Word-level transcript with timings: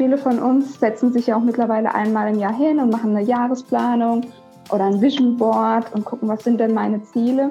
viele 0.00 0.16
von 0.16 0.38
uns 0.38 0.80
setzen 0.80 1.12
sich 1.12 1.26
ja 1.26 1.36
auch 1.36 1.42
mittlerweile 1.42 1.94
einmal 1.94 2.32
im 2.32 2.40
Jahr 2.40 2.56
hin 2.56 2.78
und 2.78 2.90
machen 2.90 3.14
eine 3.14 3.22
Jahresplanung 3.22 4.22
oder 4.70 4.84
ein 4.84 5.02
Vision 5.02 5.36
Board 5.36 5.94
und 5.94 6.06
gucken, 6.06 6.26
was 6.26 6.42
sind 6.42 6.58
denn 6.58 6.72
meine 6.72 7.02
Ziele. 7.02 7.50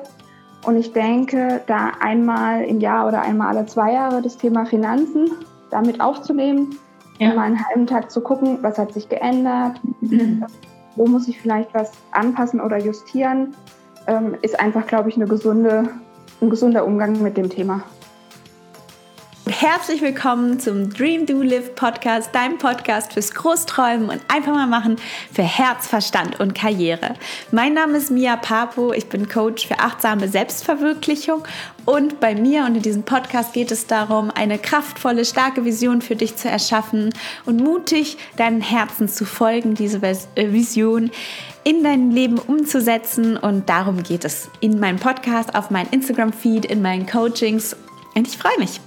Und 0.65 0.75
ich 0.75 0.91
denke, 0.91 1.61
da 1.67 1.91
einmal 1.99 2.63
im 2.63 2.79
Jahr 2.79 3.07
oder 3.07 3.21
einmal 3.21 3.55
alle 3.55 3.67
zwei 3.67 3.93
Jahre 3.93 4.23
das 4.23 4.35
Thema 4.35 4.65
Finanzen 4.65 5.29
damit 5.69 6.01
aufzunehmen, 6.01 6.75
ja. 7.19 7.35
mal 7.35 7.43
einen 7.43 7.63
halben 7.67 7.85
Tag 7.85 8.09
zu 8.09 8.19
gucken, 8.19 8.57
was 8.63 8.79
hat 8.79 8.93
sich 8.93 9.07
geändert, 9.09 9.79
mhm. 10.01 10.43
wo 10.95 11.05
muss 11.05 11.27
ich 11.27 11.39
vielleicht 11.39 11.71
was 11.75 11.91
anpassen 12.13 12.59
oder 12.59 12.79
justieren, 12.79 13.53
ähm, 14.07 14.35
ist 14.41 14.59
einfach, 14.59 14.87
glaube 14.87 15.09
ich, 15.09 15.17
eine 15.17 15.27
gesunde, 15.27 15.87
ein 16.41 16.49
gesunder 16.49 16.83
Umgang 16.83 17.21
mit 17.21 17.37
dem 17.37 17.51
Thema. 17.51 17.83
Herzlich 19.61 20.01
willkommen 20.01 20.57
zum 20.57 20.89
Dream 20.89 21.25
Do 21.25 21.41
Live 21.41 21.75
Podcast, 21.75 22.33
deinem 22.33 22.57
Podcast 22.57 23.11
fürs 23.11 23.33
Großträumen 23.33 24.07
und 24.09 24.21
einfach 24.29 24.53
mal 24.53 24.67
machen 24.67 24.95
für 25.33 25.43
Herz, 25.43 25.85
Verstand 25.85 26.39
und 26.39 26.55
Karriere. 26.55 27.15
Mein 27.51 27.73
Name 27.73 27.97
ist 27.97 28.09
Mia 28.09 28.37
Papo, 28.37 28.93
ich 28.93 29.07
bin 29.07 29.27
Coach 29.27 29.67
für 29.67 29.79
achtsame 29.79 30.29
Selbstverwirklichung 30.29 31.43
und 31.83 32.21
bei 32.21 32.35
mir 32.35 32.63
und 32.63 32.77
in 32.77 32.81
diesem 32.83 33.03
Podcast 33.03 33.51
geht 33.51 33.69
es 33.69 33.85
darum, 33.85 34.31
eine 34.33 34.59
kraftvolle, 34.59 35.25
starke 35.25 35.65
Vision 35.65 36.01
für 36.01 36.15
dich 36.15 36.37
zu 36.37 36.47
erschaffen 36.47 37.13
und 37.45 37.57
mutig 37.57 38.17
deinen 38.37 38.61
Herzen 38.61 39.09
zu 39.09 39.25
folgen, 39.25 39.75
diese 39.75 39.97
äh, 40.01 40.53
Vision 40.53 41.11
in 41.65 41.83
dein 41.83 42.11
Leben 42.11 42.39
umzusetzen. 42.39 43.35
Und 43.35 43.67
darum 43.67 44.03
geht 44.03 44.23
es 44.23 44.49
in 44.61 44.79
meinem 44.79 44.99
Podcast, 44.99 45.53
auf 45.53 45.69
meinem 45.69 45.89
Instagram-Feed, 45.91 46.63
in 46.63 46.81
meinen 46.81 47.05
Coachings. 47.05 47.75
Und 48.15 48.25
ich 48.25 48.37
freue 48.37 48.57
mich. 48.57 48.79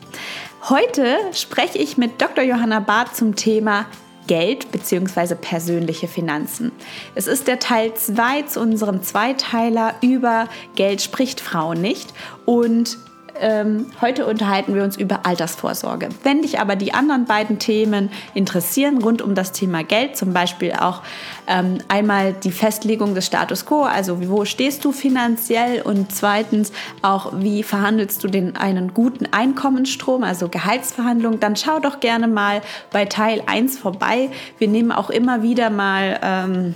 Heute 0.69 1.19
spreche 1.33 1.79
ich 1.79 1.98
mit 1.98 2.23
Dr. 2.23 2.45
Johanna 2.45 2.78
Barth 2.78 3.17
zum 3.17 3.34
Thema 3.34 3.87
Geld 4.28 4.70
bzw. 4.70 5.34
persönliche 5.34 6.06
Finanzen. 6.06 6.70
Es 7.17 7.27
ist 7.27 7.48
der 7.48 7.59
Teil 7.59 7.95
2 7.95 8.42
zu 8.42 8.61
unserem 8.61 9.03
Zweiteiler 9.03 9.97
über 10.03 10.48
Geld 10.77 11.03
spricht 11.03 11.41
Frau 11.41 11.75
nicht 11.75 12.14
und 12.47 12.97
ähm, 13.41 13.86
heute 14.00 14.27
unterhalten 14.27 14.75
wir 14.75 14.83
uns 14.83 14.97
über 14.97 15.27
Altersvorsorge. 15.27 16.08
Wenn 16.22 16.42
dich 16.42 16.61
aber 16.61 16.77
die 16.77 16.94
anderen 16.94 17.25
beiden 17.25 17.58
Themen 17.58 18.11
interessieren, 18.34 19.02
rund 19.02 19.22
um 19.22 19.34
das 19.34 19.52
Thema 19.52 19.84
Geld, 19.84 20.16
zum 20.16 20.33
Beispiel 20.33 20.72
auch 20.72 21.02
ähm, 21.47 21.78
einmal 21.88 22.33
die 22.33 22.50
Festlegung 22.50 23.14
des 23.14 23.27
Status 23.27 23.66
quo, 23.66 23.83
also 23.83 24.28
wo 24.28 24.44
stehst 24.44 24.84
du 24.84 24.92
finanziell 24.92 25.83
und 25.83 26.12
zweitens 26.12 26.72
auch, 27.03 27.33
wie 27.36 27.62
verhandelst 27.62 28.22
du 28.25 28.28
den 28.28 28.56
einen 28.56 28.94
guten 28.94 29.27
Einkommensstrom, 29.33 30.22
also 30.22 30.48
Gehaltsverhandlung, 30.48 31.41
dann 31.41 31.56
schau 31.56 31.78
doch 31.80 32.00
gerne 32.00 32.28
mal 32.28 32.62
bei 32.92 33.06
Teil 33.06 33.42
1 33.47 33.78
vorbei. 33.78 34.30
Wir 34.58 34.69
nehmen 34.69 34.92
auch 34.92 35.10
immer 35.10 35.42
wieder 35.42 35.70
mal... 35.70 36.19
Ähm, 36.22 36.75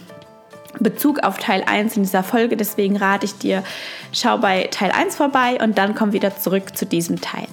Bezug 0.81 1.21
auf 1.21 1.39
Teil 1.39 1.63
1 1.67 1.97
in 1.97 2.03
dieser 2.03 2.23
Folge. 2.23 2.57
Deswegen 2.57 2.97
rate 2.97 3.25
ich 3.27 3.39
dir, 3.39 3.63
schau 4.13 4.39
bei 4.39 4.69
Teil 4.71 4.91
1 4.91 5.17
vorbei 5.17 5.59
und 5.63 5.79
dann 5.79 5.95
komm 5.95 6.13
wieder 6.13 6.37
zurück 6.37 6.77
zu 6.77 6.87
diesem 6.87 7.21
Teil. 7.21 7.47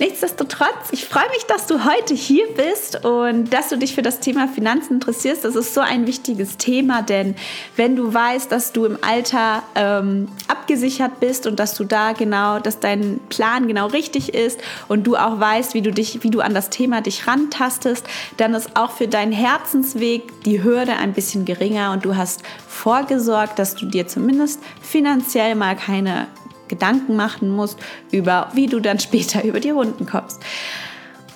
Nichtsdestotrotz, 0.00 0.92
ich 0.92 1.04
freue 1.04 1.28
mich, 1.28 1.44
dass 1.44 1.66
du 1.66 1.84
heute 1.84 2.14
hier 2.14 2.46
bist 2.54 3.04
und 3.04 3.52
dass 3.52 3.68
du 3.68 3.76
dich 3.76 3.94
für 3.94 4.00
das 4.00 4.18
Thema 4.18 4.48
Finanzen 4.48 4.94
interessierst. 4.94 5.44
Das 5.44 5.56
ist 5.56 5.74
so 5.74 5.82
ein 5.82 6.06
wichtiges 6.06 6.56
Thema, 6.56 7.02
denn 7.02 7.36
wenn 7.76 7.96
du 7.96 8.12
weißt, 8.12 8.50
dass 8.50 8.72
du 8.72 8.86
im 8.86 8.96
Alter 9.02 9.62
ähm, 9.74 10.28
abgesichert 10.48 11.20
bist 11.20 11.46
und 11.46 11.60
dass 11.60 11.74
du 11.74 11.84
da 11.84 12.12
genau, 12.12 12.60
dass 12.60 12.80
dein 12.80 13.20
Plan 13.28 13.68
genau 13.68 13.88
richtig 13.88 14.32
ist 14.32 14.58
und 14.88 15.06
du 15.06 15.16
auch 15.16 15.38
weißt, 15.38 15.74
wie 15.74 15.82
du 15.82 15.92
dich, 15.92 16.24
wie 16.24 16.30
du 16.30 16.40
an 16.40 16.54
das 16.54 16.70
Thema 16.70 17.02
dich 17.02 17.26
rantastest, 17.26 18.06
dann 18.38 18.54
ist 18.54 18.78
auch 18.78 18.92
für 18.92 19.06
deinen 19.06 19.32
Herzensweg 19.32 20.44
die 20.44 20.64
Hürde 20.64 20.94
ein 20.94 21.12
bisschen 21.12 21.44
geringer 21.44 21.92
und 21.92 22.06
du 22.06 22.16
hast 22.16 22.42
vorgesorgt, 22.66 23.58
dass 23.58 23.74
du 23.74 23.84
dir 23.84 24.08
zumindest 24.08 24.60
finanziell 24.80 25.56
mal 25.56 25.76
keine 25.76 26.26
Gedanken 26.70 27.16
machen 27.16 27.50
musst 27.50 27.78
über, 28.10 28.48
wie 28.54 28.66
du 28.66 28.80
dann 28.80 28.98
später 28.98 29.44
über 29.50 29.60
die 29.60 29.70
Runden 29.70 30.06
kommst. 30.06 30.40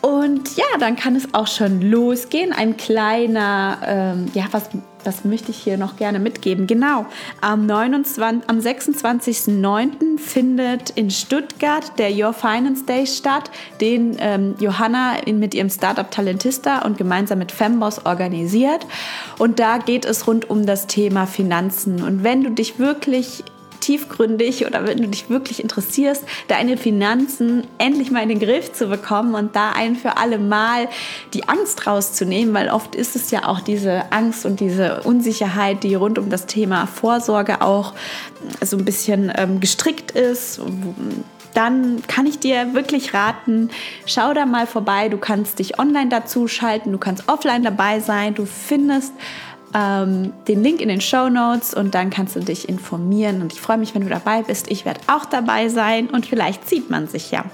Und 0.05 0.59
ja, 0.59 0.67
dann 0.78 0.97
kann 0.97 1.17
es 1.17 1.33
auch 1.33 1.47
schon 1.47 1.81
losgehen. 1.81 2.53
Ein 2.53 2.77
kleiner, 2.77 3.78
ähm, 3.87 4.27
ja, 4.34 4.45
was, 4.50 4.69
was 5.03 5.25
möchte 5.25 5.50
ich 5.50 5.56
hier 5.56 5.78
noch 5.78 5.97
gerne 5.97 6.19
mitgeben? 6.19 6.67
Genau, 6.67 7.06
am, 7.41 7.65
29, 7.65 8.47
am 8.47 8.59
26.09. 8.59 10.19
findet 10.19 10.91
in 10.91 11.11
Stuttgart 11.11 11.99
der 11.99 12.11
Your 12.12 12.34
Finance 12.34 12.84
Day 12.84 13.06
statt, 13.06 13.51
den 13.81 14.16
ähm, 14.19 14.55
Johanna 14.61 15.15
mit 15.25 15.55
ihrem 15.55 15.71
Startup 15.71 16.11
Talentista 16.11 16.83
und 16.83 16.99
gemeinsam 16.99 17.39
mit 17.39 17.51
Femboss 17.51 18.05
organisiert. 18.05 18.87
Und 19.39 19.59
da 19.59 19.78
geht 19.78 20.05
es 20.05 20.27
rund 20.27 20.51
um 20.51 20.66
das 20.66 20.87
Thema 20.87 21.27
Finanzen. 21.27 22.03
Und 22.03 22.22
wenn 22.22 22.45
du 22.45 22.51
dich 22.51 22.78
wirklich 22.78 23.43
tiefgründig 23.80 24.66
oder 24.66 24.86
wenn 24.86 24.98
du 24.98 25.08
dich 25.08 25.30
wirklich 25.30 25.62
interessierst, 25.62 26.24
deine 26.48 26.76
Finanzen 26.76 27.66
endlich 27.78 28.10
mal 28.10 28.22
in 28.22 28.28
den 28.28 28.40
Griff 28.40 28.72
zu 28.72 28.88
bekommen 28.88 29.34
und 29.34 29.56
da 29.56 29.72
ein 29.72 29.96
für 29.96 30.16
alle 30.16 30.38
Mal 30.38 30.88
die 31.32 31.48
Angst 31.48 31.86
rauszunehmen, 31.86 32.54
weil 32.54 32.68
oft 32.68 32.94
ist 32.94 33.16
es 33.16 33.30
ja 33.30 33.46
auch 33.46 33.60
diese 33.60 34.12
Angst 34.12 34.46
und 34.46 34.60
diese 34.60 35.02
Unsicherheit, 35.02 35.82
die 35.82 35.94
rund 35.94 36.18
um 36.18 36.30
das 36.30 36.46
Thema 36.46 36.86
Vorsorge 36.86 37.62
auch 37.62 37.94
so 38.62 38.76
ein 38.76 38.84
bisschen 38.84 39.32
ähm, 39.36 39.60
gestrickt 39.60 40.10
ist 40.12 40.60
dann 41.54 42.02
kann 42.06 42.26
ich 42.26 42.38
dir 42.38 42.74
wirklich 42.74 43.14
raten, 43.14 43.70
schau 44.06 44.34
da 44.34 44.44
mal 44.44 44.66
vorbei. 44.66 45.08
Du 45.08 45.18
kannst 45.18 45.60
dich 45.60 45.78
online 45.78 46.08
dazu 46.08 46.48
schalten, 46.48 46.92
du 46.92 46.98
kannst 46.98 47.28
offline 47.28 47.62
dabei 47.62 48.00
sein. 48.00 48.34
Du 48.34 48.44
findest 48.44 49.12
ähm, 49.74 50.32
den 50.46 50.62
Link 50.62 50.80
in 50.80 50.88
den 50.88 51.00
Show 51.00 51.28
Notes 51.28 51.74
und 51.74 51.94
dann 51.94 52.10
kannst 52.10 52.36
du 52.36 52.40
dich 52.40 52.68
informieren. 52.68 53.42
Und 53.42 53.52
ich 53.52 53.60
freue 53.60 53.78
mich, 53.78 53.94
wenn 53.94 54.02
du 54.02 54.08
dabei 54.08 54.42
bist. 54.42 54.70
Ich 54.70 54.84
werde 54.84 55.00
auch 55.08 55.24
dabei 55.24 55.68
sein 55.68 56.08
und 56.08 56.26
vielleicht 56.26 56.68
sieht 56.68 56.90
man 56.90 57.08
sich 57.08 57.30
ja. 57.30 57.44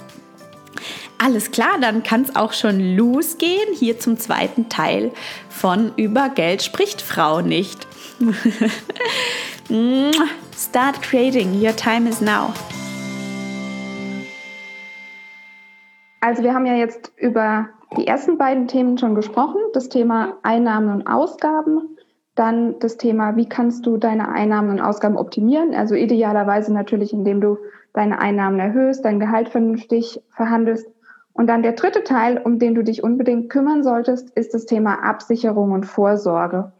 Alles 1.22 1.50
klar, 1.50 1.78
dann 1.81 2.03
kann 2.03 2.22
es 2.22 2.34
auch 2.36 2.53
schon 2.53 2.97
losgehen. 2.97 3.75
Hier 3.75 3.98
zum 3.98 4.19
zweiten 4.19 4.69
Teil 4.69 5.12
von 5.48 5.92
Über 5.97 6.31
Geld 6.31 6.62
spricht 6.62 7.03
Frau 7.03 7.41
nicht. 7.41 7.86
Start 10.56 11.02
creating, 11.02 11.62
your 11.62 11.76
time 11.76 12.08
is 12.08 12.20
now. 12.20 12.52
Also 16.20 16.42
wir 16.42 16.54
haben 16.54 16.66
ja 16.66 16.75
jetzt 16.75 17.12
über 17.16 17.69
die 17.97 18.06
ersten 18.06 18.37
beiden 18.38 18.69
Themen 18.69 18.98
schon 18.98 19.14
gesprochen, 19.14 19.60
das 19.72 19.88
Thema 19.88 20.37
Einnahmen 20.42 20.91
und 20.91 21.06
Ausgaben. 21.06 21.97
Dann 22.35 22.79
das 22.79 22.97
Thema, 22.97 23.37
wie 23.37 23.49
kannst 23.49 23.87
du 23.87 23.97
deine 23.97 24.29
Einnahmen 24.29 24.71
und 24.71 24.81
Ausgaben 24.81 25.17
optimieren? 25.17 25.75
Also 25.75 25.95
idealerweise 25.95 26.73
natürlich, 26.73 27.13
indem 27.13 27.41
du 27.41 27.59
deine 27.93 28.21
Einnahmen 28.21 28.61
erhöhst, 28.61 29.05
dein 29.05 29.21
Gehalt 29.21 29.49
vernünftig 29.49 30.23
verhandelst. 30.31 30.89
Und 31.33 31.49
dann 31.49 31.63
der 31.63 31.73
dritte 31.73 32.05
Teil, 32.05 32.39
um 32.39 32.59
den 32.59 32.75
du 32.75 32.83
dich 32.85 33.03
unbedingt 33.03 33.51
kümmern 33.51 33.83
solltest, 33.83 34.31
ist 34.31 34.55
das 34.55 34.67
Thema 34.67 35.03
Absicherung 35.03 35.73
und 35.73 35.87
Vorsorge. 35.87 36.73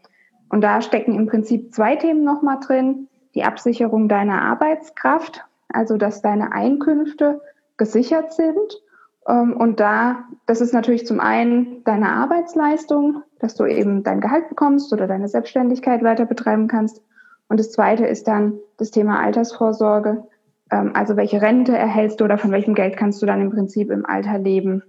Und 0.49 0.61
da 0.61 0.81
stecken 0.81 1.15
im 1.15 1.27
Prinzip 1.27 1.73
zwei 1.73 1.95
Themen 1.95 2.23
nochmal 2.23 2.59
drin. 2.59 3.07
Die 3.35 3.43
Absicherung 3.43 4.09
deiner 4.09 4.41
Arbeitskraft, 4.41 5.45
also 5.69 5.97
dass 5.97 6.21
deine 6.21 6.51
Einkünfte 6.51 7.41
gesichert 7.77 8.33
sind 8.33 8.81
und 9.25 9.79
da, 9.79 10.25
das 10.47 10.61
ist 10.61 10.73
natürlich 10.73 11.05
zum 11.05 11.19
einen 11.19 11.83
deine 11.83 12.09
Arbeitsleistung, 12.09 13.23
dass 13.39 13.55
du 13.55 13.65
eben 13.65 14.03
dein 14.03 14.19
Gehalt 14.19 14.49
bekommst 14.49 14.91
oder 14.93 15.07
deine 15.07 15.27
Selbstständigkeit 15.27 16.03
weiter 16.03 16.25
betreiben 16.25 16.67
kannst. 16.67 17.01
Und 17.47 17.59
das 17.59 17.71
zweite 17.71 18.05
ist 18.05 18.27
dann 18.27 18.59
das 18.77 18.91
Thema 18.91 19.19
Altersvorsorge. 19.19 20.23
Ähm, 20.71 20.91
also 20.95 21.17
welche 21.17 21.41
Rente 21.41 21.77
erhältst 21.77 22.19
du 22.19 22.23
oder 22.23 22.37
von 22.37 22.51
welchem 22.51 22.73
Geld 22.73 22.97
kannst 22.97 23.21
du 23.21 23.25
dann 23.25 23.41
im 23.41 23.51
Prinzip 23.51 23.91
im 23.91 24.05
Alter 24.05 24.39
leben? 24.39 24.83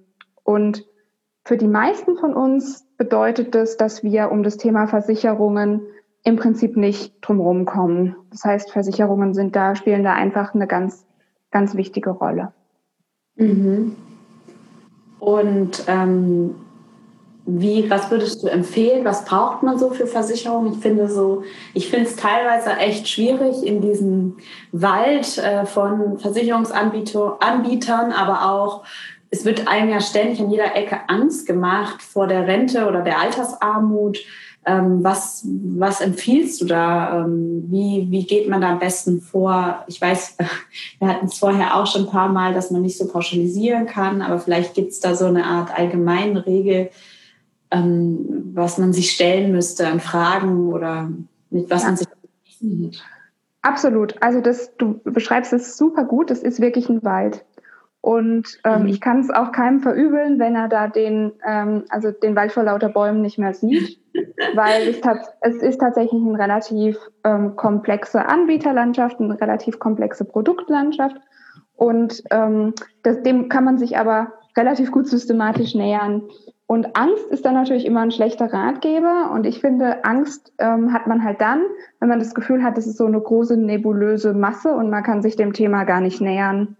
Und 0.45 0.87
für 1.45 1.57
die 1.57 1.69
meisten 1.69 2.17
von 2.17 2.35
uns 2.35 2.87
bedeutet 2.97 3.55
das, 3.55 3.77
dass 3.77 4.03
wir 4.03 4.31
um 4.31 4.43
das 4.43 4.57
Thema 4.57 4.87
Versicherungen 4.87 5.83
im 6.25 6.37
Prinzip 6.37 6.77
nicht 6.77 7.17
drumherum 7.21 7.65
kommen. 7.65 8.17
Das 8.31 8.45
heißt, 8.45 8.71
Versicherungen 8.71 9.35
sind 9.35 9.57
da, 9.57 9.75
spielen 9.75 10.05
da 10.05 10.13
einfach 10.13 10.55
eine 10.55 10.69
ganz, 10.69 11.05
ganz 11.51 11.75
wichtige 11.75 12.11
Rolle. 12.11 12.53
Mhm. 13.35 13.97
Und 15.23 15.85
ähm, 15.87 16.57
wie, 17.47 17.89
was 17.89 18.11
würdest 18.11 18.43
du 18.43 18.49
empfehlen? 18.49 19.05
Was 19.05 19.25
braucht 19.25 19.63
man 19.63 19.79
so 19.79 19.91
für 19.91 20.09
Versicherungen? 20.09 20.73
Ich 20.73 20.81
finde 20.81 21.09
so, 21.09 21.45
ich 21.75 21.89
finde 21.91 22.07
es 22.09 22.17
teilweise 22.17 22.71
echt 22.73 23.07
schwierig 23.07 23.65
in 23.65 23.81
diesem 23.81 24.39
Wald 24.73 25.39
äh, 25.39 25.65
von 25.65 26.19
Versicherungsanbietern, 26.19 28.11
aber 28.11 28.51
auch 28.51 28.83
es 29.31 29.45
wird 29.45 29.69
einem 29.69 29.91
ja 29.91 30.01
ständig 30.01 30.41
an 30.41 30.51
jeder 30.51 30.75
Ecke 30.75 30.99
Angst 31.07 31.47
gemacht 31.47 32.03
vor 32.03 32.27
der 32.27 32.49
Rente 32.49 32.89
oder 32.89 33.03
der 33.03 33.21
Altersarmut. 33.21 34.19
Ähm, 34.65 35.03
was, 35.03 35.45
was 35.45 36.01
empfiehlst 36.01 36.61
du 36.61 36.67
da? 36.67 37.25
Ähm, 37.25 37.65
wie, 37.69 38.07
wie 38.11 38.25
geht 38.25 38.49
man 38.49 38.61
da 38.61 38.71
am 38.71 38.79
besten 38.79 39.21
vor? 39.21 39.85
Ich 39.89 40.01
weiß, 40.01 40.37
wir 40.99 41.09
hatten 41.09 41.27
es 41.27 41.39
vorher 41.39 41.77
auch 41.77 41.87
schon 41.87 42.03
ein 42.03 42.11
paar 42.11 42.29
Mal, 42.29 42.55
dass 42.55 42.71
man 42.71 42.83
nicht 42.83 42.97
so 42.97 43.09
pauschalisieren 43.09 43.87
kann, 43.87 44.23
aber 44.23 44.39
vielleicht 44.39 44.75
gibt 44.75 44.93
es 44.93 45.01
da 45.01 45.15
so 45.15 45.27
eine 45.27 45.45
Art 45.45 45.77
allgemeine 45.77 46.47
Regel. 46.47 46.91
ähm, 47.73 48.53
was 48.55 48.79
man 48.79 48.93
sich 48.93 49.11
stellen 49.11 49.51
müsste 49.51 49.89
an 49.89 49.99
Fragen 49.99 50.73
oder 50.73 51.11
mit 51.51 51.71
was 51.71 51.83
ja. 51.83 51.89
man 51.89 51.97
sich 51.97 52.09
Absolut. 53.63 54.21
Also 54.21 54.41
das, 54.41 54.77
du 54.77 55.01
beschreibst 55.05 55.53
es 55.53 55.77
super 55.77 56.05
gut. 56.05 56.31
Es 56.31 56.43
ist 56.43 56.61
wirklich 56.61 56.89
ein 56.89 57.03
Wald. 57.03 57.45
Und 58.01 58.59
ähm, 58.65 58.83
mhm. 58.83 58.89
ich 58.89 59.01
kann 59.01 59.21
es 59.21 59.31
auch 59.31 59.53
keinem 59.53 59.81
verübeln, 59.81 60.41
wenn 60.41 60.57
er 60.57 60.69
da 60.69 60.89
den, 60.89 61.33
ähm, 61.47 61.85
also 61.89 62.11
den 62.11 62.35
Wald 62.35 62.51
vor 62.51 62.65
lauter 62.65 62.89
Bäumen 62.89 63.23
nicht 63.23 63.39
mehr 63.39 63.55
sieht, 63.55 64.01
weil 64.55 64.89
es, 64.89 65.01
es 65.41 65.63
ist 65.63 65.81
tatsächlich 65.81 66.21
eine 66.23 66.39
relativ 66.39 66.99
ähm, 67.25 67.57
komplexe 67.57 68.27
Anbieterlandschaft, 68.27 69.21
eine 69.21 69.41
relativ 69.41 69.79
komplexe 69.79 70.25
Produktlandschaft. 70.25 71.17
Und 71.77 72.23
ähm, 72.31 72.75
das, 73.03 73.23
dem 73.23 73.49
kann 73.49 73.65
man 73.65 73.79
sich 73.79 73.99
aber 73.99 74.33
relativ 74.57 74.93
gut 74.93 75.09
systematisch 75.09 75.75
nähern. 75.75 76.23
Und 76.67 76.97
Angst 76.97 77.27
ist 77.27 77.45
dann 77.45 77.55
natürlich 77.55 77.85
immer 77.85 78.01
ein 78.01 78.13
schlechter 78.13 78.53
Ratgeber. 78.53 79.31
Und 79.33 79.47
ich 79.47 79.61
finde, 79.61 80.05
Angst 80.05 80.53
ähm, 80.59 80.93
hat 80.93 81.07
man 81.07 81.25
halt 81.25 81.41
dann, 81.41 81.63
wenn 82.01 82.09
man 82.09 82.19
das 82.19 82.35
Gefühl 82.35 82.63
hat, 82.63 82.77
das 82.77 82.87
ist 82.87 82.97
so 82.97 83.07
eine 83.07 83.21
große 83.21 83.57
nebulöse 83.57 84.33
Masse 84.33 84.75
und 84.75 84.89
man 84.91 85.03
kann 85.03 85.23
sich 85.23 85.37
dem 85.37 85.53
Thema 85.53 85.85
gar 85.85 86.01
nicht 86.01 86.21
nähern. 86.21 86.77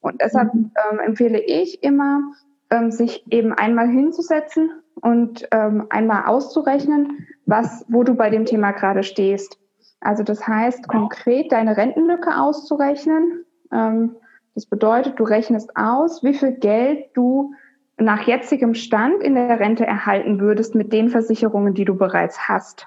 Und 0.00 0.20
deshalb 0.20 0.54
mhm. 0.54 0.70
ähm, 0.90 0.98
empfehle 1.00 1.40
ich 1.40 1.82
immer, 1.82 2.22
ähm, 2.70 2.90
sich 2.90 3.24
eben 3.30 3.52
einmal 3.52 3.88
hinzusetzen 3.88 4.70
und 5.00 5.48
ähm, 5.52 5.86
einmal 5.90 6.26
auszurechnen, 6.26 7.26
was, 7.46 7.84
wo 7.88 8.02
du 8.04 8.14
bei 8.14 8.30
dem 8.30 8.44
Thema 8.44 8.72
gerade 8.72 9.02
stehst. 9.02 9.58
Also 10.00 10.22
das 10.22 10.46
heißt, 10.46 10.86
konkret 10.88 11.50
deine 11.52 11.76
Rentenlücke 11.76 12.36
auszurechnen. 12.38 13.44
Ähm, 13.72 14.16
das 14.54 14.66
bedeutet, 14.66 15.18
du 15.18 15.24
rechnest 15.24 15.76
aus, 15.76 16.22
wie 16.22 16.34
viel 16.34 16.52
Geld 16.52 17.10
du 17.14 17.54
nach 17.96 18.26
jetzigem 18.26 18.74
Stand 18.74 19.22
in 19.22 19.34
der 19.34 19.58
Rente 19.58 19.86
erhalten 19.86 20.40
würdest 20.40 20.74
mit 20.74 20.92
den 20.92 21.08
Versicherungen, 21.08 21.74
die 21.74 21.84
du 21.84 21.96
bereits 21.96 22.48
hast. 22.48 22.86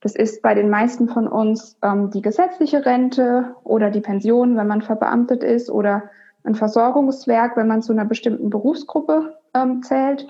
Das 0.00 0.14
ist 0.14 0.40
bei 0.40 0.54
den 0.54 0.70
meisten 0.70 1.08
von 1.08 1.28
uns 1.28 1.76
ähm, 1.82 2.10
die 2.10 2.22
gesetzliche 2.22 2.86
Rente 2.86 3.54
oder 3.64 3.90
die 3.90 4.00
Pension, 4.00 4.56
wenn 4.56 4.66
man 4.66 4.82
verbeamtet 4.82 5.44
ist 5.44 5.70
oder 5.70 6.10
ein 6.42 6.54
Versorgungswerk, 6.54 7.56
wenn 7.56 7.68
man 7.68 7.82
zu 7.82 7.92
einer 7.92 8.06
bestimmten 8.06 8.48
Berufsgruppe 8.48 9.36
ähm, 9.52 9.82
zählt. 9.82 10.26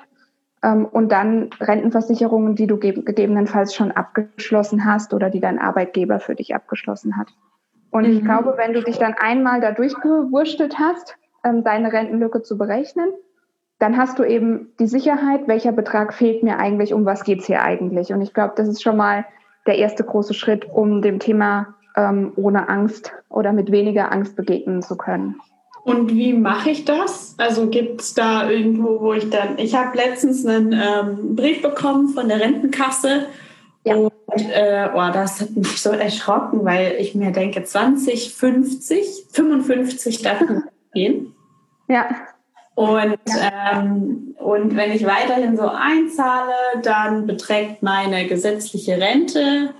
Ähm, 0.62 0.86
und 0.86 1.10
dann 1.10 1.50
Rentenversicherungen, 1.60 2.54
die 2.54 2.66
du 2.66 2.78
gegebenenfalls 2.78 3.74
schon 3.74 3.92
abgeschlossen 3.92 4.84
hast 4.84 5.14
oder 5.14 5.30
die 5.30 5.40
dein 5.40 5.58
Arbeitgeber 5.58 6.20
für 6.20 6.34
dich 6.34 6.54
abgeschlossen 6.54 7.16
hat. 7.16 7.28
Und 7.90 8.06
mhm. 8.06 8.12
ich 8.12 8.24
glaube, 8.24 8.54
wenn 8.56 8.72
du 8.72 8.82
dich 8.82 8.98
dann 8.98 9.14
einmal 9.14 9.60
da 9.60 9.72
durchgewurschtelt 9.72 10.78
hast, 10.78 11.16
ähm, 11.44 11.64
deine 11.64 11.92
Rentenlücke 11.92 12.42
zu 12.42 12.58
berechnen, 12.58 13.10
dann 13.78 13.96
hast 13.96 14.18
du 14.18 14.24
eben 14.24 14.72
die 14.78 14.86
Sicherheit, 14.86 15.48
welcher 15.48 15.72
Betrag 15.72 16.12
fehlt 16.12 16.42
mir 16.42 16.58
eigentlich, 16.58 16.92
um 16.92 17.06
was 17.06 17.24
geht's 17.24 17.46
hier 17.46 17.62
eigentlich. 17.62 18.12
Und 18.12 18.20
ich 18.20 18.34
glaube, 18.34 18.52
das 18.56 18.68
ist 18.68 18.82
schon 18.82 18.96
mal 18.96 19.24
der 19.66 19.78
erste 19.78 20.04
große 20.04 20.34
Schritt, 20.34 20.66
um 20.70 21.00
dem 21.00 21.18
Thema 21.18 21.74
ähm, 21.96 22.32
ohne 22.36 22.68
Angst 22.68 23.12
oder 23.30 23.52
mit 23.52 23.72
weniger 23.72 24.12
Angst 24.12 24.36
begegnen 24.36 24.82
zu 24.82 24.96
können. 24.96 25.40
Und 25.84 26.10
wie 26.10 26.32
mache 26.32 26.70
ich 26.70 26.84
das? 26.84 27.34
Also 27.38 27.68
gibt 27.68 28.02
es 28.02 28.14
da 28.14 28.50
irgendwo, 28.50 29.00
wo 29.00 29.12
ich 29.14 29.30
dann, 29.30 29.58
ich 29.58 29.74
habe 29.74 29.96
letztens 29.96 30.44
einen 30.44 30.72
ähm, 30.72 31.36
Brief 31.36 31.62
bekommen 31.62 32.10
von 32.10 32.28
der 32.28 32.40
Rentenkasse 32.40 33.26
ja. 33.84 33.94
und 33.94 34.12
äh, 34.36 34.88
oh, 34.94 35.10
das 35.12 35.40
hat 35.40 35.50
mich 35.56 35.80
so 35.80 35.90
erschrocken, 35.90 36.64
weil 36.64 36.96
ich 36.98 37.14
mir 37.14 37.30
denke, 37.32 37.64
20, 37.64 38.34
50, 38.34 39.26
55 39.30 40.22
darf 40.22 40.42
gehen. 40.92 41.34
Ja. 41.88 42.06
Und. 42.74 43.18
Ähm, 43.72 44.26
und 44.40 44.74
wenn 44.74 44.90
ich 44.92 45.04
weiterhin 45.04 45.54
so 45.54 45.68
einzahle, 45.68 46.54
dann 46.82 47.26
beträgt 47.26 47.82
meine 47.82 48.26
gesetzliche 48.26 48.98
Rente 48.98 49.74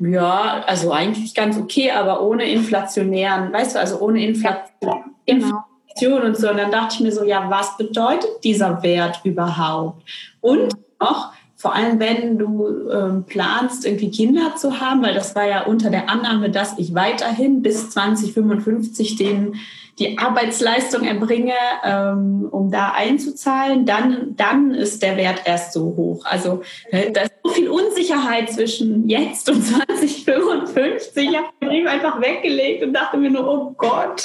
ja, 0.00 0.62
also 0.66 0.92
eigentlich 0.92 1.34
ganz 1.34 1.58
okay, 1.58 1.90
aber 1.90 2.22
ohne 2.22 2.44
inflationären, 2.44 3.52
weißt 3.52 3.74
du, 3.74 3.80
also 3.80 4.00
ohne 4.00 4.24
Inflation, 4.24 5.14
genau. 5.28 5.64
Inflation 5.94 6.22
und 6.22 6.36
so. 6.36 6.50
Und 6.50 6.56
dann 6.56 6.70
dachte 6.70 6.96
ich 6.96 7.00
mir 7.00 7.12
so, 7.12 7.24
ja, 7.24 7.48
was 7.48 7.76
bedeutet 7.76 8.30
dieser 8.44 8.82
Wert 8.82 9.20
überhaupt? 9.24 10.02
Und 10.40 10.74
auch, 10.98 11.32
vor 11.56 11.74
allem 11.74 11.98
wenn 11.98 12.38
du 12.38 12.88
ähm, 12.90 13.24
planst, 13.24 13.84
irgendwie 13.84 14.10
Kinder 14.10 14.54
zu 14.56 14.80
haben, 14.80 15.02
weil 15.02 15.14
das 15.14 15.34
war 15.34 15.46
ja 15.46 15.64
unter 15.64 15.90
der 15.90 16.08
Annahme, 16.08 16.50
dass 16.50 16.78
ich 16.78 16.94
weiterhin 16.94 17.62
bis 17.62 17.90
2055 17.90 19.16
den 19.16 19.56
die 19.98 20.18
Arbeitsleistung 20.18 21.04
erbringe, 21.04 21.54
ähm, 21.84 22.48
um 22.50 22.70
da 22.70 22.92
einzuzahlen, 22.92 23.84
dann, 23.84 24.36
dann 24.36 24.72
ist 24.72 25.02
der 25.02 25.16
Wert 25.16 25.42
erst 25.44 25.72
so 25.72 25.94
hoch. 25.96 26.24
Also 26.24 26.62
äh, 26.90 27.10
da 27.10 27.22
ist 27.22 27.32
so 27.42 27.50
viel 27.50 27.68
Unsicherheit 27.68 28.50
zwischen 28.50 29.08
jetzt 29.08 29.48
und 29.50 29.62
2055. 29.64 31.30
Ich 31.30 31.36
habe 31.36 31.48
den 31.60 31.68
Brief 31.68 31.88
einfach 31.88 32.20
weggelegt 32.20 32.82
und 32.84 32.92
dachte 32.92 33.16
mir 33.16 33.30
nur, 33.30 33.48
oh 33.48 33.74
Gott, 33.76 34.22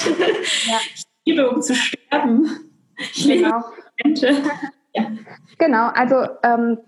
ja. 0.66 0.76
ich 0.94 1.04
liebe, 1.24 1.48
um 1.50 1.60
zu 1.60 1.74
sterben. 1.74 2.48
Ich 2.96 3.26
genau. 3.26 3.62
lebe 4.04 4.42
ja. 4.94 5.10
Genau, 5.58 5.88
also 5.88 6.16
ähm, 6.44 6.78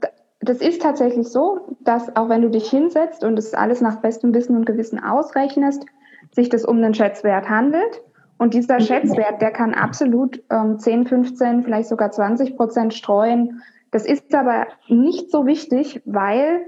das 0.41 0.59
ist 0.59 0.81
tatsächlich 0.81 1.27
so, 1.29 1.77
dass 1.81 2.15
auch 2.15 2.29
wenn 2.29 2.43
du 2.43 2.51
dich 2.51 2.71
hinsetzt 2.71 3.25
und 3.25 3.39
es 3.39 3.53
alles 3.55 3.81
nach 3.81 4.01
bestem 4.01 4.33
Wissen 4.33 4.57
und 4.57 4.65
Gewissen 4.65 5.03
ausrechnest, 5.03 5.85
sich 6.31 6.49
das 6.49 6.65
um 6.65 6.77
einen 6.77 6.95
Schätzwert 6.95 7.49
handelt. 7.49 8.03
Und 8.39 8.55
dieser 8.55 8.81
Schätzwert, 8.81 9.41
der 9.41 9.51
kann 9.51 9.75
absolut 9.75 10.43
ähm, 10.51 10.79
10, 10.79 11.07
15, 11.07 11.63
vielleicht 11.63 11.89
sogar 11.89 12.11
20 12.11 12.57
Prozent 12.57 12.95
streuen. 12.95 13.63
Das 13.91 14.05
ist 14.05 14.35
aber 14.35 14.67
nicht 14.89 15.31
so 15.31 15.47
wichtig, 15.47 16.03
weil, 16.05 16.61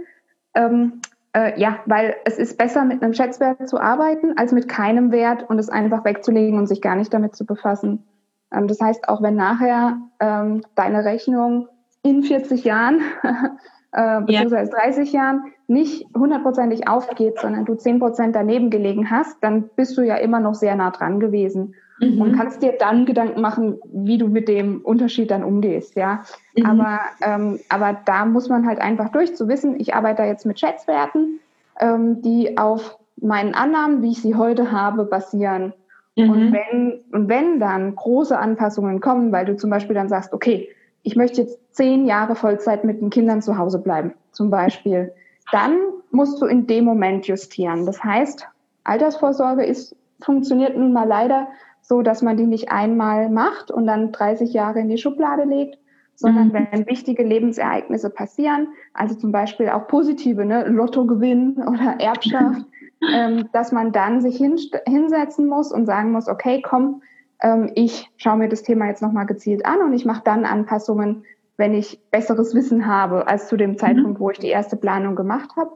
ähm, 0.55 1.01
äh, 1.35 1.61
ja, 1.61 1.81
weil 1.85 2.17
es 2.25 2.39
ist 2.39 2.57
besser, 2.57 2.85
mit 2.85 3.03
einem 3.03 3.13
Schätzwert 3.13 3.69
zu 3.69 3.79
arbeiten, 3.79 4.39
als 4.39 4.53
mit 4.53 4.69
keinem 4.69 5.13
Wert 5.13 5.49
und 5.49 5.59
es 5.59 5.69
einfach 5.69 6.05
wegzulegen 6.05 6.59
und 6.59 6.67
sich 6.67 6.81
gar 6.81 6.97
nicht 6.97 7.13
damit 7.13 7.37
zu 7.37 7.45
befassen. 7.45 8.05
Ähm, 8.53 8.67
das 8.67 8.81
heißt, 8.81 9.09
auch 9.09 9.23
wenn 9.23 9.35
nachher 9.35 9.99
ähm, 10.21 10.63
deine 10.75 11.05
Rechnung 11.05 11.69
in 12.03 12.23
40 12.23 12.65
Jahren 12.65 13.03
äh, 13.93 14.21
beziehungsweise 14.21 14.73
ja. 14.73 14.79
30 14.85 15.13
Jahren 15.13 15.43
nicht 15.67 16.07
hundertprozentig 16.17 16.89
aufgeht, 16.89 17.39
sondern 17.41 17.65
du 17.65 17.75
10 17.75 17.99
Prozent 17.99 18.35
daneben 18.35 18.71
gelegen 18.71 19.11
hast, 19.11 19.37
dann 19.43 19.69
bist 19.77 19.97
du 19.97 20.03
ja 20.03 20.17
immer 20.17 20.41
noch 20.41 20.55
sehr 20.55 20.75
nah 20.77 20.91
dran 20.91 21.21
gewesen 21.21 21.75
mhm. 22.01 22.21
und 22.21 22.33
kannst 22.37 22.63
dir 22.63 22.73
dann 22.79 23.07
Gedanken 23.07 23.41
machen, 23.41 23.79
wie 23.93 24.19
du 24.19 24.29
mit 24.29 24.49
dem 24.49 24.81
Unterschied 24.81 25.31
dann 25.31 25.45
umgehst, 25.45 25.97
ja. 25.97 26.23
Mhm. 26.57 26.67
Aber, 26.67 27.01
ähm, 27.23 27.61
aber 27.69 27.99
da 28.05 28.25
muss 28.25 28.49
man 28.49 28.67
halt 28.67 28.81
einfach 28.81 29.11
durch 29.11 29.37
zu 29.37 29.49
wissen, 29.49 29.79
ich 29.79 29.95
arbeite 29.95 30.23
jetzt 30.23 30.47
mit 30.47 30.59
Schätzwerten, 30.61 31.41
ähm, 31.81 32.23
die 32.23 32.59
auf 32.59 32.99
meinen 33.21 33.55
Annahmen, 33.55 34.03
wie 34.03 34.13
ich 34.13 34.23
sie 34.23 34.35
heute 34.35 34.71
habe, 34.71 35.05
basieren. 35.05 35.73
Mhm. 36.17 36.31
Und 36.31 36.53
wenn, 36.53 37.01
und 37.13 37.29
wenn 37.29 37.61
dann 37.61 37.95
große 37.95 38.39
Anpassungen 38.39 39.01
kommen, 39.01 39.33
weil 39.33 39.47
du 39.47 39.57
zum 39.57 39.71
Beispiel 39.71 39.95
dann 39.95 40.09
sagst, 40.09 40.33
okay, 40.33 40.69
ich 41.03 41.17
möchte 41.17 41.43
jetzt 41.43 41.59
zehn 41.73 42.07
Jahre 42.07 42.35
Vollzeit 42.35 42.85
mit 42.85 43.01
den 43.01 43.11
Kindern 43.11 43.43
zu 43.43 43.57
Hause 43.57 43.79
bleiben, 43.79 44.15
zum 44.33 44.51
Beispiel, 44.51 45.13
dann 45.53 45.79
musst 46.11 46.41
du 46.41 46.47
in 46.47 46.67
dem 46.67 46.85
Moment 46.85 47.27
justieren. 47.27 47.87
Das 47.87 48.03
heißt, 48.03 48.47
Altersvorsorge 48.85 49.65
ist, 49.65 49.97
funktioniert 50.21 50.77
nun 50.77 50.93
mal 50.93 51.07
leider 51.07 51.49
so, 51.81 52.03
dass 52.03 52.23
man 52.23 52.37
die 52.37 52.47
nicht 52.47 52.71
einmal 52.71 53.31
macht 53.31 53.71
und 53.71 53.87
dann 53.87 54.13
30 54.13 54.53
Jahre 54.53 54.81
in 54.81 54.89
die 54.89 54.99
Schublade 54.99 55.45
legt, 55.45 55.79
sondern 56.15 56.49
mhm. 56.49 56.67
wenn 56.71 56.87
wichtige 56.87 57.23
Lebensereignisse 57.23 58.11
passieren, 58.11 58.69
also 58.93 59.15
zum 59.15 59.31
Beispiel 59.31 59.69
auch 59.69 59.87
positive, 59.87 60.45
ne, 60.45 60.67
Lottogewinn 60.67 61.57
oder 61.59 62.01
Erbschaft, 62.01 62.67
ähm, 63.15 63.49
dass 63.53 63.73
man 63.73 63.93
dann 63.93 64.21
sich 64.21 64.37
hinsetzen 64.37 65.47
muss 65.47 65.73
und 65.73 65.87
sagen 65.87 66.13
muss, 66.13 66.29
okay, 66.29 66.61
komm, 66.61 67.03
ähm, 67.41 67.71
ich 67.75 68.11
schaue 68.17 68.39
mir 68.39 68.49
das 68.49 68.63
Thema 68.63 68.87
jetzt 68.87 69.03
nochmal 69.03 69.27
gezielt 69.27 69.65
an 69.67 69.81
und 69.81 69.93
ich 69.93 70.05
mache 70.05 70.23
dann 70.25 70.45
Anpassungen, 70.45 71.25
wenn 71.57 71.75
ich 71.75 72.01
besseres 72.11 72.55
Wissen 72.55 72.87
habe 72.87 73.27
als 73.27 73.49
zu 73.49 73.57
dem 73.57 73.73
mhm. 73.73 73.79
Zeitpunkt, 73.79 74.19
mhm. 74.19 74.21
wo 74.21 74.31
ich 74.31 74.39
die 74.39 74.49
erste 74.49 74.77
Planung 74.77 75.17
gemacht 75.17 75.51
habe. 75.57 75.71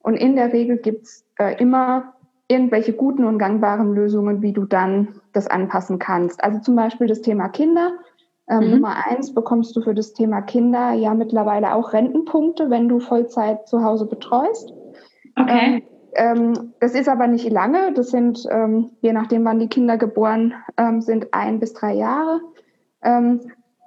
Und 0.00 0.14
in 0.14 0.36
der 0.36 0.52
Regel 0.52 0.78
gibt's 0.78 1.24
äh, 1.38 1.60
immer 1.60 2.14
irgendwelche 2.48 2.94
guten 2.94 3.24
und 3.24 3.38
gangbaren 3.38 3.94
Lösungen, 3.94 4.42
wie 4.42 4.52
du 4.52 4.64
dann 4.64 5.20
das 5.32 5.46
anpassen 5.48 5.98
kannst. 5.98 6.42
Also 6.42 6.60
zum 6.60 6.76
Beispiel 6.76 7.06
das 7.06 7.20
Thema 7.20 7.48
Kinder. 7.48 7.92
Ähm, 8.48 8.64
mhm. 8.64 8.70
Nummer 8.70 8.96
eins 9.06 9.34
bekommst 9.34 9.76
du 9.76 9.82
für 9.82 9.94
das 9.94 10.14
Thema 10.14 10.40
Kinder 10.40 10.92
ja 10.92 11.12
mittlerweile 11.14 11.74
auch 11.74 11.92
Rentenpunkte, 11.92 12.70
wenn 12.70 12.88
du 12.88 13.00
Vollzeit 13.00 13.68
zu 13.68 13.84
Hause 13.84 14.06
betreust. 14.06 14.72
Okay. 15.38 15.76
Ähm, 15.76 15.82
ähm, 16.14 16.74
das 16.80 16.94
ist 16.94 17.08
aber 17.08 17.26
nicht 17.26 17.50
lange. 17.50 17.92
Das 17.92 18.10
sind, 18.10 18.46
ähm, 18.50 18.90
je 19.00 19.12
nachdem, 19.12 19.44
wann 19.44 19.58
die 19.58 19.68
Kinder 19.68 19.96
geboren 19.96 20.54
ähm, 20.76 21.00
sind, 21.00 21.32
ein 21.32 21.60
bis 21.60 21.74
drei 21.74 21.94
Jahre. 21.94 22.40
Ähm, 23.02 23.40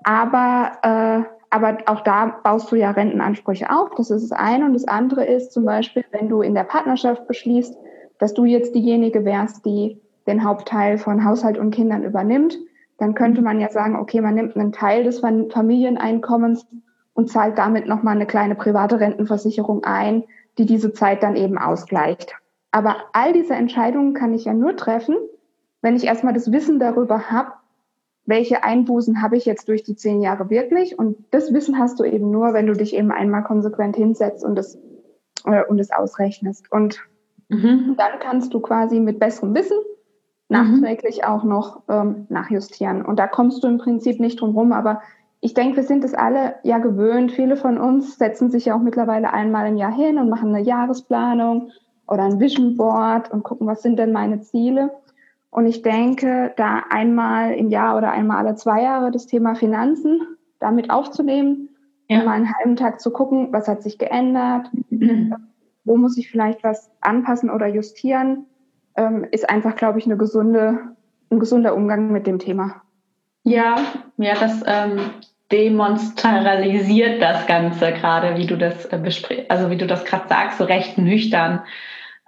aber, 0.04 0.72
äh, 0.84 1.24
aber 1.50 1.78
auch 1.86 2.02
da 2.02 2.40
baust 2.44 2.72
du 2.72 2.76
ja 2.76 2.92
Rentenansprüche 2.92 3.70
auf. 3.70 3.92
Das 3.96 4.10
ist 4.10 4.32
das 4.32 4.38
eine. 4.38 4.66
Und 4.66 4.74
das 4.74 4.88
andere 4.88 5.26
ist 5.26 5.52
zum 5.52 5.66
Beispiel, 5.66 6.06
wenn 6.12 6.30
du 6.30 6.42
in 6.42 6.56
der 6.56 6.64
Partnerschaft 6.64 7.28
beschließt, 7.28 7.76
dass 8.20 8.34
du 8.34 8.46
jetzt 8.46 8.76
diejenige 8.76 9.26
wärst, 9.26 9.66
die 9.66 10.00
den 10.28 10.44
Hauptteil 10.44 10.98
von 10.98 11.26
Haushalt 11.26 11.58
und 11.58 11.72
Kindern 11.72 12.04
übernimmt, 12.04 12.58
dann 13.00 13.16
könnte 13.16 13.42
man 13.42 13.60
ja 13.60 13.70
sagen, 13.70 13.96
okay, 13.96 14.22
man 14.22 14.36
nimmt 14.36 14.56
einen 14.56 14.72
Teil 14.72 15.04
des 15.04 15.20
Familieneinkommens 15.20 16.68
und 17.14 17.30
zahlt 17.30 17.58
damit 17.58 17.88
nochmal 17.88 18.16
eine 18.16 18.28
kleine 18.28 18.54
private 18.54 19.00
Rentenversicherung 19.00 19.84
ein, 19.84 20.24
die 20.62 20.68
diese 20.68 20.94
Zeit 20.94 21.24
dann 21.24 21.36
eben 21.36 21.58
ausgleicht. 21.58 22.36
Aber 22.70 22.98
all 23.14 23.34
diese 23.34 23.56
Entscheidungen 23.56 24.14
kann 24.14 24.34
ich 24.34 24.46
ja 24.46 24.54
nur 24.54 24.76
treffen, 24.76 25.16
wenn 25.82 25.96
ich 25.96 26.06
erstmal 26.06 26.34
das 26.34 26.52
Wissen 26.52 26.80
darüber 26.80 27.32
habe, 27.32 27.54
welche 28.26 28.64
Einbußen 28.64 29.24
habe 29.24 29.38
ich 29.38 29.46
jetzt 29.46 29.68
durch 29.68 29.82
die 29.82 29.96
zehn 29.96 30.22
Jahre 30.22 30.52
wirklich. 30.52 31.00
Und 31.00 31.18
das 31.32 31.52
Wissen 31.52 31.80
hast 31.80 32.00
du 32.00 32.04
eben 32.04 32.30
nur, 32.30 32.54
wenn 32.54 32.68
du 32.68 32.74
dich 32.74 32.96
eben 32.96 33.12
einmal 33.12 33.44
konsequent 33.44 33.96
hinsetzt 33.96 34.46
und 34.46 34.60
es, 34.60 34.78
äh, 35.46 35.64
und 35.66 35.80
es 35.80 35.92
ausrechnest. 35.92 36.72
Und 36.72 37.02
mhm. 37.50 37.96
dann 37.98 38.20
kannst 38.20 38.54
du 38.54 38.60
quasi 38.60 39.00
mit 39.00 39.20
besserem 39.20 39.56
Wissen 39.56 39.78
nachträglich 40.48 41.20
mhm. 41.20 41.24
auch 41.24 41.44
noch 41.44 41.82
ähm, 41.90 42.28
nachjustieren. 42.30 43.04
Und 43.04 43.18
da 43.18 43.26
kommst 43.26 43.64
du 43.64 43.68
im 43.68 43.80
Prinzip 43.80 44.20
nicht 44.20 44.40
drum 44.40 44.56
rum, 44.56 44.72
aber 44.74 45.02
ich 45.42 45.56
denke, 45.56 45.78
wir 45.78 45.84
sind 45.84 46.04
es 46.04 46.14
alle 46.14 46.56
ja 46.64 46.78
gewöhnt. 46.78 47.32
Viele 47.32 47.58
von 47.58 47.80
uns 47.80 48.18
setzen 48.18 48.52
sich 48.52 48.66
ja 48.66 48.76
auch 48.76 48.82
mittlerweile 48.82 49.34
einmal 49.34 49.68
im 49.68 49.76
Jahr 49.76 49.94
hin 49.94 50.20
und 50.20 50.30
machen 50.30 50.54
eine 50.54 50.64
Jahresplanung 50.64 51.72
oder 52.08 52.24
ein 52.24 52.40
Vision 52.40 52.78
Board 52.78 53.32
und 53.32 53.44
gucken, 53.44 53.66
was 53.66 53.82
sind 53.82 53.98
denn 53.98 54.12
meine 54.12 54.42
Ziele. 54.42 54.92
Und 55.50 55.66
ich 55.66 55.82
denke, 55.82 56.54
da 56.58 56.84
einmal 56.90 57.54
im 57.54 57.70
Jahr 57.70 57.98
oder 57.98 58.12
einmal 58.12 58.38
alle 58.38 58.56
zwei 58.56 58.84
Jahre 58.84 59.12
das 59.12 59.26
Thema 59.26 59.56
Finanzen 59.56 60.22
damit 60.60 60.92
aufzunehmen 60.92 61.70
ja. 62.08 62.20
und 62.20 62.26
mal 62.26 62.34
einen 62.34 62.56
halben 62.56 62.76
Tag 62.76 63.02
zu 63.02 63.12
gucken, 63.12 63.52
was 63.52 63.68
hat 63.68 63.82
sich 63.82 63.98
geändert, 63.98 64.70
wo 65.84 65.98
muss 65.98 66.18
ich 66.18 66.30
vielleicht 66.30 66.64
was 66.64 66.92
anpassen 67.02 67.50
oder 67.50 67.68
justieren, 67.68 68.46
ähm, 68.96 69.26
ist 69.32 69.50
einfach, 69.50 69.76
glaube 69.76 69.98
ich, 69.98 70.06
eine 70.06 70.18
gesunde, 70.18 70.96
ein 71.32 71.40
gesunder 71.40 71.76
Umgang 71.76 72.12
mit 72.12 72.28
dem 72.28 72.38
Thema. 72.38 72.84
Ja, 73.44 73.78
ja, 74.18 74.36
das 74.36 74.64
ähm, 74.68 75.00
demonstralisiert 75.52 77.22
das 77.22 77.46
Ganze 77.48 77.92
gerade, 77.94 78.38
wie 78.38 78.48
du 78.48 78.58
das 78.58 78.86
äh, 78.86 78.98
besprichst, 78.98 79.50
also 79.50 79.70
wie 79.70 79.78
du 79.78 79.88
das 79.88 80.06
gerade 80.06 80.28
sagst, 80.28 80.58
so 80.58 80.64
recht 80.64 80.98
nüchtern. 80.98 81.62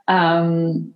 Ähm, 0.08 0.94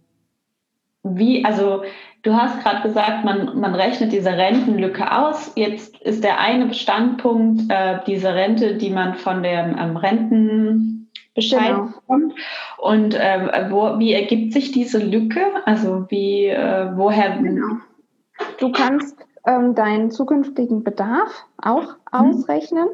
wie, 1.04 1.46
also 1.46 1.84
Du 2.28 2.36
hast 2.36 2.62
gerade 2.62 2.82
gesagt, 2.82 3.24
man, 3.24 3.58
man 3.58 3.74
rechnet 3.74 4.12
diese 4.12 4.32
Rentenlücke 4.32 5.18
aus. 5.18 5.54
Jetzt 5.56 5.98
ist 6.02 6.26
der 6.26 6.42
eine 6.42 6.74
Standpunkt 6.74 7.72
äh, 7.72 8.00
diese 8.06 8.34
Rente, 8.34 8.76
die 8.76 8.90
man 8.90 9.16
von 9.16 9.44
dem 9.44 9.78
ähm, 9.78 9.96
Rentenbescheid 9.96 11.76
genau. 11.76 11.86
bekommt. 11.86 12.34
Und 12.80 13.18
ähm, 13.18 13.50
wo, 13.70 13.98
wie 14.00 14.12
ergibt 14.12 14.52
sich 14.52 14.74
diese 14.74 14.98
Lücke? 14.98 15.40
Also 15.66 16.08
wie, 16.10 16.48
äh, 16.48 16.92
woher? 16.96 17.38
Genau. 17.38 17.78
Du 18.60 18.74
kannst 18.74 19.16
ähm, 19.46 19.74
deinen 19.74 20.12
zukünftigen 20.12 20.84
Bedarf 20.84 21.46
auch. 21.62 21.96
Ausrechnen. 22.12 22.88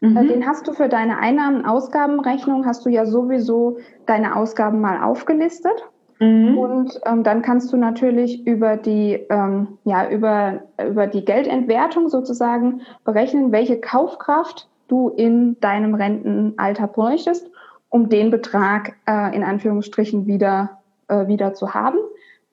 Mhm. 0.00 0.16
Äh, 0.16 0.26
den 0.26 0.46
hast 0.46 0.66
du 0.66 0.72
für 0.72 0.88
deine 0.88 1.18
Einnahmen-Ausgabenrechnung, 1.18 2.66
hast 2.66 2.84
du 2.86 2.90
ja 2.90 3.06
sowieso 3.06 3.78
deine 4.06 4.36
Ausgaben 4.36 4.80
mal 4.80 5.02
aufgelistet. 5.02 5.84
Mhm. 6.20 6.58
Und 6.58 7.00
ähm, 7.06 7.22
dann 7.22 7.42
kannst 7.42 7.72
du 7.72 7.76
natürlich 7.76 8.46
über 8.46 8.76
die, 8.76 9.14
ähm, 9.30 9.78
ja, 9.84 10.08
über, 10.08 10.60
über 10.86 11.06
die 11.06 11.24
Geldentwertung 11.24 12.08
sozusagen 12.08 12.82
berechnen, 13.04 13.52
welche 13.52 13.80
Kaufkraft 13.80 14.68
du 14.88 15.08
in 15.08 15.58
deinem 15.60 15.94
Rentenalter 15.94 16.86
bräuchtest, 16.86 17.50
um 17.88 18.08
den 18.08 18.30
Betrag 18.30 18.94
äh, 19.06 19.34
in 19.34 19.42
Anführungsstrichen 19.42 20.26
wieder, 20.26 20.80
äh, 21.08 21.26
wieder 21.26 21.54
zu 21.54 21.74
haben. 21.74 21.98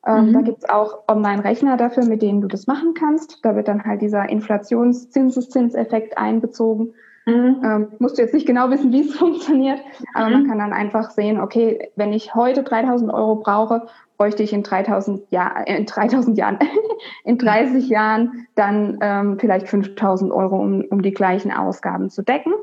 Ähm, 0.07 0.29
mhm. 0.29 0.33
Da 0.33 0.41
gibt's 0.41 0.69
auch 0.69 0.99
Online-Rechner 1.09 1.75
dafür, 1.75 2.05
mit 2.05 2.21
denen 2.21 2.41
du 2.41 2.47
das 2.47 2.65
machen 2.65 2.93
kannst. 2.93 3.39
Da 3.43 3.55
wird 3.55 3.67
dann 3.67 3.83
halt 3.83 4.01
dieser 4.01 4.29
Inflationszinseszinseffekt 4.29 6.17
einbezogen. 6.17 6.93
Mhm. 7.25 7.61
Ähm, 7.61 7.87
musst 7.99 8.17
du 8.17 8.21
jetzt 8.21 8.33
nicht 8.33 8.47
genau 8.47 8.69
wissen, 8.69 8.93
wie 8.93 9.01
es 9.01 9.13
funktioniert, 9.17 9.81
aber 10.13 10.27
mhm. 10.27 10.33
man 10.33 10.47
kann 10.47 10.59
dann 10.59 10.73
einfach 10.73 11.11
sehen, 11.11 11.41
okay, 11.41 11.91
wenn 11.97 12.13
ich 12.13 12.33
heute 12.35 12.63
3000 12.63 13.13
Euro 13.13 13.35
brauche, 13.35 13.87
bräuchte 14.17 14.43
ich 14.43 14.53
in 14.53 14.63
3000, 14.63 15.29
Jahr, 15.29 15.67
in 15.67 15.85
3000 15.85 16.37
Jahren, 16.37 16.57
in 17.25 17.37
30 17.37 17.89
Jahren 17.89 18.47
dann 18.55 18.97
ähm, 19.01 19.37
vielleicht 19.39 19.67
5000 19.67 20.31
Euro, 20.31 20.55
um, 20.55 20.85
um 20.89 21.01
die 21.01 21.13
gleichen 21.13 21.51
Ausgaben 21.51 22.09
zu 22.09 22.23
decken. 22.23 22.53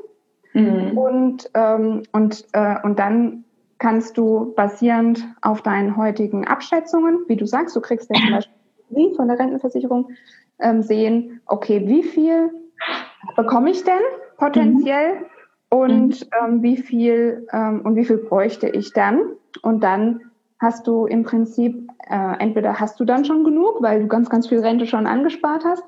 Mhm. 0.53 0.97
Und, 0.97 1.49
ähm, 1.53 2.03
und, 2.11 2.45
äh, 2.53 2.75
und 2.81 2.97
dann 2.97 3.43
kannst 3.85 4.17
du 4.17 4.51
basierend 4.55 5.27
auf 5.43 5.61
deinen 5.61 5.95
heutigen 5.95 6.47
Abschätzungen, 6.47 7.19
wie 7.27 7.35
du 7.35 7.45
sagst, 7.45 7.75
du 7.75 7.81
kriegst 7.81 8.09
ja 8.09 8.19
zum 8.19 8.31
Beispiel 8.89 9.15
von 9.15 9.27
der 9.27 9.37
Rentenversicherung, 9.37 10.09
ähm, 10.57 10.81
sehen, 10.81 11.41
okay, 11.45 11.87
wie 11.87 12.01
viel 12.01 12.49
bekomme 13.35 13.69
ich 13.69 13.83
denn 13.83 14.01
potenziell 14.39 15.17
mhm. 15.17 15.25
und 15.69 16.19
mhm. 16.19 16.29
ähm, 16.41 16.63
wie 16.63 16.77
viel 16.77 17.45
ähm, 17.51 17.81
und 17.81 17.95
wie 17.95 18.05
viel 18.05 18.17
bräuchte 18.17 18.69
ich 18.69 18.91
dann? 18.91 19.19
Und 19.61 19.83
dann 19.83 20.31
hast 20.59 20.87
du 20.87 21.05
im 21.05 21.21
Prinzip 21.21 21.87
äh, 22.09 22.39
entweder 22.39 22.79
hast 22.79 22.99
du 22.99 23.05
dann 23.05 23.23
schon 23.23 23.43
genug, 23.43 23.83
weil 23.83 24.01
du 24.01 24.07
ganz 24.07 24.31
ganz 24.31 24.47
viel 24.47 24.61
Rente 24.61 24.87
schon 24.87 25.05
angespart 25.05 25.63
hast, 25.63 25.83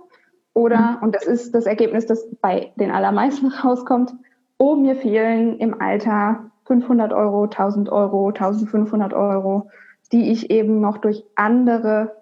oder 0.53 0.97
mhm. 0.97 0.97
und 1.01 1.15
das 1.15 1.25
ist 1.25 1.55
das 1.55 1.65
Ergebnis, 1.65 2.05
das 2.05 2.27
bei 2.41 2.73
den 2.75 2.91
allermeisten 2.91 3.47
rauskommt. 3.63 4.13
Oh, 4.59 4.75
mir 4.75 4.95
fehlen 4.95 5.57
im 5.57 5.81
Alter 5.81 6.51
500 6.67 7.13
Euro, 7.13 7.43
1000 7.43 7.89
Euro, 7.89 8.27
1500 8.27 9.13
Euro, 9.13 9.69
die 10.11 10.31
ich 10.31 10.51
eben 10.51 10.79
noch 10.79 10.97
durch 10.97 11.23
andere 11.35 12.15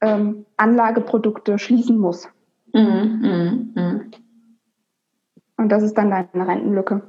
ähm, 0.00 0.46
Anlageprodukte 0.56 1.58
schließen 1.58 1.98
muss. 1.98 2.28
Mhm, 2.72 3.20
mh, 3.74 3.82
mh. 3.82 4.00
Und 5.56 5.70
das 5.70 5.82
ist 5.82 5.94
dann 5.96 6.10
deine 6.10 6.46
Rentenlücke. 6.46 7.02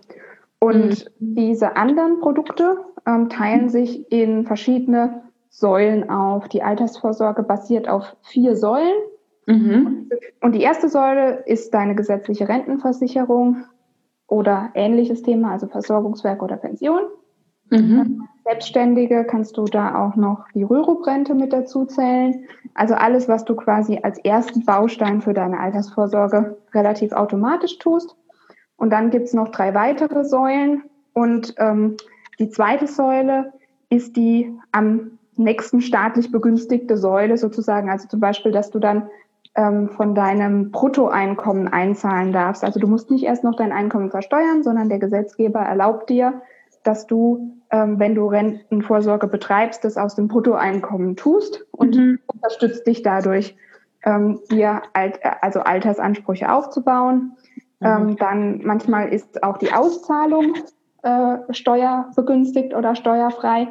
Und 0.59 1.05
mhm. 1.19 1.35
diese 1.35 1.75
anderen 1.75 2.19
Produkte 2.19 2.77
ähm, 3.05 3.29
teilen 3.29 3.69
sich 3.69 4.11
in 4.11 4.45
verschiedene 4.45 5.23
Säulen 5.49 6.09
auf. 6.09 6.47
Die 6.47 6.63
Altersvorsorge 6.63 7.43
basiert 7.43 7.89
auf 7.89 8.15
vier 8.21 8.55
Säulen. 8.55 8.95
Mhm. 9.45 10.09
Und 10.41 10.55
die 10.55 10.61
erste 10.61 10.89
Säule 10.89 11.43
ist 11.45 11.73
deine 11.73 11.95
gesetzliche 11.95 12.47
Rentenversicherung 12.47 13.65
oder 14.27 14.71
ähnliches 14.73 15.21
Thema, 15.21 15.51
also 15.51 15.67
Versorgungswerk 15.67 16.43
oder 16.43 16.57
Pension. 16.57 17.01
Mhm. 17.69 18.27
Selbstständige 18.45 19.25
kannst 19.25 19.57
du 19.57 19.65
da 19.65 20.05
auch 20.05 20.15
noch 20.15 20.45
die 20.53 20.63
Rürup-Rente 20.63 21.35
mit 21.35 21.51
dazu 21.51 21.85
zählen. 21.85 22.45
Also 22.73 22.93
alles, 22.93 23.27
was 23.27 23.43
du 23.43 23.55
quasi 23.55 23.99
als 24.03 24.19
ersten 24.19 24.63
Baustein 24.63 25.21
für 25.21 25.33
deine 25.33 25.59
Altersvorsorge 25.59 26.57
relativ 26.73 27.11
automatisch 27.11 27.77
tust. 27.79 28.15
Und 28.77 28.91
dann 28.91 29.09
gibt's 29.09 29.33
noch 29.33 29.49
drei 29.49 29.73
weitere 29.73 30.23
Säulen. 30.23 30.83
Und 31.13 31.55
ähm, 31.57 31.97
die 32.39 32.49
zweite 32.49 32.87
Säule 32.87 33.51
ist 33.89 34.15
die 34.15 34.53
am 34.71 35.17
nächsten 35.35 35.81
staatlich 35.81 36.31
begünstigte 36.31 36.97
Säule 36.97 37.37
sozusagen. 37.37 37.89
Also 37.89 38.07
zum 38.07 38.19
Beispiel, 38.19 38.51
dass 38.51 38.69
du 38.71 38.79
dann 38.79 39.09
ähm, 39.57 39.89
von 39.89 40.13
deinem 40.13 40.71
Bruttoeinkommen 40.71 41.67
einzahlen 41.67 42.31
darfst. 42.31 42.63
Also 42.63 42.79
du 42.79 42.87
musst 42.87 43.09
nicht 43.09 43.23
erst 43.23 43.43
noch 43.43 43.55
dein 43.55 43.71
Einkommen 43.71 44.11
versteuern, 44.11 44.63
sondern 44.63 44.87
der 44.87 44.99
Gesetzgeber 44.99 45.59
erlaubt 45.59 46.09
dir, 46.09 46.41
dass 46.83 47.07
du, 47.07 47.57
ähm, 47.71 47.99
wenn 47.99 48.15
du 48.15 48.27
Rentenvorsorge 48.27 49.27
betreibst, 49.27 49.83
das 49.83 49.97
aus 49.97 50.15
dem 50.15 50.27
Bruttoeinkommen 50.27 51.15
tust 51.15 51.65
und 51.71 51.95
mhm. 51.95 52.19
unterstützt 52.27 52.85
dich 52.85 53.01
dadurch, 53.01 53.57
ähm, 54.03 54.39
dir 54.51 54.83
alt, 54.93 55.19
also 55.41 55.61
Altersansprüche 55.61 56.51
aufzubauen. 56.53 57.35
Mhm. 57.79 57.87
Ähm, 57.87 58.15
dann 58.17 58.61
manchmal 58.63 59.09
ist 59.09 59.43
auch 59.43 59.57
die 59.57 59.73
Auszahlung 59.73 60.53
äh, 61.01 61.37
steuerbegünstigt 61.49 62.75
oder 62.75 62.95
steuerfrei. 62.95 63.69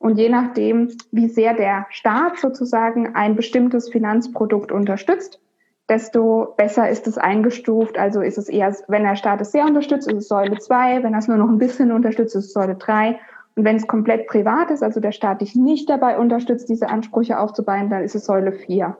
Und 0.00 0.16
je 0.16 0.28
nachdem, 0.28 0.92
wie 1.10 1.28
sehr 1.28 1.54
der 1.54 1.86
Staat 1.90 2.38
sozusagen 2.38 3.14
ein 3.14 3.34
bestimmtes 3.34 3.88
Finanzprodukt 3.88 4.70
unterstützt, 4.70 5.40
desto 5.88 6.54
besser 6.56 6.88
ist 6.88 7.06
es 7.06 7.18
eingestuft. 7.18 7.98
Also 7.98 8.20
ist 8.20 8.38
es 8.38 8.48
eher, 8.48 8.74
wenn 8.88 9.02
der 9.02 9.16
Staat 9.16 9.40
es 9.40 9.52
sehr 9.52 9.64
unterstützt, 9.64 10.06
ist 10.08 10.16
es 10.16 10.28
Säule 10.28 10.58
2, 10.58 11.02
wenn 11.02 11.14
er 11.14 11.18
es 11.18 11.28
nur 11.28 11.38
noch 11.38 11.48
ein 11.48 11.58
bisschen 11.58 11.90
unterstützt, 11.90 12.36
ist 12.36 12.46
es 12.46 12.52
Säule 12.52 12.76
3. 12.76 13.18
Und 13.56 13.64
wenn 13.64 13.76
es 13.76 13.88
komplett 13.88 14.28
privat 14.28 14.70
ist, 14.70 14.84
also 14.84 15.00
der 15.00 15.12
Staat 15.12 15.40
dich 15.40 15.56
nicht 15.56 15.90
dabei 15.90 16.18
unterstützt, 16.18 16.68
diese 16.68 16.88
Ansprüche 16.88 17.40
aufzubauen, 17.40 17.90
dann 17.90 18.04
ist 18.04 18.14
es 18.14 18.24
Säule 18.24 18.52
4. 18.52 18.96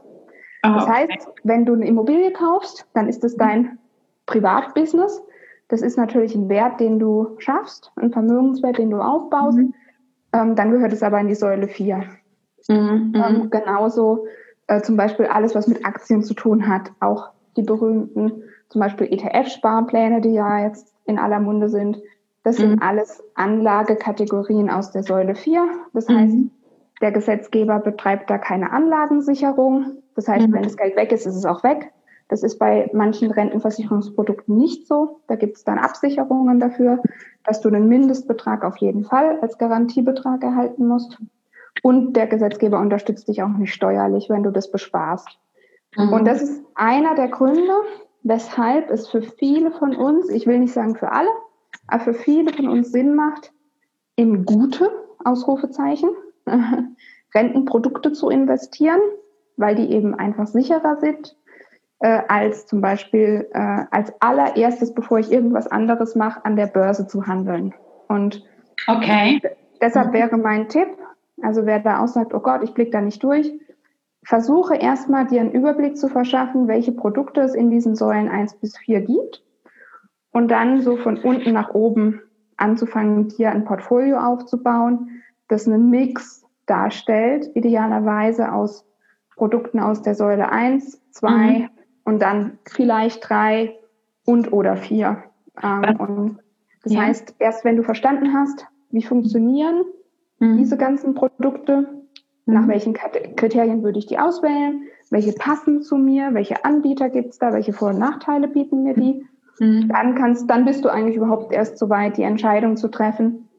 Oh, 0.65 0.69
das 0.75 0.89
heißt, 0.89 1.29
wenn 1.45 1.65
du 1.65 1.75
eine 1.75 1.87
Immobilie 1.87 2.33
kaufst, 2.33 2.87
dann 2.95 3.09
ist 3.09 3.23
es 3.23 3.37
dein 3.37 3.79
Privatbusiness. 4.27 5.23
Das 5.69 5.83
ist 5.83 5.97
natürlich 5.97 6.35
ein 6.35 6.49
Wert, 6.49 6.81
den 6.81 6.99
du 6.99 7.37
schaffst, 7.39 7.93
ein 7.97 8.11
Vermögenswert, 8.11 8.79
den 8.79 8.91
du 8.91 8.99
aufbaust. 9.01 9.59
Mhm. 9.59 9.75
Ähm, 10.33 10.57
dann 10.57 10.71
gehört 10.71 10.93
es 10.93 11.03
aber 11.03 11.21
in 11.21 11.29
die 11.29 11.35
Säule 11.35 11.69
4. 11.69 12.05
Mhm. 12.69 13.13
Ähm, 13.15 13.51
genauso 13.51 14.27
äh, 14.67 14.83
zum 14.83 14.97
Beispiel 14.97 15.27
alles, 15.27 15.55
was 15.55 15.67
mit 15.67 15.85
Aktien 15.85 16.23
zu 16.23 16.35
tun 16.35 16.69
hat, 16.69 16.93
auch 17.01 17.31
die 17.57 17.63
berühmten 17.63 18.43
zum 18.69 18.81
Beispiel 18.81 19.07
ETF-Sparpläne, 19.07 20.21
die 20.21 20.35
ja 20.35 20.65
jetzt 20.65 20.95
in 21.07 21.19
aller 21.19 21.41
Munde 21.41 21.69
sind. 21.69 21.99
Das 22.45 22.59
mhm. 22.59 22.63
sind 22.63 22.83
alles 22.83 23.23
Anlagekategorien 23.35 24.71
aus 24.71 24.91
der 24.91 25.03
Säule 25.03 25.35
4. 25.35 25.67
Das 25.95 26.09
heißt, 26.09 26.35
mhm. 26.35 26.51
der 27.01 27.13
Gesetzgeber 27.13 27.79
betreibt 27.79 28.31
da 28.31 28.39
keine 28.39 28.71
Anlagensicherung. 28.71 30.03
Das 30.15 30.29
heißt, 30.29 30.49
mhm. 30.49 30.53
wenn 30.53 30.63
das 30.63 30.77
Geld 30.77 30.97
weg 30.97 31.13
ist, 31.13 31.27
ist 31.27 31.37
es 31.37 31.47
auch 31.47 31.65
weg. 31.65 31.93
Das 32.29 32.43
ist 32.43 32.59
bei 32.59 32.91
manchen 32.93 33.31
Rentenversicherungsprodukten 33.31 34.57
nicht 34.57 34.87
so. 34.87 35.21
Da 35.27 35.37
gibt 35.37 35.57
es 35.57 35.65
dann 35.65 35.79
Absicherungen 35.79 36.61
dafür, 36.61 37.03
dass 37.45 37.61
du 37.61 37.69
einen 37.69 37.89
Mindestbetrag 37.89 38.65
auf 38.65 38.77
jeden 38.77 39.05
Fall 39.05 39.39
als 39.41 39.57
Garantiebetrag 39.57 40.43
erhalten 40.43 40.87
musst. 40.87 41.19
Und 41.83 42.15
der 42.15 42.27
Gesetzgeber 42.27 42.79
unterstützt 42.81 43.29
dich 43.29 43.43
auch 43.43 43.49
nicht 43.49 43.73
steuerlich, 43.73 44.29
wenn 44.29 44.43
du 44.43 44.51
das 44.51 44.71
besparst. 44.71 45.39
Mhm. 45.97 46.13
Und 46.13 46.25
das 46.27 46.43
ist 46.43 46.63
einer 46.75 47.15
der 47.15 47.29
Gründe, 47.29 47.73
weshalb 48.23 48.91
es 48.91 49.09
für 49.09 49.23
viele 49.23 49.71
von 49.71 49.97
uns, 49.97 50.29
ich 50.29 50.47
will 50.47 50.59
nicht 50.59 50.73
sagen 50.73 50.97
für 50.97 51.13
alle, 51.13 51.31
aber 51.87 52.05
für 52.05 52.15
viele 52.15 52.53
von 52.53 52.69
uns 52.69 52.93
Sinn 52.93 53.15
macht, 53.15 53.53
in 54.17 54.45
gute 54.45 54.91
Ausrufezeichen 55.25 56.11
Rentenprodukte 57.35 58.13
zu 58.13 58.29
investieren, 58.29 59.01
weil 59.57 59.77
die 59.77 59.91
eben 59.93 60.15
einfach 60.15 60.47
sicherer 60.47 60.97
sind, 60.97 61.37
äh, 62.01 62.23
als 62.29 62.67
zum 62.67 62.81
Beispiel 62.81 63.49
äh, 63.53 63.85
als 63.91 64.13
allererstes, 64.21 64.95
bevor 64.95 65.19
ich 65.19 65.33
irgendwas 65.33 65.67
anderes 65.67 66.15
mache, 66.15 66.45
an 66.45 66.57
der 66.57 66.67
Börse 66.67 67.07
zu 67.07 67.27
handeln. 67.27 67.75
Und 68.09 68.45
okay. 68.87 69.41
deshalb 69.81 70.13
wäre 70.13 70.37
mein 70.37 70.69
Tipp, 70.69 70.89
also 71.43 71.67
wer 71.67 71.81
da 71.81 72.03
auch 72.03 72.09
sagt, 72.09 72.35
oh 72.35 72.41
Gott, 72.41 72.63
ich 72.63 72.75
blicke 72.75 72.93
da 72.93 73.01
nicht 73.01 73.23
durch, 73.23 73.53
versuche 74.23 74.77
erstmal 74.77 75.27
dir 75.27 75.41
einen 75.41 75.53
Überblick 75.53 75.97
zu 75.97 76.09
verschaffen, 76.09 76.69
welche 76.69 76.93
Produkte 76.93 77.41
es 77.41 77.55
in 77.55 77.71
diesen 77.71 77.95
Säulen 77.95 78.29
1 78.29 78.57
bis 78.57 78.77
4 78.79 79.03
gibt 79.03 79.43
und 80.33 80.51
dann 80.51 80.83
so 80.83 80.97
von 80.97 81.19
unten 81.19 81.53
nach 81.53 81.75
oben 81.75 82.21
anzufangen, 82.57 83.29
dir 83.29 83.51
ein 83.51 83.65
Portfolio 83.65 84.19
aufzubauen, 84.19 85.23
das 85.49 85.67
einen 85.67 85.91
Mix 85.91 86.45
darstellt, 86.67 87.51
idealerweise 87.55 88.53
aus 88.53 88.85
Produkten 89.37 89.81
aus 89.81 90.03
der 90.03 90.15
Säule 90.15 90.51
1, 90.51 91.01
2 91.13 91.31
mhm. 91.31 91.69
Und 92.09 92.23
dann 92.23 92.59
vielleicht 92.65 93.29
3 93.29 93.77
und 94.25 94.51
oder 94.51 94.79
4. 94.79 95.25
Ähm, 95.63 95.97
und 95.99 96.39
das 96.83 96.95
ja. 96.95 97.03
heißt, 97.03 97.35
erst 97.39 97.67
wenn 97.67 97.77
du 97.77 97.83
verstanden 97.83 98.33
hast, 98.33 98.67
wie 98.91 99.03
funktionieren 99.03 99.85
mhm. 100.39 100.57
diese 100.57 100.79
ganzen 100.79 101.13
Produkte, 101.13 101.83
mhm. 102.47 102.55
nach 102.55 102.67
welchen 102.67 102.95
Kriterien 102.95 103.83
würde 103.83 103.99
ich 103.99 104.07
die 104.07 104.19
auswählen, 104.19 104.85
welche 105.11 105.33
passen 105.33 105.83
zu 105.83 105.99
mir, 105.99 106.33
welche 106.33 106.65
Anbieter 106.65 107.11
gibt 107.11 107.33
es 107.33 107.39
da, 107.39 107.53
welche 107.53 107.75
Vor- 107.75 107.91
und 107.91 107.99
Nachteile 107.99 108.49
bieten 108.49 108.85
mir 108.85 108.95
die, 108.95 109.27
mhm. 109.59 109.89
dann 109.89 110.15
kannst, 110.15 110.49
dann 110.49 110.65
bist 110.65 110.87
du 110.87 110.89
eigentlich 110.89 111.17
überhaupt 111.17 111.53
erst 111.53 111.77
so 111.77 111.91
weit, 111.91 112.17
die 112.17 112.23
Entscheidung 112.23 112.79
zu 112.79 112.89
treffen, 112.89 113.51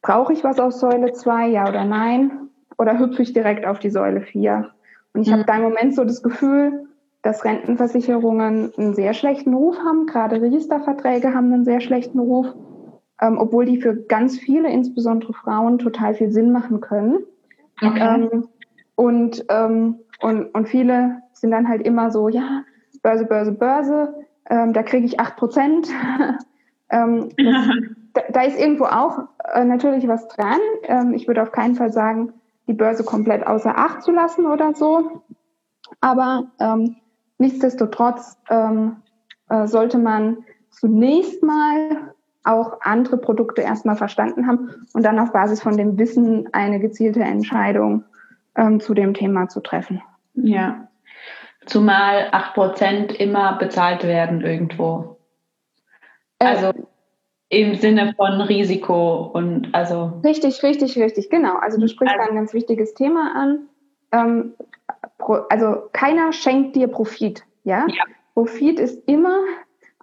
brauche 0.00 0.32
ich 0.32 0.44
was 0.44 0.60
aus 0.60 0.78
Säule 0.78 1.12
2, 1.12 1.48
ja 1.48 1.68
oder 1.68 1.84
nein? 1.84 2.50
Oder 2.78 3.00
hüpfe 3.00 3.22
ich 3.22 3.32
direkt 3.32 3.66
auf 3.66 3.80
die 3.80 3.90
Säule 3.90 4.20
4? 4.20 4.70
Und 5.12 5.22
ich 5.22 5.28
mhm. 5.28 5.32
habe 5.32 5.44
da 5.44 5.56
im 5.56 5.62
Moment 5.62 5.96
so 5.96 6.04
das 6.04 6.22
Gefühl, 6.22 6.86
dass 7.22 7.44
Rentenversicherungen 7.44 8.72
einen 8.76 8.94
sehr 8.94 9.12
schlechten 9.14 9.54
Ruf 9.54 9.78
haben. 9.78 10.06
Gerade 10.06 10.40
Registerverträge 10.40 11.34
haben 11.34 11.52
einen 11.52 11.64
sehr 11.64 11.80
schlechten 11.80 12.18
Ruf, 12.18 12.46
ähm, 13.20 13.36
obwohl 13.38 13.66
die 13.66 13.80
für 13.80 13.94
ganz 13.94 14.38
viele, 14.38 14.70
insbesondere 14.70 15.34
Frauen, 15.34 15.78
total 15.78 16.14
viel 16.14 16.32
Sinn 16.32 16.52
machen 16.52 16.80
können. 16.80 17.18
Okay. 17.82 18.00
Ähm, 18.00 18.48
und, 18.94 19.44
ähm, 19.48 20.00
und, 20.20 20.54
und 20.54 20.68
viele 20.68 21.22
sind 21.32 21.50
dann 21.50 21.68
halt 21.68 21.82
immer 21.82 22.10
so, 22.10 22.28
ja, 22.28 22.64
Börse, 23.02 23.24
Börse, 23.24 23.52
Börse, 23.52 24.14
ähm, 24.48 24.72
da 24.72 24.82
kriege 24.82 25.06
ich 25.06 25.20
acht 25.20 25.36
Prozent. 25.36 25.88
ähm, 26.90 27.28
da, 28.12 28.22
da, 28.30 28.42
ist 28.42 28.58
irgendwo 28.58 28.84
auch 28.84 29.28
äh, 29.54 29.64
natürlich 29.64 30.08
was 30.08 30.26
dran. 30.28 30.60
Ähm, 30.84 31.14
ich 31.14 31.26
würde 31.28 31.42
auf 31.42 31.52
keinen 31.52 31.76
Fall 31.76 31.92
sagen, 31.92 32.32
die 32.66 32.74
Börse 32.74 33.04
komplett 33.04 33.46
außer 33.46 33.76
Acht 33.76 34.02
zu 34.02 34.12
lassen 34.12 34.46
oder 34.46 34.74
so. 34.74 35.22
Aber 36.00 36.50
ähm, 36.60 36.96
nichtsdestotrotz 37.40 38.36
ähm, 38.48 38.96
äh, 39.48 39.66
sollte 39.66 39.98
man 39.98 40.38
zunächst 40.70 41.42
mal 41.42 42.14
auch 42.44 42.80
andere 42.82 43.18
Produkte 43.18 43.62
erstmal 43.62 43.96
verstanden 43.96 44.46
haben 44.46 44.86
und 44.94 45.02
dann 45.02 45.18
auf 45.18 45.32
Basis 45.32 45.60
von 45.60 45.76
dem 45.76 45.98
Wissen 45.98 46.48
eine 46.52 46.80
gezielte 46.80 47.20
Entscheidung 47.20 48.04
ähm, 48.56 48.80
zu 48.80 48.94
dem 48.94 49.14
Thema 49.14 49.48
zu 49.48 49.60
treffen. 49.60 50.02
Ja, 50.34 50.88
zumal 51.66 52.30
8% 52.30 53.12
immer 53.12 53.58
bezahlt 53.58 54.04
werden 54.04 54.40
irgendwo. 54.40 55.18
Äh, 56.38 56.46
also 56.46 56.72
im 57.50 57.74
Sinne 57.74 58.14
von 58.16 58.40
Risiko 58.40 59.24
und 59.34 59.74
also. 59.74 60.20
Richtig, 60.24 60.62
richtig, 60.62 60.96
richtig, 60.96 61.30
genau. 61.30 61.56
Also 61.56 61.78
du 61.78 61.88
sprichst 61.88 62.14
also, 62.16 62.30
ein 62.30 62.36
ganz 62.36 62.54
wichtiges 62.54 62.94
Thema 62.94 63.34
an. 63.34 63.68
Ähm, 64.12 64.54
also 65.34 65.88
keiner 65.92 66.32
schenkt 66.32 66.76
dir 66.76 66.88
Profit, 66.88 67.44
ja? 67.64 67.86
ja? 67.88 68.04
Profit 68.34 68.78
ist 68.78 69.02
immer 69.08 69.38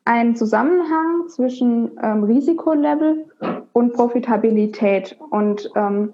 ein 0.05 0.35
Zusammenhang 0.35 1.27
zwischen 1.27 1.97
ähm, 2.01 2.23
Risikolevel 2.23 3.25
und 3.73 3.93
Profitabilität 3.93 5.17
und 5.31 5.69
ähm, 5.75 6.13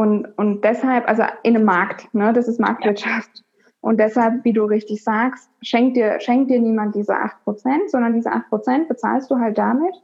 und, 0.00 0.26
und 0.38 0.64
deshalb, 0.64 1.06
also 1.06 1.24
in 1.42 1.56
einem 1.56 1.66
Markt, 1.66 2.14
ne, 2.14 2.32
das 2.32 2.48
ist 2.48 2.58
Marktwirtschaft. 2.58 3.30
Ja. 3.36 3.44
Und 3.82 4.00
deshalb, 4.00 4.44
wie 4.44 4.54
du 4.54 4.64
richtig 4.64 5.04
sagst, 5.04 5.50
schenkt 5.60 5.96
dir, 5.96 6.18
schenkt 6.20 6.50
dir 6.50 6.58
niemand 6.58 6.94
diese 6.94 7.12
8%, 7.12 7.88
sondern 7.88 8.14
diese 8.14 8.30
8% 8.30 8.88
bezahlst 8.88 9.30
du 9.30 9.38
halt 9.38 9.58
damit, 9.58 9.94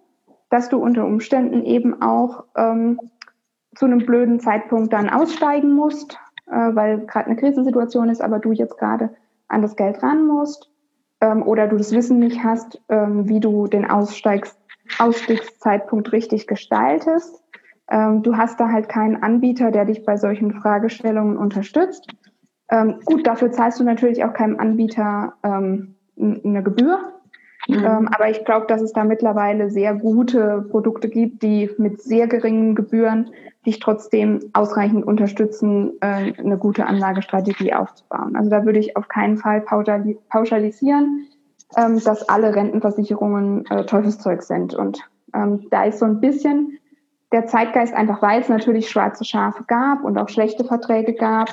dass 0.50 0.68
du 0.68 0.76
unter 0.76 1.06
Umständen 1.06 1.64
eben 1.64 2.02
auch 2.02 2.44
ähm, 2.56 3.00
zu 3.74 3.86
einem 3.86 4.04
blöden 4.04 4.38
Zeitpunkt 4.38 4.92
dann 4.92 5.08
aussteigen 5.08 5.72
musst, 5.72 6.18
äh, 6.46 6.74
weil 6.74 7.06
gerade 7.06 7.26
eine 7.26 7.36
Krisensituation 7.36 8.08
ist, 8.08 8.20
aber 8.20 8.38
du 8.38 8.52
jetzt 8.52 8.78
gerade 8.78 9.10
an 9.48 9.62
das 9.62 9.76
Geld 9.76 10.02
ran 10.02 10.26
musst 10.26 10.70
ähm, 11.20 11.42
oder 11.42 11.66
du 11.66 11.76
das 11.76 11.92
Wissen 11.92 12.18
nicht 12.18 12.42
hast, 12.42 12.80
ähm, 12.88 13.28
wie 13.28 13.40
du 13.40 13.66
den 13.66 13.88
Aussteigs 13.88 14.56
Ausstiegszeitpunkt 14.98 16.12
richtig 16.12 16.46
gestaltest. 16.46 17.42
Ähm, 17.90 18.22
du 18.22 18.36
hast 18.36 18.60
da 18.60 18.70
halt 18.70 18.88
keinen 18.88 19.22
Anbieter, 19.22 19.70
der 19.70 19.84
dich 19.84 20.04
bei 20.04 20.16
solchen 20.16 20.52
Fragestellungen 20.52 21.36
unterstützt. 21.36 22.08
Ähm, 22.68 23.00
gut, 23.04 23.26
dafür 23.26 23.52
zahlst 23.52 23.78
du 23.78 23.84
natürlich 23.84 24.24
auch 24.24 24.32
keinem 24.32 24.58
Anbieter 24.58 25.34
ähm, 25.42 25.96
eine 26.16 26.62
Gebühr, 26.62 27.15
Mhm. 27.68 27.84
Ähm, 27.84 28.08
aber 28.14 28.30
ich 28.30 28.44
glaube, 28.44 28.66
dass 28.66 28.80
es 28.80 28.92
da 28.92 29.04
mittlerweile 29.04 29.70
sehr 29.70 29.94
gute 29.94 30.66
Produkte 30.70 31.08
gibt, 31.08 31.42
die 31.42 31.70
mit 31.78 32.00
sehr 32.00 32.26
geringen 32.26 32.74
Gebühren 32.74 33.30
dich 33.66 33.80
trotzdem 33.80 34.40
ausreichend 34.52 35.04
unterstützen, 35.04 35.92
äh, 36.00 36.32
eine 36.38 36.56
gute 36.56 36.86
Anlagestrategie 36.86 37.74
aufzubauen. 37.74 38.36
Also 38.36 38.48
da 38.48 38.64
würde 38.64 38.78
ich 38.78 38.96
auf 38.96 39.08
keinen 39.08 39.36
Fall 39.36 39.60
pauschalisieren, 39.60 41.26
ähm, 41.76 42.00
dass 42.02 42.28
alle 42.28 42.54
Rentenversicherungen 42.54 43.66
äh, 43.66 43.84
Teufelszeug 43.84 44.42
sind. 44.42 44.74
Und 44.74 45.00
ähm, 45.34 45.66
da 45.70 45.84
ist 45.84 45.98
so 45.98 46.04
ein 46.04 46.20
bisschen 46.20 46.78
der 47.32 47.46
Zeitgeist 47.46 47.92
einfach, 47.92 48.22
weil 48.22 48.40
es 48.40 48.48
natürlich 48.48 48.88
schwarze 48.88 49.24
Schafe 49.24 49.64
gab 49.66 50.04
und 50.04 50.16
auch 50.16 50.28
schlechte 50.28 50.64
Verträge 50.64 51.14
gab, 51.14 51.48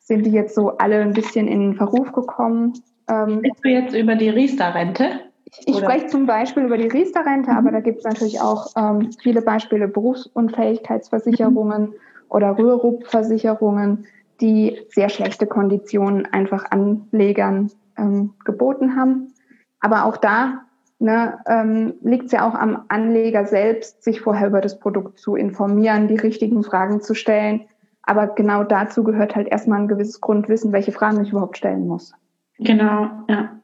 sind 0.00 0.26
die 0.26 0.32
jetzt 0.32 0.56
so 0.56 0.76
alle 0.78 1.00
ein 1.00 1.12
bisschen 1.12 1.46
in 1.46 1.74
Verruf 1.74 2.12
gekommen. 2.12 2.72
Ähm, 3.08 3.42
du 3.62 3.68
jetzt 3.68 3.94
über 3.94 4.16
die 4.16 4.28
Riester-Rente? 4.28 5.20
Ich 5.66 5.74
Oder? 5.74 5.84
spreche 5.84 6.06
zum 6.06 6.26
Beispiel 6.26 6.64
über 6.64 6.78
die 6.78 6.88
Riester-Rente, 6.88 7.52
aber 7.52 7.70
da 7.70 7.80
gibt 7.80 7.98
es 7.98 8.04
natürlich 8.04 8.40
auch 8.40 8.72
ähm, 8.76 9.10
viele 9.22 9.42
Beispiele 9.42 9.88
Berufsunfähigkeitsversicherungen 9.88 11.82
mhm. 11.82 11.94
oder 12.28 12.58
Rürup-Versicherungen, 12.58 14.06
die 14.40 14.80
sehr 14.88 15.08
schlechte 15.08 15.46
Konditionen 15.46 16.26
einfach 16.32 16.70
Anlegern 16.70 17.70
ähm, 17.96 18.34
geboten 18.44 18.96
haben. 18.96 19.32
Aber 19.80 20.06
auch 20.06 20.16
da 20.16 20.64
ne, 20.98 21.38
ähm, 21.46 21.94
liegt 22.02 22.26
es 22.26 22.32
ja 22.32 22.48
auch 22.48 22.54
am 22.54 22.84
Anleger 22.88 23.46
selbst, 23.46 24.02
sich 24.02 24.20
vorher 24.20 24.48
über 24.48 24.60
das 24.60 24.80
Produkt 24.80 25.18
zu 25.18 25.36
informieren, 25.36 26.08
die 26.08 26.16
richtigen 26.16 26.64
Fragen 26.64 27.00
zu 27.00 27.14
stellen. 27.14 27.66
Aber 28.02 28.28
genau 28.28 28.64
dazu 28.64 29.04
gehört 29.04 29.36
halt 29.36 29.48
erstmal 29.48 29.80
ein 29.80 29.88
gewisses 29.88 30.20
Grundwissen, 30.20 30.72
welche 30.72 30.92
Fragen 30.92 31.22
ich 31.22 31.30
überhaupt 31.30 31.56
stellen 31.56 31.86
muss. 31.86 32.12
Genau, 32.58 33.08
ja. 33.28 33.60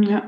Ja. 0.00 0.22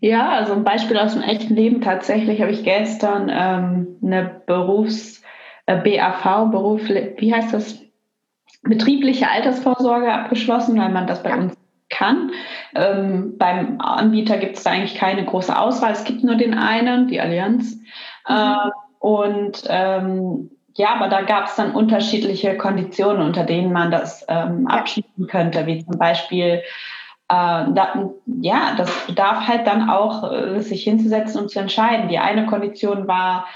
Ja, 0.00 0.30
also 0.30 0.52
ein 0.52 0.64
Beispiel 0.64 0.96
aus 0.96 1.14
dem 1.14 1.22
echten 1.22 1.54
Leben. 1.54 1.80
Tatsächlich 1.80 2.40
habe 2.40 2.52
ich 2.52 2.62
gestern 2.62 3.30
ähm, 3.32 3.96
eine 4.02 4.42
Berufs- 4.46 5.22
äh, 5.66 5.76
BAV, 5.76 6.50
Beruf, 6.50 6.88
wie 6.88 7.34
heißt 7.34 7.52
das? 7.52 7.80
Betriebliche 8.62 9.30
Altersvorsorge 9.30 10.12
abgeschlossen, 10.12 10.78
weil 10.78 10.90
man 10.90 11.06
das 11.06 11.22
bei 11.22 11.36
uns 11.36 11.54
kann. 11.90 12.32
Ähm, 12.74 13.38
beim 13.38 13.80
Anbieter 13.80 14.36
gibt 14.36 14.56
es 14.56 14.64
da 14.64 14.70
eigentlich 14.70 14.96
keine 14.96 15.24
große 15.24 15.56
Auswahl. 15.56 15.92
Es 15.92 16.04
gibt 16.04 16.24
nur 16.24 16.34
den 16.34 16.54
einen, 16.54 17.08
die 17.08 17.20
Allianz. 17.20 17.76
Mhm. 18.28 18.34
Äh, 18.34 18.70
und 18.98 19.62
ähm, 19.68 20.50
ja, 20.74 20.94
aber 20.94 21.08
da 21.08 21.22
gab 21.22 21.46
es 21.46 21.56
dann 21.56 21.72
unterschiedliche 21.72 22.56
Konditionen, 22.56 23.22
unter 23.22 23.44
denen 23.44 23.72
man 23.72 23.90
das 23.90 24.24
ähm, 24.28 24.66
abschließen 24.66 25.26
könnte, 25.26 25.66
wie 25.66 25.84
zum 25.84 25.98
Beispiel 25.98 26.62
da, 27.28 28.10
ja, 28.40 28.74
das 28.76 29.06
bedarf 29.06 29.46
halt 29.46 29.66
dann 29.66 29.90
auch, 29.90 30.32
äh, 30.32 30.60
sich 30.60 30.84
hinzusetzen 30.84 31.42
und 31.42 31.50
zu 31.50 31.60
entscheiden. 31.60 32.08
Die 32.08 32.18
eine 32.18 32.46
Kondition 32.46 33.06
war 33.06 33.46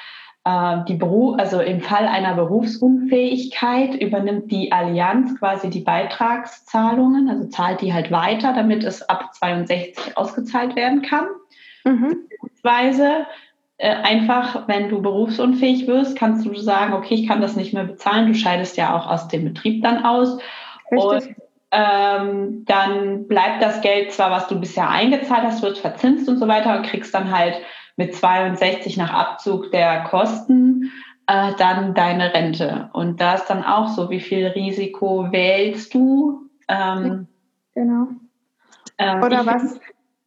äh, 0.44 0.85
die 0.88 0.94
Beruf, 0.94 1.38
also 1.38 1.61
im 1.61 1.80
Fall 1.80 2.06
einer 2.06 2.35
Berufsunfähigkeit 2.35 3.94
übernimmt 3.94 4.50
die 4.50 4.72
Allianz 4.72 5.38
quasi 5.38 5.70
die 5.70 5.80
Beitragszahlungen, 5.80 7.30
also 7.30 7.48
zahlt 7.48 7.80
die 7.80 7.94
halt 7.94 8.11
weiter, 8.11 8.52
damit 8.52 8.85
es 8.85 9.08
ab 9.08 9.35
62 9.35 10.16
ausgezahlt 10.18 10.76
werden 10.76 11.00
kann. 11.00 11.28
Mhm. 11.85 12.28
Beziehungsweise 12.28 13.26
äh, 13.78 13.88
einfach, 13.88 14.68
wenn 14.68 14.90
du 14.90 15.00
berufsunfähig 15.00 15.87
wirst, 15.87 16.16
kannst 16.16 16.44
du 16.44 16.54
sagen, 16.56 16.92
okay, 16.92 17.14
ich 17.14 17.26
kann 17.26 17.40
das 17.40 17.56
nicht 17.56 17.72
mehr 17.72 17.85
bezahlen. 17.85 18.26
Du 18.26 18.35
scheidest 18.35 18.76
ja 18.76 18.94
auch 18.94 19.06
aus 19.06 19.28
dem 19.28 19.44
Betrieb 19.44 19.82
dann 19.82 20.04
aus. 20.04 20.38
Richtig. 20.90 21.37
Und 21.37 21.41
ähm, 21.72 22.64
dann 22.66 23.26
bleibt 23.26 23.62
das 23.62 23.80
Geld 23.80 24.12
zwar, 24.12 24.30
was 24.30 24.46
du 24.46 24.61
bisher 24.61 24.90
eingezahlt 24.90 25.42
hast, 25.42 25.62
wird 25.62 25.78
verzinst 25.78 26.28
und 26.28 26.37
so 26.37 26.46
weiter 26.46 26.76
und 26.76 26.85
kriegst 26.85 27.14
dann 27.14 27.37
halt 27.37 27.56
mit 27.96 28.14
62 28.14 28.98
nach 28.98 29.12
Abzug 29.12 29.72
der 29.72 30.04
Kosten 30.04 30.92
äh, 31.26 31.52
dann 31.56 31.94
deine 31.94 32.35
Rente. 32.35 32.90
Und 32.92 33.20
da 33.20 33.35
ist 33.35 33.46
dann 33.46 33.64
auch 33.64 33.88
so, 33.88 34.11
wie 34.11 34.20
viel 34.20 34.48
Risiko 34.48 35.32
wählst 35.32 35.94
du? 35.94 36.50
Ähm, 36.68 37.26
genau. 37.74 38.08
Äh, 38.98 39.24
Oder 39.24 39.46
was? 39.46 39.72
Find, 39.72 39.82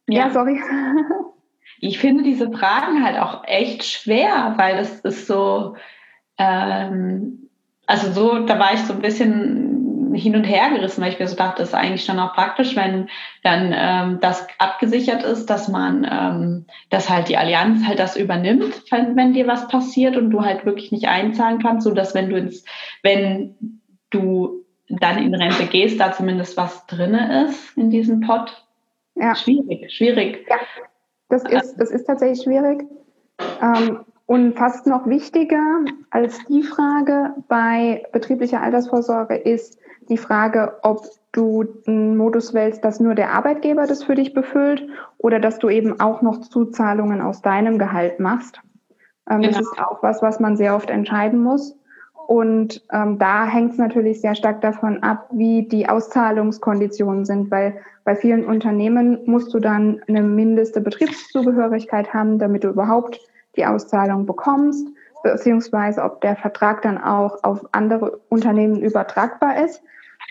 ja, 0.08 0.26
ja, 0.26 0.30
sorry. 0.30 0.60
ich 1.80 2.00
finde 2.00 2.24
diese 2.24 2.50
Fragen 2.50 3.04
halt 3.04 3.18
auch 3.18 3.44
echt 3.44 3.84
schwer, 3.84 4.54
weil 4.56 4.78
es 4.78 5.00
ist 5.00 5.28
so, 5.28 5.76
ähm, 6.38 7.50
also 7.86 8.10
so, 8.10 8.46
da 8.46 8.58
war 8.58 8.74
ich 8.74 8.80
so 8.80 8.94
ein 8.94 9.00
bisschen 9.00 9.75
hin 10.16 10.36
und 10.36 10.44
her 10.44 10.70
gerissen, 10.70 11.02
weil 11.02 11.12
ich 11.12 11.18
mir 11.18 11.28
so 11.28 11.36
dachte, 11.36 11.62
das 11.62 11.68
ist 11.68 11.74
eigentlich 11.74 12.06
dann 12.06 12.18
auch 12.18 12.34
praktisch, 12.34 12.76
wenn 12.76 13.08
dann 13.42 13.72
ähm, 13.74 14.18
das 14.20 14.46
abgesichert 14.58 15.22
ist, 15.22 15.46
dass 15.46 15.68
man, 15.68 16.06
ähm, 16.10 16.66
dass 16.90 17.10
halt 17.10 17.28
die 17.28 17.36
Allianz 17.36 17.86
halt 17.86 17.98
das 17.98 18.16
übernimmt, 18.16 18.82
wenn, 18.90 19.16
wenn 19.16 19.32
dir 19.32 19.46
was 19.46 19.68
passiert 19.68 20.16
und 20.16 20.30
du 20.30 20.42
halt 20.42 20.64
wirklich 20.64 20.92
nicht 20.92 21.08
einzahlen 21.08 21.60
kannst, 21.60 21.84
so 21.84 21.92
dass 21.92 22.14
wenn 22.14 22.30
du 22.30 22.36
ins, 22.36 22.64
wenn 23.02 23.56
du 24.10 24.64
dann 24.88 25.18
in 25.18 25.34
Rente 25.34 25.66
gehst, 25.66 26.00
da 26.00 26.12
zumindest 26.12 26.56
was 26.56 26.86
drinne 26.86 27.46
ist 27.46 27.76
in 27.76 27.90
diesem 27.90 28.20
Pot. 28.20 28.64
Ja. 29.14 29.34
Schwierig, 29.34 29.92
schwierig. 29.92 30.46
Ja, 30.48 30.56
das 31.28 31.44
ist, 31.44 31.76
das 31.76 31.90
ist 31.90 32.04
tatsächlich 32.04 32.42
schwierig. 32.42 32.84
Ähm, 33.60 34.04
und 34.26 34.56
fast 34.56 34.86
noch 34.86 35.06
wichtiger 35.06 35.84
als 36.10 36.44
die 36.46 36.62
Frage 36.62 37.34
bei 37.48 38.04
betrieblicher 38.12 38.60
Altersvorsorge 38.60 39.36
ist, 39.36 39.78
die 40.08 40.18
Frage, 40.18 40.78
ob 40.82 41.06
du 41.32 41.64
einen 41.86 42.16
Modus 42.16 42.54
wählst, 42.54 42.84
dass 42.84 43.00
nur 43.00 43.14
der 43.14 43.32
Arbeitgeber 43.32 43.86
das 43.86 44.02
für 44.02 44.14
dich 44.14 44.34
befüllt 44.34 44.88
oder 45.18 45.38
dass 45.38 45.58
du 45.58 45.68
eben 45.68 46.00
auch 46.00 46.22
noch 46.22 46.40
Zuzahlungen 46.40 47.20
aus 47.20 47.42
deinem 47.42 47.78
Gehalt 47.78 48.20
machst. 48.20 48.60
Ähm, 49.30 49.42
genau. 49.42 49.52
Das 49.52 49.60
ist 49.60 49.78
auch 49.78 50.02
was, 50.02 50.22
was 50.22 50.40
man 50.40 50.56
sehr 50.56 50.74
oft 50.74 50.90
entscheiden 50.90 51.40
muss. 51.40 51.76
Und 52.26 52.84
ähm, 52.92 53.18
da 53.18 53.46
hängt 53.46 53.72
es 53.72 53.78
natürlich 53.78 54.20
sehr 54.20 54.34
stark 54.34 54.60
davon 54.60 55.02
ab, 55.04 55.28
wie 55.30 55.68
die 55.68 55.88
Auszahlungskonditionen 55.88 57.24
sind, 57.24 57.52
weil 57.52 57.76
bei 58.04 58.16
vielen 58.16 58.44
Unternehmen 58.44 59.20
musst 59.26 59.54
du 59.54 59.60
dann 59.60 60.02
eine 60.08 60.22
mindeste 60.22 60.80
Betriebszugehörigkeit 60.80 62.12
haben, 62.12 62.40
damit 62.40 62.64
du 62.64 62.68
überhaupt 62.68 63.20
die 63.56 63.66
Auszahlung 63.66 64.26
bekommst, 64.26 64.86
beziehungsweise 65.22 66.02
ob 66.02 66.20
der 66.20 66.36
Vertrag 66.36 66.82
dann 66.82 66.98
auch 66.98 67.42
auf 67.42 67.66
andere 67.72 68.20
Unternehmen 68.28 68.80
übertragbar 68.80 69.64
ist. 69.64 69.82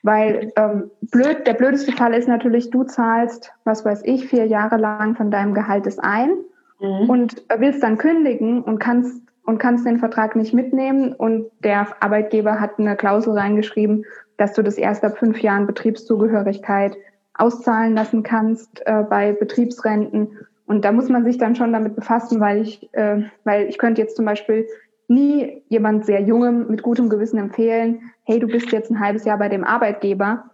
Weil 0.04 0.52
ähm, 0.56 0.92
blöd, 1.02 1.48
der 1.48 1.54
blödeste 1.54 1.92
Fall 1.92 2.14
ist 2.14 2.28
natürlich, 2.28 2.70
du 2.70 2.84
zahlst, 2.84 3.52
was 3.64 3.86
weiß 3.86 4.02
ich, 4.04 4.28
vier 4.28 4.46
Jahre 4.46 4.78
lang 4.78 5.16
von 5.16 5.32
deinem 5.32 5.54
Gehalt 5.54 5.88
ein 6.00 6.38
mhm. 6.80 7.10
und 7.10 7.44
willst 7.58 7.82
dann 7.82 7.98
kündigen 7.98 8.62
und 8.62 8.80
kannst 8.80 9.22
und 9.46 9.60
kannst 9.60 9.86
den 9.86 10.00
Vertrag 10.00 10.36
nicht 10.36 10.54
mitnehmen 10.54 11.14
und 11.14 11.52
der 11.64 11.88
Arbeitgeber 12.00 12.60
hat 12.60 12.80
eine 12.80 12.96
Klausel 12.96 13.38
reingeschrieben, 13.38 14.06
dass 14.38 14.54
du 14.54 14.64
das 14.64 14.78
erst 14.78 15.04
ab 15.04 15.18
fünf 15.18 15.40
Jahren 15.40 15.68
Betriebszugehörigkeit 15.68 16.98
auszahlen 17.36 17.94
lassen 17.96 18.24
kannst 18.24 18.82
äh, 18.86 19.04
bei 19.04 19.34
Betriebsrenten. 19.34 20.40
Und 20.66 20.84
da 20.84 20.92
muss 20.92 21.10
man 21.10 21.24
sich 21.24 21.38
dann 21.38 21.56
schon 21.56 21.74
damit 21.74 21.96
befassen, 21.96 22.40
weil 22.40 22.62
ich, 22.62 22.90
äh, 22.94 23.24
weil 23.44 23.68
ich 23.68 23.78
könnte 23.78 24.02
jetzt 24.02 24.16
zum 24.16 24.26
Beispiel 24.26 24.66
nie 25.08 25.62
jemand 25.70 26.06
sehr 26.06 26.22
Jungem 26.22 26.68
mit 26.68 26.82
gutem 26.82 27.10
Gewissen 27.10 27.38
empfehlen, 27.38 28.12
hey, 28.24 28.40
du 28.40 28.48
bist 28.48 28.72
jetzt 28.72 28.90
ein 28.90 29.00
halbes 29.00 29.26
Jahr 29.26 29.38
bei 29.38 29.50
dem 29.50 29.64
Arbeitgeber, 29.64 30.46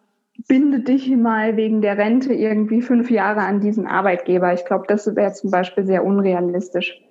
binde 0.47 0.82
dich 0.82 1.10
mal 1.15 1.56
wegen 1.56 1.82
der 1.82 1.97
Rente 1.97 2.34
irgendwie 2.34 2.82
fünf 2.82 3.10
Jahre 3.10 3.41
an 3.41 3.62
diesen 3.62 3.88
Arbeitgeber. 3.88 4.54
Ich 4.54 4.65
glaube, 4.65 4.86
das 4.88 5.15
wäre 5.15 5.34
zum 5.34 5.52
Beispiel 5.52 5.86
sehr 5.86 6.04
unrealistisch. 6.04 7.02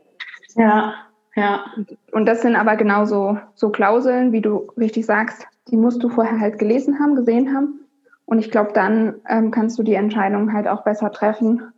Ja, 0.57 0.95
ja. 1.35 1.65
Und 2.13 2.27
das 2.27 2.43
sind 2.43 2.57
aber 2.57 2.77
genauso 2.77 3.39
so 3.55 3.71
Klauseln, 3.71 4.33
wie 4.33 4.41
du 4.41 4.71
richtig 4.77 5.07
sagst, 5.07 5.47
die 5.71 5.77
musst 5.77 6.03
du 6.03 6.09
vorher 6.09 6.41
halt 6.41 6.59
gelesen 6.59 6.99
haben, 6.99 7.15
gesehen 7.15 7.55
haben. 7.55 7.81
Und 8.27 8.39
ich 8.39 8.51
glaube, 8.51 8.73
dann 8.75 9.17
ähm, 9.29 9.51
kannst 9.51 9.79
du 9.79 9.83
die 9.83 9.95
Entscheidung 9.95 10.53
halt 10.53 10.69
auch 10.69 10.85
besser 10.85 11.11
treffen. 11.13 11.73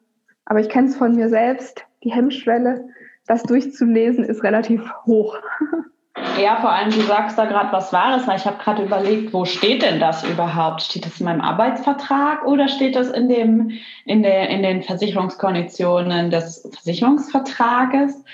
Aber 0.45 0.61
ich 0.61 0.69
kenne 0.69 0.89
es 0.89 0.97
von 0.97 1.15
mir 1.15 1.29
selbst, 1.29 1.85
die 2.05 2.13
Hemmschwelle, 2.13 2.89
das 3.27 3.43
durchzulesen, 3.45 4.25
ist 4.25 4.43
relativ 4.43 4.83
hoch. 5.07 5.37
Ja, 6.41 6.57
vor 6.61 6.71
allem, 6.71 6.91
du 6.91 7.01
sagst 7.01 7.39
da 7.39 7.47
gerade 7.47 7.73
was 7.73 7.93
Wahres, 7.93 8.27
weil 8.27 8.37
ich 8.37 8.45
habe 8.45 8.59
gerade 8.59 8.83
überlegt, 8.83 9.33
wo 9.33 9.45
steht 9.45 9.83
denn 9.83 9.99
das 9.99 10.25
überhaupt? 10.25 10.83
Steht 10.83 11.07
das 11.07 11.21
in 11.21 11.27
meinem 11.27 11.41
Arbeitsvertrag 11.41 12.47
oder 12.47 12.69
steht 12.69 12.97
das 12.97 13.11
in, 13.11 13.29
dem, 13.29 13.71
in, 14.05 14.23
der, 14.23 14.49
in 14.51 14.63
den 14.63 14.83
Versicherungskonditionen 14.83 16.31
des 16.31 16.69
Versicherungsvertrages? 16.73 18.25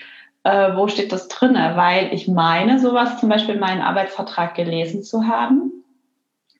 Äh, 0.42 0.76
wo 0.76 0.88
steht 0.88 1.12
das 1.12 1.28
drin? 1.28 1.54
Weil 1.54 2.12
ich 2.12 2.28
meine, 2.28 2.78
sowas 2.78 3.18
zum 3.20 3.28
Beispiel 3.28 3.54
in 3.54 3.60
meinem 3.60 3.82
Arbeitsvertrag 3.82 4.54
gelesen 4.54 5.02
zu 5.02 5.26
haben. 5.26 5.72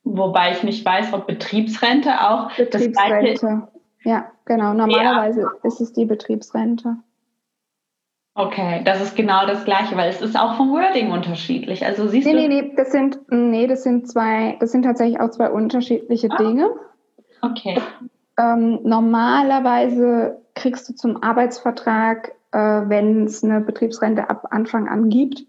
Wobei 0.04 0.52
ich 0.52 0.62
nicht 0.62 0.84
weiß, 0.84 1.12
ob 1.12 1.26
Betriebsrente 1.26 2.20
auch 2.28 2.48
Betriebsrente. 2.56 2.92
das 2.92 3.40
gleiche 3.40 3.68
Ja, 4.04 4.30
genau. 4.44 4.74
Normalerweise 4.74 5.42
ja. 5.42 5.50
ist 5.62 5.80
es 5.80 5.92
die 5.92 6.04
Betriebsrente. 6.04 6.96
Okay, 8.34 8.82
das 8.84 9.00
ist 9.00 9.16
genau 9.16 9.46
das 9.46 9.64
Gleiche, 9.64 9.96
weil 9.96 10.11
es 10.11 10.20
ist 10.20 10.38
auch 10.38 10.56
vom 10.56 10.70
Wording 10.70 11.11
unterschiedlich. 11.11 11.84
Also 11.84 12.06
siehst 12.06 12.24
nee, 12.24 12.34
du. 12.34 12.38
Nee, 12.38 12.48
nee, 12.48 12.72
das 12.76 12.92
sind, 12.92 13.18
nee, 13.30 13.66
das 13.66 13.82
sind 13.82 14.08
zwei, 14.08 14.56
das 14.61 14.70
sind 14.70 14.84
tatsächlich 14.84 15.18
auch 15.18 15.30
zwei 15.30 15.50
unterschiedliche 15.50 16.28
ah. 16.30 16.37
Dinge. 16.37 16.70
Okay. 17.42 17.80
Ähm, 18.38 18.78
normalerweise 18.84 20.40
kriegst 20.54 20.88
du 20.88 20.94
zum 20.94 21.20
Arbeitsvertrag, 21.20 22.32
äh, 22.52 22.58
wenn 22.58 23.24
es 23.24 23.42
eine 23.42 23.61
Betriebsrente 23.61 24.30
ab 24.30 24.46
Anfang 24.50 24.88
an 24.88 25.08
gibt, 25.08 25.44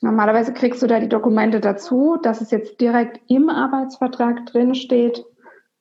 normalerweise 0.00 0.52
kriegst 0.52 0.82
du 0.82 0.88
da 0.88 0.98
die 0.98 1.08
Dokumente 1.08 1.60
dazu, 1.60 2.18
dass 2.20 2.40
es 2.40 2.50
jetzt 2.50 2.80
direkt 2.80 3.20
im 3.28 3.48
Arbeitsvertrag 3.48 4.44
drin 4.46 4.74
steht. 4.74 5.24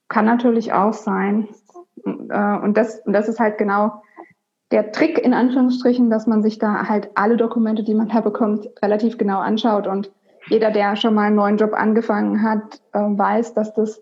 Kann 0.08 0.26
natürlich 0.26 0.71
auch 0.71 0.93
sein. 0.93 1.47
Äh, 2.06 2.58
und 2.60 2.78
das, 2.78 3.00
und 3.06 3.13
das 3.13 3.28
ist 3.28 3.39
halt 3.39 3.58
genau 3.58 4.02
der 4.72 4.92
Trick 4.92 5.20
in 5.20 5.34
Anführungsstrichen, 5.34 6.10
dass 6.10 6.26
man 6.26 6.42
sich 6.42 6.58
da 6.58 6.88
halt 6.89 7.12
alle 7.16 7.38
Dokumente, 7.38 7.84
die 7.84 7.94
man 7.94 8.10
da 8.10 8.22
bekommt, 8.22 8.68
relativ 8.82 9.18
genau 9.18 9.39
anschaut. 9.39 9.88
Und 9.88 10.12
jeder, 10.48 10.72
der 10.72 10.96
schon 10.96 11.13
mal 11.13 11.28
einen 11.28 11.36
neuen 11.36 11.58
Job 11.58 11.74
angefangen 11.74 12.42
hat, 12.42 12.82
äh, 12.92 13.00
weiß, 13.00 13.54
dass 13.54 13.74
das 13.74 14.02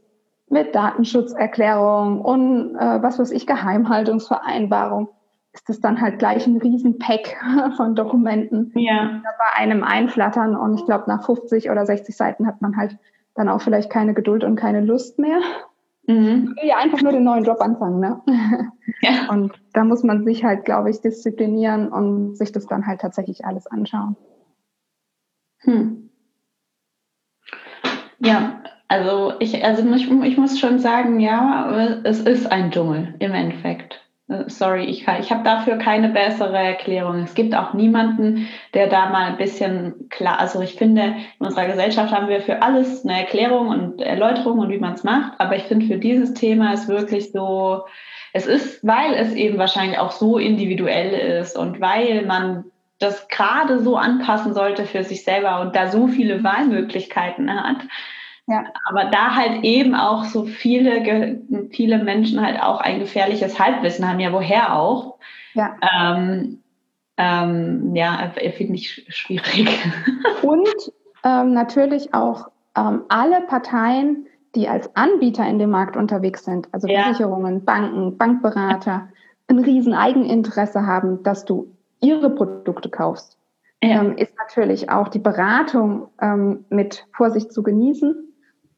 mit 0.49 0.75
Datenschutzerklärung 0.75 2.21
und 2.21 2.75
äh, 2.75 3.01
was 3.01 3.19
weiß 3.19 3.31
ich, 3.31 3.47
Geheimhaltungsvereinbarung, 3.47 5.09
ist 5.53 5.67
das 5.67 5.79
dann 5.79 6.01
halt 6.01 6.19
gleich 6.19 6.47
ein 6.47 6.57
Riesenpack 6.57 7.37
von 7.77 7.95
Dokumenten, 7.95 8.71
ja. 8.75 9.07
die 9.07 9.21
bei 9.21 9.59
einem 9.59 9.83
einflattern. 9.83 10.55
Und 10.55 10.75
ich 10.75 10.85
glaube, 10.85 11.05
nach 11.07 11.25
50 11.25 11.69
oder 11.69 11.85
60 11.85 12.15
Seiten 12.15 12.47
hat 12.47 12.61
man 12.61 12.77
halt 12.77 12.97
dann 13.35 13.49
auch 13.49 13.61
vielleicht 13.61 13.89
keine 13.89 14.13
Geduld 14.13 14.43
und 14.43 14.55
keine 14.55 14.81
Lust 14.81 15.19
mehr. 15.19 15.39
Mhm. 16.07 16.53
Ich 16.55 16.63
will 16.63 16.69
ja 16.69 16.77
einfach 16.77 17.01
nur 17.01 17.11
den 17.11 17.23
neuen 17.23 17.43
Job 17.43 17.59
anfangen, 17.61 17.99
ne? 17.99 18.21
Ja. 19.03 19.29
Und 19.29 19.53
da 19.73 19.83
muss 19.83 20.03
man 20.03 20.25
sich 20.25 20.43
halt, 20.43 20.65
glaube 20.65 20.89
ich, 20.89 21.01
disziplinieren 21.01 21.87
und 21.87 22.35
sich 22.35 22.51
das 22.51 22.67
dann 22.67 22.85
halt 22.85 23.01
tatsächlich 23.01 23.45
alles 23.45 23.65
anschauen. 23.67 24.15
Hm. 25.59 26.09
Ja, 28.19 28.61
also 28.87 29.33
ich, 29.39 29.63
also 29.63 29.83
ich, 29.93 30.11
ich 30.11 30.37
muss 30.37 30.59
schon 30.59 30.77
sagen, 30.77 31.19
ja, 31.19 31.99
es 32.03 32.21
ist 32.21 32.51
ein 32.51 32.71
Dschungel 32.71 33.15
im 33.19 33.31
Endeffekt. 33.31 34.01
Äh, 34.31 34.49
sorry, 34.49 34.85
ich, 34.85 35.07
ich 35.07 35.31
habe 35.31 35.43
dafür 35.43 35.77
keine 35.77 36.09
bessere 36.09 36.57
Erklärung. 36.57 37.23
Es 37.23 37.33
gibt 37.33 37.53
auch 37.55 37.73
niemanden, 37.73 38.47
der 38.73 38.87
da 38.87 39.09
mal 39.09 39.31
ein 39.31 39.37
bisschen 39.37 40.09
klar, 40.09 40.39
also 40.39 40.61
ich 40.61 40.75
finde, 40.75 41.15
in 41.39 41.45
unserer 41.45 41.67
Gesellschaft 41.67 42.13
haben 42.13 42.29
wir 42.29 42.41
für 42.41 42.61
alles 42.61 43.05
eine 43.05 43.19
Erklärung 43.19 43.67
und 43.67 44.01
Erläuterung 44.01 44.59
und 44.59 44.69
wie 44.69 44.79
man 44.79 44.93
es 44.93 45.03
macht, 45.03 45.39
aber 45.39 45.55
ich 45.55 45.63
finde 45.63 45.85
für 45.85 45.97
dieses 45.97 46.33
Thema 46.33 46.73
ist 46.73 46.87
wirklich 46.87 47.31
so, 47.31 47.83
es 48.33 48.47
ist, 48.47 48.85
weil 48.85 49.13
es 49.13 49.33
eben 49.33 49.57
wahrscheinlich 49.57 49.99
auch 49.99 50.11
so 50.11 50.37
individuell 50.37 51.41
ist 51.41 51.57
und 51.57 51.81
weil 51.81 52.25
man 52.25 52.65
das 52.99 53.27
gerade 53.27 53.79
so 53.79 53.97
anpassen 53.97 54.53
sollte 54.53 54.85
für 54.85 55.03
sich 55.03 55.23
selber 55.23 55.59
und 55.61 55.75
da 55.75 55.87
so 55.87 56.07
viele 56.07 56.43
Wahlmöglichkeiten 56.43 57.51
hat, 57.51 57.77
ja. 58.51 58.65
Aber 58.85 59.05
da 59.05 59.35
halt 59.35 59.63
eben 59.63 59.95
auch 59.95 60.25
so 60.25 60.45
viele, 60.45 61.39
viele 61.71 62.03
Menschen 62.03 62.45
halt 62.45 62.61
auch 62.61 62.81
ein 62.81 62.99
gefährliches 62.99 63.59
Halbwissen 63.59 64.07
haben, 64.07 64.19
ja 64.19 64.33
woher 64.33 64.75
auch. 64.75 65.17
Ja. 65.53 65.75
Ähm, 65.81 66.61
ähm, 67.17 67.95
ja, 67.95 68.31
finde 68.55 68.75
ich 68.75 69.05
schwierig. 69.09 69.69
Und 70.41 70.91
ähm, 71.23 71.53
natürlich 71.53 72.13
auch 72.13 72.49
ähm, 72.75 73.03
alle 73.07 73.41
Parteien, 73.41 74.25
die 74.55 74.67
als 74.67 74.93
Anbieter 74.95 75.47
in 75.47 75.59
dem 75.59 75.69
Markt 75.69 75.95
unterwegs 75.95 76.43
sind, 76.43 76.67
also 76.73 76.87
ja. 76.87 77.03
Versicherungen, 77.03 77.63
Banken, 77.63 78.17
Bankberater, 78.17 79.07
ein 79.47 79.59
riesen 79.59 79.93
Eigeninteresse 79.93 80.85
haben, 80.85 81.23
dass 81.23 81.45
du 81.45 81.73
ihre 82.01 82.29
Produkte 82.29 82.89
kaufst, 82.89 83.37
ja. 83.83 84.01
ähm, 84.01 84.17
ist 84.17 84.33
natürlich 84.37 84.89
auch 84.89 85.07
die 85.07 85.19
Beratung 85.19 86.07
ähm, 86.19 86.65
mit 86.69 87.05
Vorsicht 87.13 87.53
zu 87.53 87.63
genießen. 87.63 88.30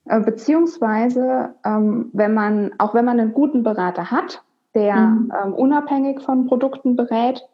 Äh, 0.06 0.20
beziehungsweise, 0.20 1.56
ähm, 1.66 2.10
wenn 2.14 2.34
man, 2.34 2.72
auch 2.78 2.94
wenn 2.94 3.06
man 3.06 3.20
einen 3.20 3.34
guten 3.34 3.64
Berater 3.64 4.12
hat, 4.12 4.44
der 4.76 4.96
mhm. 4.96 5.32
ähm, 5.44 5.54
unabhängig 5.54 6.22
von 6.22 6.48
Produkten 6.48 6.96
berät, 6.96 7.48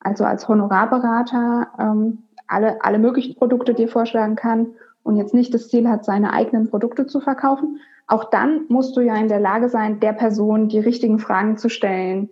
also 0.00 0.24
als 0.24 0.48
Honorarberater 0.48 1.68
ähm, 1.78 2.24
alle, 2.46 2.82
alle 2.82 2.98
möglichen 2.98 3.34
Produkte 3.34 3.74
dir 3.74 3.88
vorschlagen 3.88 4.36
kann 4.36 4.68
und 5.02 5.16
jetzt 5.16 5.34
nicht 5.34 5.52
das 5.52 5.68
Ziel 5.68 5.88
hat, 5.88 6.04
seine 6.04 6.32
eigenen 6.32 6.70
Produkte 6.70 7.06
zu 7.06 7.20
verkaufen, 7.20 7.80
auch 8.06 8.24
dann 8.30 8.64
musst 8.68 8.96
du 8.96 9.00
ja 9.00 9.16
in 9.16 9.28
der 9.28 9.40
Lage 9.40 9.68
sein, 9.68 10.00
der 10.00 10.12
Person 10.12 10.68
die 10.68 10.78
richtigen 10.78 11.18
Fragen 11.18 11.58
zu 11.58 11.68
stellen. 11.68 12.30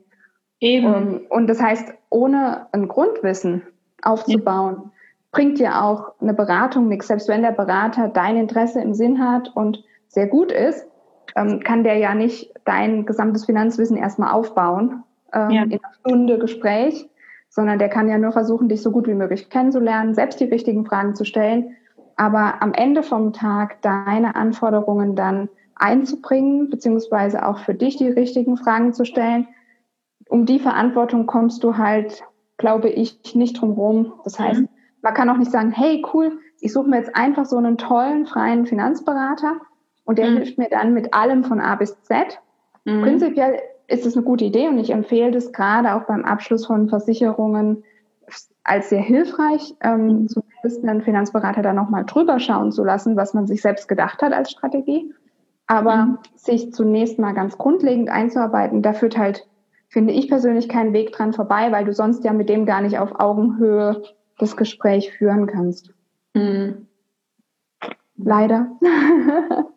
Eben. 0.58 1.26
Und 1.28 1.48
das 1.48 1.60
heißt, 1.60 1.92
ohne 2.08 2.66
ein 2.72 2.88
Grundwissen 2.88 3.62
aufzubauen, 4.02 4.76
ja. 4.84 4.90
Bringt 5.36 5.58
dir 5.58 5.84
auch 5.84 6.12
eine 6.18 6.32
Beratung 6.32 6.88
nichts. 6.88 7.08
Selbst 7.08 7.28
wenn 7.28 7.42
der 7.42 7.52
Berater 7.52 8.08
dein 8.08 8.38
Interesse 8.38 8.80
im 8.80 8.94
Sinn 8.94 9.22
hat 9.22 9.54
und 9.54 9.84
sehr 10.08 10.26
gut 10.26 10.50
ist, 10.50 10.86
ähm, 11.36 11.60
kann 11.60 11.84
der 11.84 11.98
ja 11.98 12.14
nicht 12.14 12.54
dein 12.64 13.04
gesamtes 13.04 13.44
Finanzwissen 13.44 13.98
erstmal 13.98 14.32
aufbauen 14.32 15.02
ähm, 15.34 15.50
ja. 15.50 15.62
in 15.64 15.72
einer 15.72 15.92
Stunde 16.00 16.38
Gespräch, 16.38 17.06
sondern 17.50 17.78
der 17.78 17.90
kann 17.90 18.08
ja 18.08 18.16
nur 18.16 18.32
versuchen, 18.32 18.70
dich 18.70 18.80
so 18.80 18.90
gut 18.90 19.06
wie 19.06 19.14
möglich 19.14 19.50
kennenzulernen, 19.50 20.14
selbst 20.14 20.40
die 20.40 20.46
richtigen 20.46 20.86
Fragen 20.86 21.14
zu 21.14 21.26
stellen, 21.26 21.76
aber 22.16 22.62
am 22.62 22.72
Ende 22.72 23.02
vom 23.02 23.34
Tag 23.34 23.82
deine 23.82 24.36
Anforderungen 24.36 25.16
dann 25.16 25.50
einzubringen, 25.74 26.70
beziehungsweise 26.70 27.46
auch 27.46 27.58
für 27.58 27.74
dich 27.74 27.98
die 27.98 28.08
richtigen 28.08 28.56
Fragen 28.56 28.94
zu 28.94 29.04
stellen. 29.04 29.48
Um 30.30 30.46
die 30.46 30.60
Verantwortung 30.60 31.26
kommst 31.26 31.62
du 31.62 31.76
halt 31.76 32.24
glaube 32.58 32.88
ich, 32.88 33.34
nicht 33.34 33.60
drum 33.60 33.72
rum. 33.72 34.14
Das 34.24 34.38
heißt, 34.38 34.60
mhm. 34.62 34.68
Man 35.02 35.14
kann 35.14 35.30
auch 35.30 35.36
nicht 35.36 35.50
sagen, 35.50 35.70
hey, 35.70 36.04
cool, 36.12 36.38
ich 36.60 36.72
suche 36.72 36.88
mir 36.88 36.98
jetzt 36.98 37.14
einfach 37.14 37.44
so 37.44 37.56
einen 37.56 37.78
tollen, 37.78 38.26
freien 38.26 38.66
Finanzberater 38.66 39.56
und 40.04 40.18
der 40.18 40.30
mhm. 40.30 40.36
hilft 40.36 40.58
mir 40.58 40.68
dann 40.68 40.94
mit 40.94 41.14
allem 41.14 41.44
von 41.44 41.60
A 41.60 41.74
bis 41.76 42.00
Z. 42.02 42.40
Mhm. 42.84 43.02
Prinzipiell 43.02 43.60
ist 43.88 44.06
es 44.06 44.16
eine 44.16 44.24
gute 44.24 44.44
Idee 44.44 44.68
und 44.68 44.78
ich 44.78 44.90
empfehle 44.90 45.30
das 45.30 45.52
gerade 45.52 45.94
auch 45.94 46.04
beim 46.04 46.24
Abschluss 46.24 46.66
von 46.66 46.88
Versicherungen 46.88 47.84
als 48.64 48.88
sehr 48.88 49.00
hilfreich, 49.00 49.74
ähm, 49.80 50.06
mhm. 50.06 50.28
zumindest 50.28 50.84
einen 50.84 51.02
Finanzberater 51.02 51.62
da 51.62 51.72
nochmal 51.72 52.04
drüber 52.04 52.40
schauen 52.40 52.72
zu 52.72 52.82
lassen, 52.82 53.16
was 53.16 53.34
man 53.34 53.46
sich 53.46 53.62
selbst 53.62 53.86
gedacht 53.86 54.22
hat 54.22 54.32
als 54.32 54.50
Strategie. 54.50 55.12
Aber 55.68 55.96
mhm. 55.96 56.18
sich 56.34 56.72
zunächst 56.72 57.18
mal 57.18 57.32
ganz 57.32 57.58
grundlegend 57.58 58.08
einzuarbeiten, 58.08 58.82
da 58.82 58.92
führt 58.92 59.16
halt 59.18 59.46
finde 59.88 60.12
ich 60.12 60.28
persönlich 60.28 60.68
keinen 60.68 60.92
Weg 60.92 61.12
dran 61.12 61.32
vorbei, 61.32 61.70
weil 61.70 61.84
du 61.84 61.92
sonst 61.92 62.24
ja 62.24 62.32
mit 62.32 62.48
dem 62.48 62.66
gar 62.66 62.80
nicht 62.82 62.98
auf 62.98 63.20
Augenhöhe 63.20 64.02
das 64.38 64.56
Gespräch 64.56 65.12
führen 65.12 65.46
kannst. 65.46 65.92
Mhm. 66.34 66.86
Leider. 68.16 68.68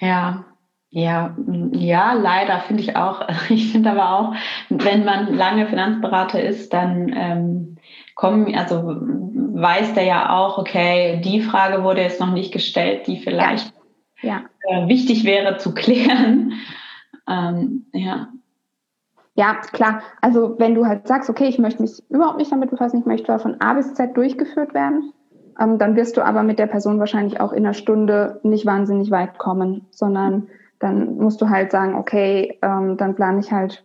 ja, 0.00 0.44
ja, 0.90 1.36
ja, 1.72 2.12
leider 2.14 2.60
finde 2.60 2.82
ich 2.82 2.96
auch. 2.96 3.26
Ich 3.50 3.72
finde 3.72 3.90
aber 3.90 4.12
auch, 4.18 4.34
wenn 4.68 5.04
man 5.04 5.34
lange 5.34 5.66
Finanzberater 5.66 6.42
ist, 6.42 6.72
dann 6.72 7.12
ähm, 7.14 7.76
kommen, 8.14 8.54
also 8.54 8.82
weiß 8.84 9.94
der 9.94 10.04
ja 10.04 10.36
auch, 10.36 10.58
okay, 10.58 11.20
die 11.22 11.42
Frage 11.42 11.82
wurde 11.82 12.02
jetzt 12.02 12.20
noch 12.20 12.32
nicht 12.32 12.52
gestellt, 12.52 13.06
die 13.06 13.18
vielleicht 13.18 13.66
ja. 13.66 13.78
Ja. 14.22 14.44
Äh, 14.62 14.88
wichtig 14.88 15.24
wäre 15.24 15.58
zu 15.58 15.74
klären. 15.74 16.54
Ähm, 17.28 17.86
ja. 17.92 18.28
Ja, 19.38 19.54
klar. 19.72 20.02
Also 20.20 20.58
wenn 20.58 20.74
du 20.74 20.86
halt 20.86 21.06
sagst, 21.06 21.30
okay, 21.30 21.46
ich 21.46 21.60
möchte 21.60 21.80
mich 21.80 22.02
überhaupt 22.10 22.38
nicht 22.38 22.50
damit 22.50 22.70
befassen, 22.70 22.98
ich 22.98 23.06
möchte 23.06 23.38
von 23.38 23.60
A 23.60 23.74
bis 23.74 23.94
Z 23.94 24.16
durchgeführt 24.16 24.74
werden, 24.74 25.12
ähm, 25.60 25.78
dann 25.78 25.94
wirst 25.94 26.16
du 26.16 26.26
aber 26.26 26.42
mit 26.42 26.58
der 26.58 26.66
Person 26.66 26.98
wahrscheinlich 26.98 27.40
auch 27.40 27.52
in 27.52 27.64
einer 27.64 27.72
Stunde 27.72 28.40
nicht 28.42 28.66
wahnsinnig 28.66 29.12
weit 29.12 29.38
kommen, 29.38 29.86
sondern 29.92 30.48
dann 30.80 31.18
musst 31.18 31.40
du 31.40 31.50
halt 31.50 31.70
sagen, 31.70 31.94
okay, 31.94 32.58
ähm, 32.62 32.96
dann 32.96 33.14
plane 33.14 33.38
ich 33.38 33.52
halt 33.52 33.84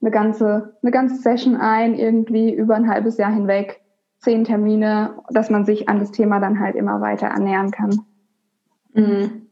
eine 0.00 0.10
ganze, 0.10 0.74
eine 0.80 0.90
ganze 0.90 1.16
Session 1.16 1.56
ein, 1.56 1.92
irgendwie 1.92 2.54
über 2.54 2.74
ein 2.74 2.88
halbes 2.88 3.18
Jahr 3.18 3.30
hinweg, 3.30 3.82
zehn 4.20 4.44
Termine, 4.44 5.18
dass 5.28 5.50
man 5.50 5.66
sich 5.66 5.86
an 5.86 5.98
das 5.98 6.12
Thema 6.12 6.40
dann 6.40 6.60
halt 6.60 6.76
immer 6.76 7.02
weiter 7.02 7.30
annähern 7.30 7.70
kann. 7.70 8.00
Mhm. 8.94 9.43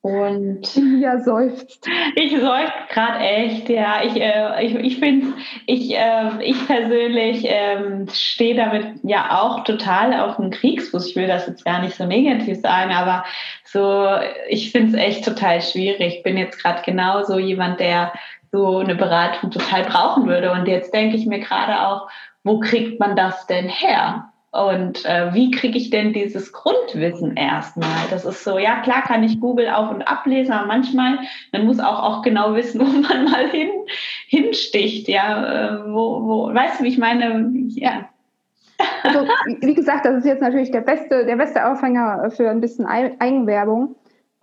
Und 0.00 0.76
ja, 1.00 1.18
seufzt. 1.18 1.86
Ich 2.14 2.32
seufze 2.32 2.72
gerade 2.90 3.18
echt, 3.18 3.68
ja. 3.68 4.02
Ich, 4.04 4.20
äh, 4.20 4.64
ich, 4.64 4.74
ich 4.74 4.98
finde, 4.98 5.34
ich, 5.66 5.94
äh, 5.94 6.42
ich 6.42 6.66
persönlich 6.66 7.48
äh, 7.48 8.06
stehe 8.12 8.54
damit 8.54 9.00
ja 9.02 9.40
auch 9.40 9.64
total 9.64 10.20
auf 10.20 10.36
dem 10.36 10.50
Kriegsfuß. 10.50 11.08
Ich 11.08 11.16
will 11.16 11.26
das 11.26 11.46
jetzt 11.46 11.64
gar 11.64 11.80
nicht 11.80 11.96
so 11.96 12.06
negativ 12.06 12.60
sagen, 12.60 12.92
aber 12.92 13.24
so, 13.64 14.08
ich 14.48 14.70
finde 14.70 14.96
es 14.96 15.04
echt 15.04 15.24
total 15.24 15.60
schwierig. 15.60 16.16
Ich 16.16 16.22
bin 16.22 16.36
jetzt 16.36 16.62
gerade 16.62 16.82
genauso 16.82 17.38
jemand, 17.38 17.80
der 17.80 18.12
so 18.52 18.78
eine 18.78 18.94
Beratung 18.94 19.50
total 19.50 19.84
brauchen 19.84 20.26
würde. 20.26 20.52
Und 20.52 20.66
jetzt 20.68 20.94
denke 20.94 21.16
ich 21.16 21.26
mir 21.26 21.40
gerade 21.40 21.86
auch, 21.86 22.08
wo 22.44 22.60
kriegt 22.60 22.98
man 23.00 23.16
das 23.16 23.46
denn 23.46 23.68
her? 23.68 24.32
Und 24.66 25.04
äh, 25.04 25.32
wie 25.34 25.50
kriege 25.50 25.78
ich 25.78 25.90
denn 25.90 26.12
dieses 26.12 26.52
Grundwissen 26.52 27.36
erstmal? 27.36 28.06
Das 28.10 28.24
ist 28.24 28.42
so, 28.42 28.58
ja 28.58 28.80
klar 28.80 29.02
kann 29.02 29.22
ich 29.22 29.40
Google 29.40 29.68
auf 29.68 29.90
und 29.90 30.02
ablesen, 30.02 30.52
aber 30.52 30.66
manchmal, 30.66 31.18
man 31.52 31.64
muss 31.66 31.78
auch, 31.78 32.02
auch 32.02 32.22
genau 32.22 32.54
wissen, 32.54 32.80
wo 32.80 32.84
man 32.84 33.24
mal 33.24 33.48
hin, 33.48 33.70
hinsticht, 34.26 35.08
ja, 35.08 35.76
äh, 35.76 35.92
wo, 35.92 36.26
wo, 36.26 36.54
weißt 36.54 36.80
du, 36.80 36.84
wie 36.84 36.88
ich 36.88 36.98
meine, 36.98 37.50
ja. 37.68 38.08
Also, 39.02 39.26
wie 39.60 39.74
gesagt, 39.74 40.06
das 40.06 40.18
ist 40.18 40.26
jetzt 40.26 40.42
natürlich 40.42 40.70
der 40.70 40.82
beste, 40.82 41.24
der 41.26 41.36
beste 41.36 41.66
Aufhänger 41.66 42.30
für 42.30 42.48
ein 42.48 42.60
bisschen 42.60 42.86
Eigenwerbung, 42.86 43.96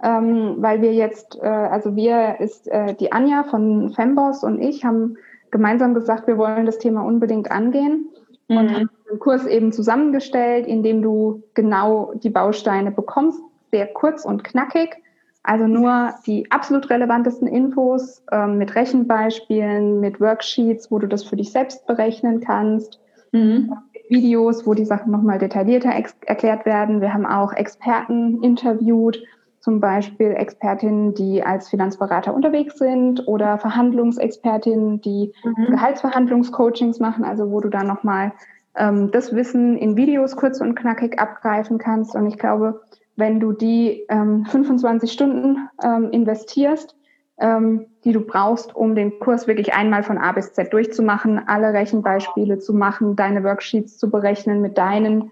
ähm, 0.03 0.55
weil 0.57 0.81
wir 0.81 0.93
jetzt, 0.93 1.37
äh, 1.41 1.47
also 1.47 1.95
wir 1.95 2.37
ist 2.39 2.67
äh, 2.67 2.93
die 2.95 3.11
Anja 3.11 3.43
von 3.43 3.91
Femboss 3.91 4.43
und 4.43 4.61
ich 4.61 4.83
haben 4.83 5.17
gemeinsam 5.51 5.93
gesagt, 5.93 6.27
wir 6.27 6.37
wollen 6.37 6.65
das 6.65 6.79
Thema 6.79 7.01
unbedingt 7.05 7.49
angehen 7.49 8.09
mhm. 8.49 8.57
und 8.57 8.73
haben 8.73 8.89
einen 9.09 9.19
Kurs 9.19 9.45
eben 9.45 9.71
zusammengestellt, 9.71 10.67
in 10.67 10.83
dem 10.83 11.01
du 11.01 11.43
genau 11.53 12.13
die 12.15 12.29
Bausteine 12.29 12.91
bekommst, 12.91 13.39
sehr 13.71 13.87
kurz 13.87 14.25
und 14.25 14.43
knackig. 14.43 14.97
Also 15.43 15.67
nur 15.67 16.15
die 16.25 16.49
absolut 16.51 16.89
relevantesten 16.89 17.47
Infos 17.47 18.23
ähm, 18.31 18.57
mit 18.57 18.73
Rechenbeispielen, 18.73 19.99
mit 19.99 20.19
Worksheets, 20.19 20.89
wo 20.89 20.97
du 20.97 21.07
das 21.07 21.23
für 21.23 21.35
dich 21.35 21.51
selbst 21.51 21.85
berechnen 21.85 22.39
kannst, 22.39 22.99
mhm. 23.31 23.71
Videos, 24.09 24.65
wo 24.65 24.73
die 24.73 24.85
Sachen 24.85 25.11
nochmal 25.11 25.37
detaillierter 25.37 25.91
erklärt 26.25 26.65
werden. 26.65 26.99
Wir 26.99 27.13
haben 27.13 27.27
auch 27.27 27.53
Experten 27.53 28.41
interviewt, 28.43 29.21
zum 29.59 29.79
Beispiel 29.79 30.31
Expertinnen, 30.31 31.13
die 31.13 31.43
als 31.43 31.69
Finanzberater 31.69 32.33
unterwegs 32.33 32.77
sind 32.77 33.27
oder 33.27 33.57
Verhandlungsexpertinnen, 33.57 35.01
die 35.01 35.31
mhm. 35.43 35.71
Gehaltsverhandlungscoachings 35.71 36.99
machen, 36.99 37.23
also 37.23 37.51
wo 37.51 37.61
du 37.61 37.69
dann 37.69 37.87
nochmal 37.87 38.31
ähm, 38.77 39.11
das 39.11 39.35
Wissen 39.35 39.77
in 39.77 39.97
Videos 39.97 40.35
kurz 40.35 40.61
und 40.61 40.75
knackig 40.75 41.19
abgreifen 41.19 41.77
kannst. 41.77 42.15
Und 42.15 42.27
ich 42.27 42.37
glaube, 42.37 42.81
wenn 43.15 43.39
du 43.39 43.51
die 43.53 44.05
ähm, 44.09 44.45
25 44.45 45.11
Stunden 45.11 45.69
ähm, 45.83 46.09
investierst, 46.11 46.95
ähm, 47.37 47.87
die 48.03 48.11
du 48.11 48.21
brauchst, 48.21 48.75
um 48.75 48.95
den 48.95 49.19
Kurs 49.19 49.47
wirklich 49.47 49.73
einmal 49.73 50.03
von 50.03 50.17
A 50.17 50.31
bis 50.31 50.53
Z 50.53 50.71
durchzumachen, 50.71 51.47
alle 51.47 51.73
Rechenbeispiele 51.73 52.59
zu 52.59 52.73
machen, 52.73 53.15
deine 53.15 53.43
Worksheets 53.43 53.97
zu 53.97 54.09
berechnen 54.09 54.61
mit 54.61 54.77
deinen 54.77 55.31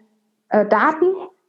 äh, 0.50 0.66
Daten, 0.66 1.06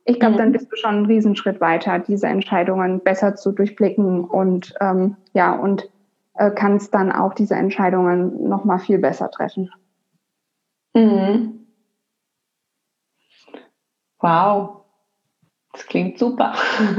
ich 0.07 0.21
glaube, 0.21 0.37
dann 0.37 0.49
mhm. 0.49 0.53
bist 0.53 0.71
du 0.71 0.77
schon 0.77 0.95
einen 0.97 1.07
Riesenschritt 1.07 1.61
weiter, 1.61 1.99
diese 1.99 2.27
Entscheidungen 2.27 3.01
besser 3.01 3.37
zu 3.37 3.53
durchblicken 3.53 4.25
und 4.25 4.75
ähm, 4.81 5.17
ja 5.33 5.55
und 5.55 5.91
äh, 6.35 6.51
kannst 6.51 6.93
dann 6.95 7.11
auch 7.11 7.33
diese 7.33 7.55
Entscheidungen 7.55 8.49
noch 8.49 8.65
mal 8.65 8.79
viel 8.79 8.99
besser 8.99 9.31
treffen. 9.31 9.71
Mhm. 10.95 11.54
Wow, 14.25 14.81
das 15.75 15.85
klingt 15.85 16.19
super. 16.19 16.55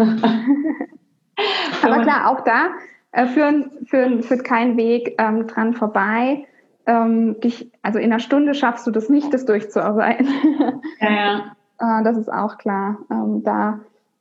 Aber 1.84 2.02
klar, 2.04 2.30
auch 2.30 2.42
da 2.42 2.68
äh, 3.14 3.26
führen, 3.26 3.72
führen, 3.88 4.22
führt 4.22 4.44
kein 4.44 4.78
Weg 4.78 5.16
ähm, 5.18 5.48
dran 5.48 5.74
vorbei. 5.74 6.46
Ähm, 6.86 7.40
dich, 7.40 7.72
also 7.82 7.98
in 7.98 8.12
einer 8.12 8.20
Stunde 8.20 8.54
schaffst 8.54 8.86
du 8.86 8.92
das 8.92 9.10
nicht, 9.10 9.34
das 9.34 9.46
durchzuarbeiten. 9.46 10.28
Ja, 11.00 11.10
ja. 11.10 11.56
äh, 12.00 12.04
das 12.04 12.16
ist 12.16 12.32
auch 12.32 12.60
klar. 12.60 13.00
Ähm, 13.10 13.42
da, 13.44 13.80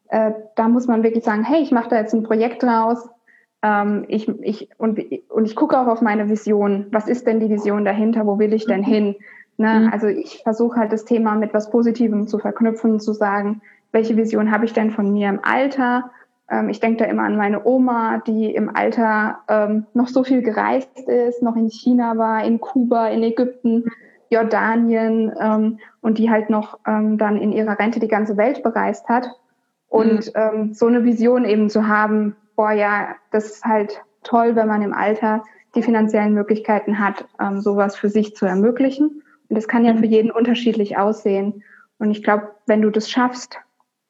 äh, 0.09 0.33
da 0.57 0.69
muss 0.69 0.87
man 0.87 1.03
wirklich 1.03 1.25
sagen, 1.25 1.45
hey, 1.45 1.61
ich 1.61 1.73
mache 1.73 1.91
da 1.91 1.97
jetzt 1.97 2.15
ein 2.15 2.23
Projekt 2.23 2.63
draus. 2.63 3.07
ähm, 3.63 4.07
ich, 4.09 4.27
ich, 4.41 4.71
und, 4.79 4.99
und 5.29 5.45
ich 5.45 5.57
gucke 5.57 5.79
auch 5.79 5.89
auf 5.89 6.01
meine 6.01 6.31
Vision. 6.31 6.87
Was 6.91 7.07
ist 7.07 7.27
denn 7.27 7.39
die 7.39 7.51
Vision 7.51 7.85
dahinter? 7.85 8.27
Wo 8.27 8.39
will 8.39 8.55
ich 8.55 8.65
denn 8.65 8.83
hin? 8.83 9.17
Ne? 9.57 9.81
Mhm. 9.81 9.91
Also 9.93 10.07
ich 10.09 10.43
versuche 10.43 10.79
halt 10.79 10.93
das 10.93 11.05
Thema 11.05 11.35
mit 11.35 11.55
was 11.55 11.71
Positivem 11.71 12.27
zu 12.27 12.39
verknüpfen, 12.39 13.01
zu 13.01 13.13
sagen, 13.13 13.63
welche 13.93 14.17
Vision 14.17 14.51
habe 14.51 14.65
ich 14.65 14.73
denn 14.73 14.91
von 14.91 15.13
mir 15.13 15.29
im 15.29 15.41
Alter? 15.43 16.11
Ähm, 16.51 16.69
ich 16.69 16.81
denke 16.81 17.05
da 17.05 17.11
immer 17.11 17.23
an 17.23 17.37
meine 17.37 17.65
Oma, 17.65 18.19
die 18.27 18.55
im 18.55 18.75
Alter 18.75 19.39
ähm, 19.49 19.87
noch 19.95 20.09
so 20.09 20.25
viel 20.25 20.43
gereist 20.43 20.99
ist, 20.99 21.43
noch 21.43 21.57
in 21.57 21.71
China 21.71 22.19
war, 22.19 22.45
in 22.45 22.61
Kuba, 22.61 23.09
in 23.09 23.23
Ägypten, 23.23 23.85
Jordanien 24.31 25.33
ähm, 25.41 25.79
und 26.01 26.19
die 26.19 26.31
halt 26.31 26.51
noch 26.51 26.79
ähm, 26.87 27.19
dann 27.19 27.37
in 27.37 27.53
ihrer 27.53 27.79
Rente 27.79 28.01
die 28.01 28.09
ganze 28.09 28.37
Welt 28.37 28.63
bereist 28.63 29.09
hat. 29.09 29.31
Und 29.89 30.27
mhm. 30.27 30.33
ähm, 30.35 30.75
so 30.75 30.87
eine 30.87 31.05
Vision 31.05 31.45
eben 31.45 31.71
zu 31.71 31.87
haben, 31.87 32.35
boah 32.57 32.73
ja, 32.73 33.15
das 33.31 33.47
ist 33.47 33.65
halt 33.65 34.03
toll, 34.25 34.57
wenn 34.57 34.67
man 34.67 34.83
im 34.83 34.93
Alter 34.93 35.45
die 35.75 35.83
finanziellen 35.83 36.35
Möglichkeiten 36.35 36.99
hat, 36.99 37.27
ähm, 37.41 37.61
sowas 37.61 37.97
für 37.97 38.09
sich 38.09 38.35
zu 38.35 38.47
ermöglichen. 38.47 39.23
Und 39.49 39.57
das 39.57 39.69
kann 39.69 39.85
ja 39.85 39.95
für 39.95 40.07
mhm. 40.07 40.13
jeden 40.13 40.31
unterschiedlich 40.31 40.97
aussehen. 40.97 41.63
Und 41.99 42.11
ich 42.11 42.23
glaube, 42.23 42.51
wenn 42.67 42.83
du 42.83 42.91
das 42.91 43.11
schaffst, 43.11 43.59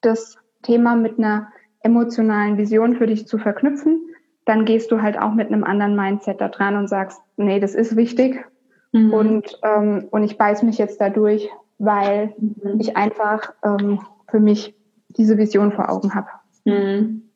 das 0.01 0.37
Thema 0.63 0.95
mit 0.95 1.17
einer 1.17 1.47
emotionalen 1.81 2.57
Vision 2.57 2.95
für 2.95 3.05
dich 3.05 3.27
zu 3.27 3.37
verknüpfen, 3.37 4.01
dann 4.45 4.65
gehst 4.65 4.91
du 4.91 5.01
halt 5.01 5.17
auch 5.19 5.33
mit 5.33 5.47
einem 5.47 5.63
anderen 5.63 5.95
Mindset 5.95 6.39
da 6.39 6.49
dran 6.49 6.75
und 6.75 6.87
sagst, 6.87 7.21
nee, 7.37 7.59
das 7.59 7.75
ist 7.75 7.95
wichtig 7.95 8.45
mhm. 8.91 9.13
und, 9.13 9.59
ähm, 9.63 10.07
und 10.11 10.23
ich 10.23 10.37
beiß 10.37 10.63
mich 10.63 10.77
jetzt 10.77 11.01
dadurch, 11.01 11.49
weil 11.77 12.33
mhm. 12.37 12.79
ich 12.79 12.95
einfach 12.95 13.53
ähm, 13.63 14.01
für 14.29 14.39
mich 14.39 14.75
diese 15.09 15.37
Vision 15.37 15.71
vor 15.71 15.89
Augen 15.89 16.13
habe. 16.13 16.27
Mhm. 16.63 17.29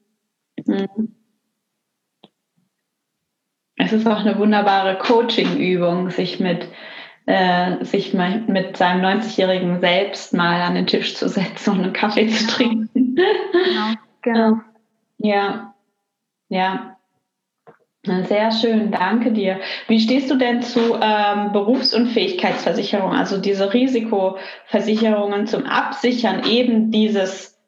mhm. 0.65 1.15
Es 3.81 3.93
ist 3.93 4.05
auch 4.07 4.19
eine 4.19 4.37
wunderbare 4.37 4.97
Coaching-Übung, 4.97 6.09
sich 6.09 6.41
mit 6.41 6.67
äh, 7.29 7.85
sich 7.85 8.15
mal 8.15 8.41
mit 8.47 8.75
seinem 8.75 9.05
90-jährigen 9.05 9.81
Selbst 9.81 10.33
mal 10.33 10.61
an 10.61 10.73
den 10.73 10.87
Tisch 10.87 11.15
zu 11.15 11.29
setzen 11.29 11.73
und 11.73 11.83
einen 11.83 11.93
Kaffee 11.93 12.27
zu 12.27 12.47
trinken. 12.47 13.15
Genau. 13.15 13.93
Genau. 14.21 14.61
Ja, 15.21 15.75
ja. 16.47 16.95
Sehr 18.05 18.53
schön, 18.53 18.91
danke 18.91 19.33
dir. 19.33 19.59
Wie 19.89 19.99
stehst 19.99 20.31
du 20.31 20.35
denn 20.35 20.61
zu 20.61 20.97
ähm, 21.01 21.51
Berufsunfähigkeitsversicherung, 21.51 23.11
also 23.11 23.37
diese 23.37 23.73
Risikoversicherungen 23.73 25.45
zum 25.45 25.65
Absichern 25.65 26.45
eben 26.45 26.89
dieses 26.89 27.59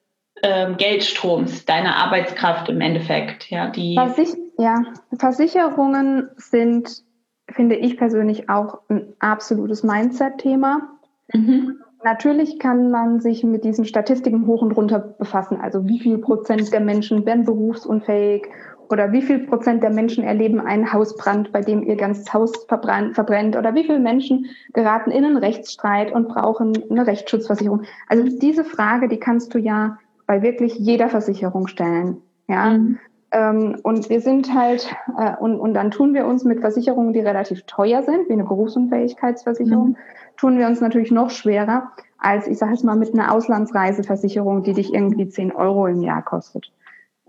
ähm, 0.41 0.77
Geldstroms, 0.77 1.65
deiner 1.65 1.97
Arbeitskraft 1.97 2.69
im 2.69 2.79
Endeffekt? 2.79 3.51
Ja, 3.51 3.67
die 3.67 3.95
Versich 3.95 4.29
ja, 4.57 4.81
Versicherungen 5.19 6.29
sind, 6.37 7.03
finde 7.53 7.75
ich 7.75 7.97
persönlich, 7.97 8.49
auch 8.49 8.79
ein 8.89 9.13
absolutes 9.19 9.83
Mindset-Thema. 9.83 10.89
Mhm. 11.33 11.79
Natürlich 12.03 12.57
kann 12.57 12.89
man 12.89 13.19
sich 13.19 13.43
mit 13.43 13.63
diesen 13.63 13.85
Statistiken 13.85 14.47
hoch 14.47 14.61
und 14.61 14.71
runter 14.71 14.99
befassen. 14.99 15.57
Also 15.61 15.87
wie 15.87 15.99
viel 15.99 16.17
Prozent 16.17 16.73
der 16.73 16.79
Menschen 16.79 17.25
werden 17.25 17.45
berufsunfähig 17.45 18.47
oder 18.89 19.11
wie 19.11 19.21
viel 19.21 19.45
Prozent 19.45 19.83
der 19.83 19.91
Menschen 19.91 20.23
erleben 20.23 20.59
einen 20.59 20.91
Hausbrand, 20.91 21.51
bei 21.51 21.61
dem 21.61 21.83
ihr 21.83 21.95
ganzes 21.95 22.33
Haus 22.33 22.51
verbrennt 22.67 23.55
oder 23.55 23.75
wie 23.75 23.83
viele 23.83 23.99
Menschen 23.99 24.47
geraten 24.73 25.11
in 25.11 25.23
einen 25.23 25.37
Rechtsstreit 25.37 26.11
und 26.11 26.27
brauchen 26.27 26.73
eine 26.89 27.05
Rechtsschutzversicherung. 27.05 27.83
Also 28.07 28.37
diese 28.39 28.63
Frage, 28.63 29.07
die 29.07 29.19
kannst 29.19 29.53
du 29.53 29.59
ja 29.59 29.99
bei 30.25 30.41
wirklich 30.41 30.75
jeder 30.75 31.07
Versicherung 31.07 31.67
stellen. 31.67 32.17
Ja. 32.47 32.71
Mhm. 32.71 32.99
Ähm, 33.31 33.77
und 33.83 34.09
wir 34.09 34.19
sind 34.19 34.53
halt, 34.53 34.93
äh, 35.17 35.35
und, 35.37 35.59
und 35.59 35.73
dann 35.73 35.91
tun 35.91 36.13
wir 36.13 36.25
uns 36.25 36.43
mit 36.43 36.59
Versicherungen, 36.59 37.13
die 37.13 37.21
relativ 37.21 37.63
teuer 37.63 38.03
sind, 38.03 38.27
wie 38.27 38.33
eine 38.33 38.43
Berufsunfähigkeitsversicherung, 38.43 39.89
mhm. 39.89 39.97
tun 40.37 40.57
wir 40.57 40.67
uns 40.67 40.81
natürlich 40.81 41.11
noch 41.11 41.29
schwerer 41.29 41.91
als, 42.17 42.47
ich 42.47 42.57
sage 42.57 42.73
es 42.73 42.83
mal, 42.83 42.95
mit 42.95 43.13
einer 43.13 43.33
Auslandsreiseversicherung, 43.33 44.63
die 44.63 44.73
dich 44.73 44.93
irgendwie 44.93 45.27
10 45.27 45.53
Euro 45.53 45.87
im 45.87 46.01
Jahr 46.01 46.23
kostet. 46.23 46.71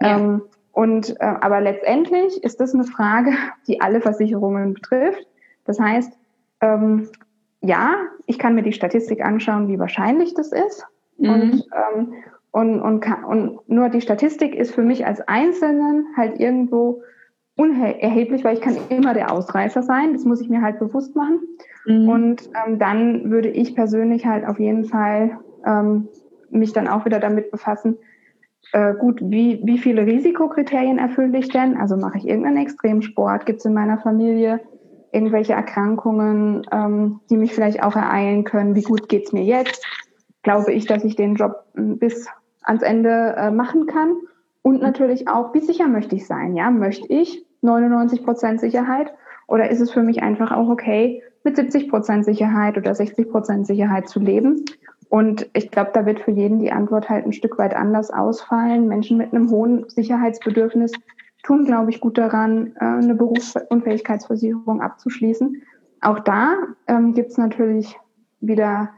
Ja. 0.01 0.19
Ähm, 0.19 0.43
und 0.73 1.21
äh, 1.21 1.35
aber 1.41 1.61
letztendlich 1.61 2.43
ist 2.43 2.61
das 2.61 2.75
eine 2.75 2.85
Frage, 2.85 3.33
die 3.69 3.81
alle 3.81 4.01
Versicherungen 4.01 4.75
betrifft. 4.75 5.27
Das 5.65 5.79
heißt, 5.79 6.13
ähm, 6.61 7.09
ja, 7.61 7.95
ich 8.27 8.39
kann 8.39 8.55
mir 8.55 8.63
die 8.63 8.73
Statistik 8.73 9.25
anschauen, 9.25 9.69
wie 9.69 9.79
wahrscheinlich 9.79 10.35
das 10.35 10.53
ist. 10.53 10.87
Mhm. 11.19 11.31
Und, 11.31 11.67
ähm, 11.73 12.15
und, 12.53 12.81
und, 12.81 13.05
und 13.27 13.69
nur 13.69 13.89
die 13.89 14.01
Statistik 14.01 14.55
ist 14.55 14.75
für 14.75 14.83
mich 14.83 15.07
als 15.07 15.21
Einzelnen 15.27 16.07
halt 16.17 16.39
irgendwo 16.39 17.03
unerheblich, 17.57 18.45
weil 18.45 18.55
ich 18.55 18.61
kann 18.61 18.77
immer 18.91 19.15
der 19.15 19.33
Ausreißer 19.33 19.83
sein. 19.83 20.13
Das 20.13 20.25
muss 20.25 20.41
ich 20.41 20.49
mir 20.49 20.63
halt 20.63 20.79
bewusst 20.79 21.17
machen. 21.17 21.41
Mhm. 21.87 22.09
Und 22.09 22.51
ähm, 22.67 22.79
dann 22.79 23.31
würde 23.31 23.49
ich 23.49 23.75
persönlich 23.75 24.27
halt 24.27 24.47
auf 24.47 24.61
jeden 24.61 24.85
Fall 24.85 25.39
ähm, 25.67 26.09
mich 26.51 26.73
dann 26.73 26.89
auch 26.89 27.05
wieder 27.05 27.21
damit 27.21 27.51
befassen, 27.51 27.97
äh, 28.73 28.95
gut, 28.95 29.21
wie, 29.23 29.61
wie 29.65 29.79
viele 29.79 30.07
Risikokriterien 30.07 30.99
erfülle 30.99 31.39
ich 31.39 31.49
denn? 31.49 31.77
Also 31.77 31.97
mache 31.97 32.19
ich 32.19 32.27
irgendeinen 32.27 32.59
Extremsport? 32.59 33.45
Gibt 33.47 33.61
es 33.61 33.65
in 33.65 33.75
meiner 33.75 33.99
Familie 33.99 34.61
irgendwelche 35.11 35.53
Erkrankungen, 35.53 36.67
ähm, 36.71 37.21
die 37.29 37.37
mich 37.37 37.55
vielleicht 37.55 37.83
auch 37.83 37.97
ereilen 37.97 38.45
können? 38.45 38.75
Wie 38.75 38.83
gut 38.83 39.09
geht's 39.09 39.33
mir 39.33 39.45
jetzt? 39.45 39.85
Glaube 40.43 40.73
ich, 40.73 40.87
dass 40.87 41.05
ich 41.05 41.17
den 41.17 41.35
Job 41.35 41.65
hm, 41.75 41.99
bis 41.99 42.29
ans 42.63 42.83
Ende 42.83 43.35
äh, 43.37 43.51
machen 43.51 43.87
kann. 43.87 44.17
Und 44.63 44.81
natürlich 44.81 45.29
auch, 45.29 45.55
wie 45.55 45.61
sicher 45.61 45.89
möchte 45.89 46.17
ich 46.17 46.27
sein? 46.27 46.55
Ja, 46.57 46.71
möchte 46.71 47.07
ich 47.13 47.45
99 47.63 48.25
Prozent 48.25 48.61
Sicherheit 48.61 49.13
oder 49.49 49.71
ist 49.71 49.81
es 49.81 49.91
für 49.91 50.03
mich 50.03 50.23
einfach 50.23 50.53
auch 50.53 50.69
okay, 50.69 51.23
mit 51.45 51.57
70 51.57 51.89
Prozent 51.89 52.25
Sicherheit 52.25 52.77
oder 52.77 52.95
60 52.95 53.31
Prozent 53.31 53.67
Sicherheit 53.67 54.09
zu 54.09 54.21
leben? 54.21 54.65
Und 55.09 55.51
ich 55.53 55.71
glaube, 55.71 55.91
da 55.93 56.07
wird 56.07 56.21
für 56.21 56.31
jeden 56.31 56.59
die 56.59 56.73
Antwort 56.73 57.11
halt 57.11 57.27
ein 57.27 57.35
Stück 57.35 57.59
weit 57.59 57.75
anders 57.75 58.11
ausfallen. 58.11 58.89
Menschen 58.89 59.19
mit 59.19 59.35
einem 59.35 59.51
hohen 59.51 59.89
Sicherheitsbedürfnis 59.89 60.93
tun, 61.43 61.67
glaube 61.67 61.91
ich, 61.91 62.01
gut 62.01 62.17
daran, 62.17 62.73
äh, 62.81 62.85
eine 62.85 63.15
Berufsunfähigkeitsversicherung 63.15 64.81
abzuschließen. 64.81 65.63
Auch 66.01 66.21
da 66.21 66.55
ähm, 66.87 67.13
gibt 67.15 67.33
es 67.33 67.37
natürlich 67.37 67.99
wieder 68.41 68.91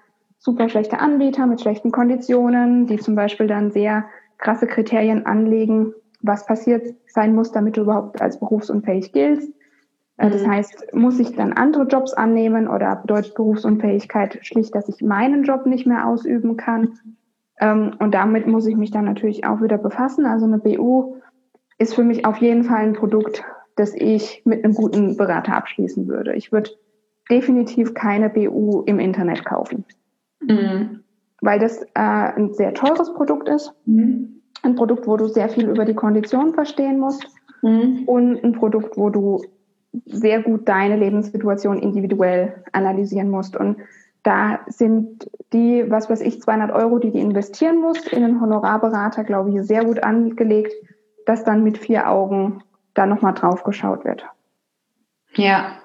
super 0.44 0.68
schlechte 0.68 1.00
Anbieter 1.00 1.46
mit 1.46 1.62
schlechten 1.62 1.90
Konditionen, 1.90 2.87
die 2.87 2.98
zum 2.98 3.14
Beispiel 3.14 3.46
dann 3.46 3.70
sehr 3.70 4.04
krasse 4.37 4.66
Kriterien 4.66 5.24
anlegen, 5.24 5.94
was 6.20 6.44
passiert 6.44 6.94
sein 7.07 7.35
muss, 7.35 7.50
damit 7.50 7.78
du 7.78 7.83
überhaupt 7.83 8.20
als 8.20 8.38
berufsunfähig 8.38 9.12
giltst. 9.12 9.50
Äh, 10.18 10.28
das 10.28 10.42
mhm. 10.42 10.50
heißt, 10.50 10.92
muss 10.92 11.18
ich 11.18 11.35
dann 11.35 11.54
andere 11.54 11.85
Jobs 11.85 12.12
annehmen 12.12 12.68
oder 12.68 12.96
bedeutet 12.96 13.35
Berufsunfähigkeit 13.35 14.38
schlicht, 14.42 14.74
dass 14.74 14.88
ich 14.90 15.00
meinen 15.00 15.44
Job 15.44 15.64
nicht 15.64 15.87
mehr 15.87 16.07
ausüben 16.07 16.59
kann? 16.59 16.98
Ähm, 17.59 17.96
und 17.98 18.14
damit 18.14 18.46
muss 18.46 18.66
ich 18.66 18.76
mich 18.76 18.90
dann 18.90 19.07
natürlich 19.07 19.46
auch 19.46 19.62
wieder 19.62 19.78
befassen. 19.78 20.26
Also 20.26 20.44
eine 20.44 20.59
BU 20.59 21.16
ist 21.78 21.94
für 21.94 22.04
mich 22.04 22.26
auf 22.26 22.37
jeden 22.37 22.64
Fall 22.64 22.83
ein 22.83 22.92
Produkt, 22.92 23.42
das 23.76 23.94
ich 23.94 24.42
mit 24.44 24.62
einem 24.62 24.74
guten 24.74 25.16
Berater 25.16 25.57
abschließen 25.57 26.07
würde. 26.07 26.35
Ich 26.35 26.52
würde 26.52 26.70
definitiv 27.30 27.94
keine 27.94 28.28
BU 28.28 28.83
im 28.83 28.98
Internet 28.98 29.46
kaufen. 29.46 29.87
Mhm. 30.46 31.00
Weil 31.40 31.59
das 31.59 31.83
äh, 31.83 31.87
ein 31.94 32.54
sehr 32.54 32.74
teures 32.74 33.12
Produkt 33.14 33.48
ist. 33.48 33.72
Mhm. 33.87 34.42
Ein 34.62 34.74
Produkt, 34.76 35.07
wo 35.07 35.16
du 35.16 35.26
sehr 35.26 35.48
viel 35.48 35.68
über 35.68 35.85
die 35.85 35.94
Konditionen 35.94 36.54
verstehen 36.54 36.98
musst. 36.98 37.26
Mhm. 37.62 38.04
Und 38.07 38.42
ein 38.42 38.52
Produkt, 38.52 38.96
wo 38.96 39.11
du 39.11 39.42
sehr 40.07 40.42
gut 40.42 40.68
deine 40.68 40.96
Lebenssituation 40.96 41.78
individuell 41.78 42.64
analysieren 42.72 43.30
musst. 43.30 43.57
Und 43.57 43.78
da 44.22 44.61
sind 44.66 45.28
die, 45.52 45.85
was 45.88 46.09
weiß 46.09 46.22
ich, 46.22 46.40
200 46.40 46.72
Euro, 46.72 46.98
die 46.98 47.11
du 47.11 47.18
investieren 47.18 47.80
musst 47.80 48.09
in 48.09 48.24
einen 48.24 48.40
Honorarberater, 48.40 49.22
glaube 49.24 49.50
ich, 49.50 49.62
sehr 49.62 49.85
gut 49.85 50.02
angelegt, 50.02 50.72
dass 51.26 51.44
dann 51.44 51.62
mit 51.62 51.78
vier 51.78 52.09
Augen 52.11 52.62
da 52.94 53.07
nochmal 53.07 53.35
drauf 53.35 53.64
geschaut 53.64 54.04
wird. 54.04 54.26
Ja. 55.35 55.78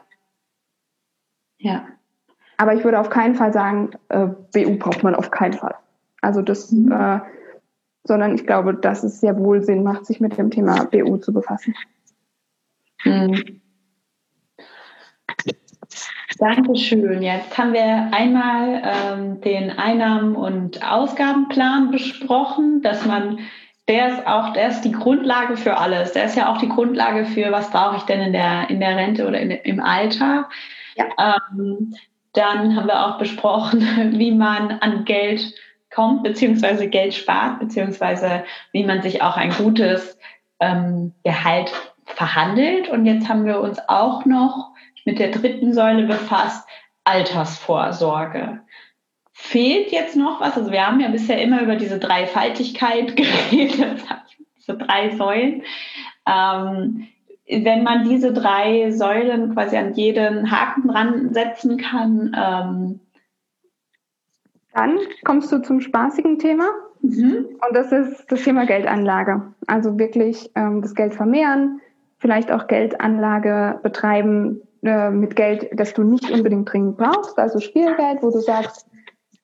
Ja. 1.58 1.88
Aber 2.60 2.74
ich 2.74 2.84
würde 2.84 3.00
auf 3.00 3.10
keinen 3.10 3.36
Fall 3.36 3.54
sagen, 3.54 3.92
äh, 4.10 4.28
BU 4.54 4.78
braucht 4.78 5.02
man 5.02 5.16
auf 5.16 5.32
keinen 5.32 5.54
Fall. 5.54 5.76
Also 6.22 6.42
das, 6.42 6.70
mhm. 6.72 6.92
äh, 6.92 7.22
sondern 8.04 8.36
ich 8.36 8.46
glaube, 8.46 8.74
dass 8.74 9.02
es 9.04 9.22
sehr 9.22 9.38
wohl 9.40 9.62
Sinn 9.62 9.82
macht, 9.82 10.06
sich 10.06 10.20
mit 10.20 10.38
dem 10.38 10.52
Thema 10.52 10.84
BU 10.84 11.18
zu 11.18 11.32
befassen. 11.32 11.74
Mhm. 13.06 13.62
Dankeschön. 16.38 17.22
Jetzt 17.22 17.58
haben 17.58 17.72
wir 17.72 18.10
einmal 18.12 18.82
ähm, 18.84 19.40
den 19.40 19.72
Einnahmen- 19.72 20.36
und 20.36 20.86
Ausgabenplan 20.86 21.92
besprochen, 21.92 22.82
dass 22.82 23.06
man, 23.06 23.40
der 23.88 24.10
ist 24.10 24.28
auch, 24.28 24.52
der 24.52 24.68
ist 24.68 24.82
die 24.82 24.92
Grundlage 24.92 25.56
für 25.56 25.78
alles. 25.78 26.12
Der 26.12 26.26
ist 26.26 26.36
ja 26.36 26.52
auch 26.52 26.58
die 26.58 26.70
Grundlage 26.70 27.24
für, 27.24 27.54
was 27.54 27.72
brauche 27.72 27.96
ich 27.96 28.04
denn 28.04 28.20
in 28.20 28.34
der, 28.34 28.70
in 28.70 28.82
der 28.82 28.98
Rente 28.98 29.26
oder 29.26 29.40
in, 29.40 29.50
im 29.50 29.80
Alter. 29.80 30.50
Ja. 30.96 31.06
Ähm, 31.58 31.96
dann 32.34 32.76
haben 32.76 32.88
wir 32.88 33.06
auch 33.06 33.18
besprochen, 33.18 33.82
wie 34.20 34.32
man 34.32 34.72
an 34.80 35.06
Geld 35.06 35.54
kommt, 35.92 36.24
beziehungsweise 36.24 36.88
Geld 36.88 37.14
spart, 37.14 37.60
beziehungsweise 37.60 38.44
wie 38.72 38.84
man 38.84 39.02
sich 39.02 39.22
auch 39.22 39.38
ein 39.38 39.52
gutes 39.52 40.18
ähm, 40.60 41.14
Gehalt 41.24 41.72
verhandelt 42.06 42.90
und 42.90 43.06
jetzt 43.06 43.30
haben 43.30 43.46
wir 43.46 43.60
uns 43.60 43.80
auch 43.88 44.26
noch 44.26 44.72
mit 45.06 45.20
der 45.20 45.32
dritten 45.32 45.74
Säule 45.74 46.06
befasst, 46.06 46.68
Altersvorsorge. 47.04 48.62
Fehlt 49.32 49.92
jetzt 49.92 50.16
noch 50.16 50.42
was? 50.42 50.58
Also 50.58 50.72
wir 50.72 50.86
haben 50.86 51.00
ja 51.00 51.08
bisher 51.08 51.42
immer 51.42 51.62
über 51.62 51.76
diese 51.76 51.98
Dreifaltigkeit 51.98 53.16
geredet, 53.16 54.04
diese 54.58 54.78
drei 54.78 55.16
Säulen. 55.16 55.64
Ähm, 56.28 57.08
wenn 57.50 57.84
man 57.84 58.04
diese 58.04 58.32
drei 58.32 58.92
Säulen 58.92 59.54
quasi 59.54 59.76
an 59.76 59.94
jeden 59.94 60.52
Haken 60.52 60.88
dran 60.88 61.34
setzen 61.34 61.78
kann, 61.78 62.36
ähm, 62.38 63.00
dann 64.74 65.00
kommst 65.24 65.52
du 65.52 65.60
zum 65.60 65.82
spaßigen 65.82 66.38
Thema. 66.38 66.70
Mhm. 67.02 67.48
Und 67.68 67.76
das 67.76 67.92
ist 67.92 68.32
das 68.32 68.44
Thema 68.44 68.66
Geldanlage. 68.66 69.54
Also 69.66 69.98
wirklich 69.98 70.52
ähm, 70.56 70.82
das 70.82 70.94
Geld 70.94 71.16
vermehren, 71.16 71.82
vielleicht 72.20 72.52
auch 72.52 72.68
Geldanlage 72.68 73.80
betreiben 73.82 74.62
äh, 74.84 75.10
mit 75.10 75.36
Geld, 75.36 75.70
das 75.74 75.94
du 75.94 76.04
nicht 76.04 76.30
unbedingt 76.30 76.72
dringend 76.72 76.98
brauchst, 76.98 77.40
also 77.40 77.60
Spielgeld, 77.60 78.22
wo 78.22 78.30
du 78.30 78.40
sagst, 78.40 78.86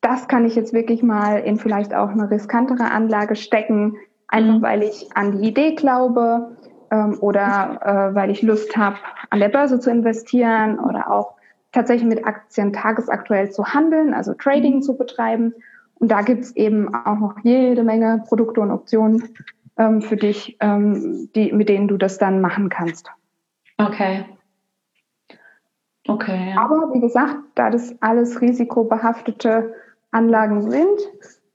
das 0.01 0.27
kann 0.27 0.45
ich 0.45 0.55
jetzt 0.55 0.73
wirklich 0.73 1.01
mal 1.01 1.39
in 1.39 1.57
vielleicht 1.57 1.95
auch 1.95 2.09
eine 2.09 2.29
riskantere 2.29 2.91
Anlage 2.91 3.35
stecken, 3.35 3.97
einfach 4.27 4.57
mhm. 4.57 4.61
weil 4.61 4.83
ich 4.83 5.09
an 5.15 5.31
die 5.31 5.47
Idee 5.47 5.73
glaube 5.73 6.54
ähm, 6.91 7.17
oder 7.19 7.79
äh, 7.81 8.15
weil 8.15 8.29
ich 8.29 8.41
Lust 8.41 8.75
habe, 8.77 8.97
an 9.29 9.39
der 9.39 9.49
Börse 9.49 9.79
zu 9.79 9.89
investieren 9.89 10.79
oder 10.79 11.11
auch 11.11 11.35
tatsächlich 11.71 12.07
mit 12.07 12.25
Aktien 12.25 12.73
tagesaktuell 12.73 13.51
zu 13.51 13.65
handeln, 13.73 14.13
also 14.13 14.33
Trading 14.33 14.81
zu 14.81 14.97
betreiben. 14.97 15.53
Und 15.95 16.09
da 16.09 16.21
gibt 16.21 16.43
es 16.43 16.55
eben 16.55 16.93
auch 16.93 17.19
noch 17.19 17.35
jede 17.43 17.83
Menge 17.83 18.23
Produkte 18.27 18.61
und 18.61 18.71
Optionen 18.71 19.29
ähm, 19.77 20.01
für 20.01 20.17
dich, 20.17 20.57
ähm, 20.59 21.29
die, 21.35 21.51
mit 21.51 21.69
denen 21.69 21.87
du 21.87 21.97
das 21.97 22.17
dann 22.17 22.41
machen 22.41 22.69
kannst. 22.69 23.11
Okay. 23.77 24.25
Okay. 26.07 26.51
Ja. 26.51 26.61
Aber 26.61 26.93
wie 26.93 26.99
gesagt, 26.99 27.37
da 27.55 27.69
das 27.69 27.95
alles 28.01 28.41
risikobehaftete 28.41 29.73
Anlagen 30.11 30.69
sind, 30.69 30.99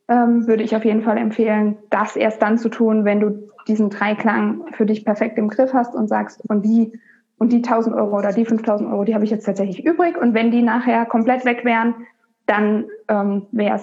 ähm, 0.09 0.47
würde 0.47 0.65
ich 0.65 0.75
auf 0.75 0.85
jeden 0.85 1.03
Fall 1.03 1.17
empfehlen, 1.17 1.79
das 1.89 2.17
erst 2.17 2.43
dann 2.43 2.59
zu 2.59 2.69
tun, 2.69 3.05
wenn 3.05 3.21
du 3.21 3.49
diesen 3.71 3.91
Dreiklang 3.91 4.73
für 4.73 4.85
dich 4.85 5.05
perfekt 5.05 5.39
im 5.39 5.49
Griff 5.49 5.73
hast 5.73 5.95
und 5.95 6.09
sagst, 6.09 6.43
und 6.49 6.63
die 6.63 6.99
und 7.39 7.53
die 7.53 7.63
1000 7.63 7.97
Euro 7.97 8.19
oder 8.19 8.33
die 8.33 8.45
5000 8.45 8.93
Euro, 8.93 9.05
die 9.05 9.15
habe 9.15 9.25
ich 9.25 9.31
jetzt 9.31 9.47
tatsächlich 9.47 9.87
übrig. 9.87 10.19
Und 10.19 10.35
wenn 10.35 10.51
die 10.51 10.61
nachher 10.61 11.07
komplett 11.07 11.47
weg 11.47 11.65
wären, 11.65 12.07
dann 12.45 12.85
ähm, 13.09 13.47
wäre 13.51 13.81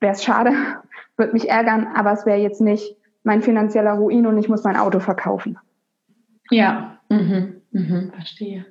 es 0.00 0.24
schade, 0.24 0.52
würde 1.16 1.32
mich 1.32 1.50
ärgern, 1.50 1.88
aber 1.96 2.12
es 2.12 2.26
wäre 2.26 2.38
jetzt 2.38 2.60
nicht 2.60 2.96
mein 3.24 3.42
finanzieller 3.42 3.94
Ruin 3.94 4.26
und 4.26 4.38
ich 4.38 4.48
muss 4.48 4.62
mein 4.62 4.76
Auto 4.76 5.00
verkaufen. 5.00 5.58
Ja, 6.50 7.00
mhm. 7.08 7.62
Mhm. 7.72 8.12
verstehe. 8.14 8.66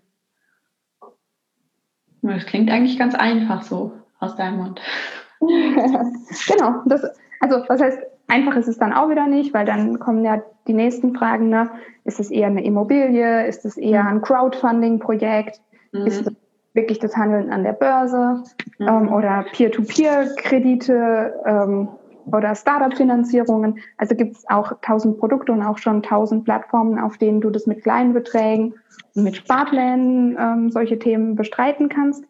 Das 2.21 2.45
klingt 2.45 2.69
eigentlich 2.69 2.97
ganz 2.97 3.15
einfach 3.15 3.63
so 3.63 3.93
aus 4.19 4.37
deinem 4.37 4.59
Mund. 4.59 4.81
genau. 5.41 6.83
Das, 6.85 7.03
also 7.41 7.65
was 7.67 7.81
heißt, 7.81 7.99
einfach 8.31 8.55
ist 8.55 8.67
es 8.67 8.77
dann 8.77 8.93
auch 8.93 9.09
wieder 9.09 9.27
nicht, 9.27 9.53
weil 9.53 9.65
dann 9.65 9.99
kommen 9.99 10.23
ja 10.23 10.41
die 10.67 10.73
nächsten 10.73 11.13
Fragen. 11.13 11.49
Ne? 11.49 11.69
Ist 12.05 12.19
es 12.19 12.31
eher 12.31 12.47
eine 12.47 12.63
Immobilie? 12.63 13.45
Ist 13.45 13.65
es 13.65 13.77
eher 13.77 14.07
ein 14.07 14.21
Crowdfunding-Projekt? 14.21 15.61
Mhm. 15.91 16.07
Ist 16.07 16.25
es 16.25 16.33
wirklich 16.73 16.99
das 16.99 17.17
Handeln 17.17 17.51
an 17.51 17.63
der 17.63 17.73
Börse 17.73 18.43
mhm. 18.79 18.87
ähm, 18.87 19.13
oder 19.13 19.45
Peer-to-Peer-Kredite 19.51 21.33
ähm, 21.45 21.89
oder 22.31 22.55
Startup-Finanzierungen? 22.55 23.79
Also 23.97 24.15
gibt 24.15 24.37
es 24.37 24.49
auch 24.49 24.71
tausend 24.81 25.19
Produkte 25.19 25.51
und 25.51 25.61
auch 25.61 25.77
schon 25.77 26.01
tausend 26.01 26.45
Plattformen, 26.45 26.99
auf 26.99 27.17
denen 27.17 27.41
du 27.41 27.49
das 27.49 27.67
mit 27.67 27.83
kleinen 27.83 28.13
Beträgen 28.13 28.75
und 29.13 29.23
mit 29.25 29.35
Sparplänen 29.35 30.37
ähm, 30.39 30.69
solche 30.71 30.97
Themen 30.97 31.35
bestreiten 31.35 31.89
kannst. 31.89 32.23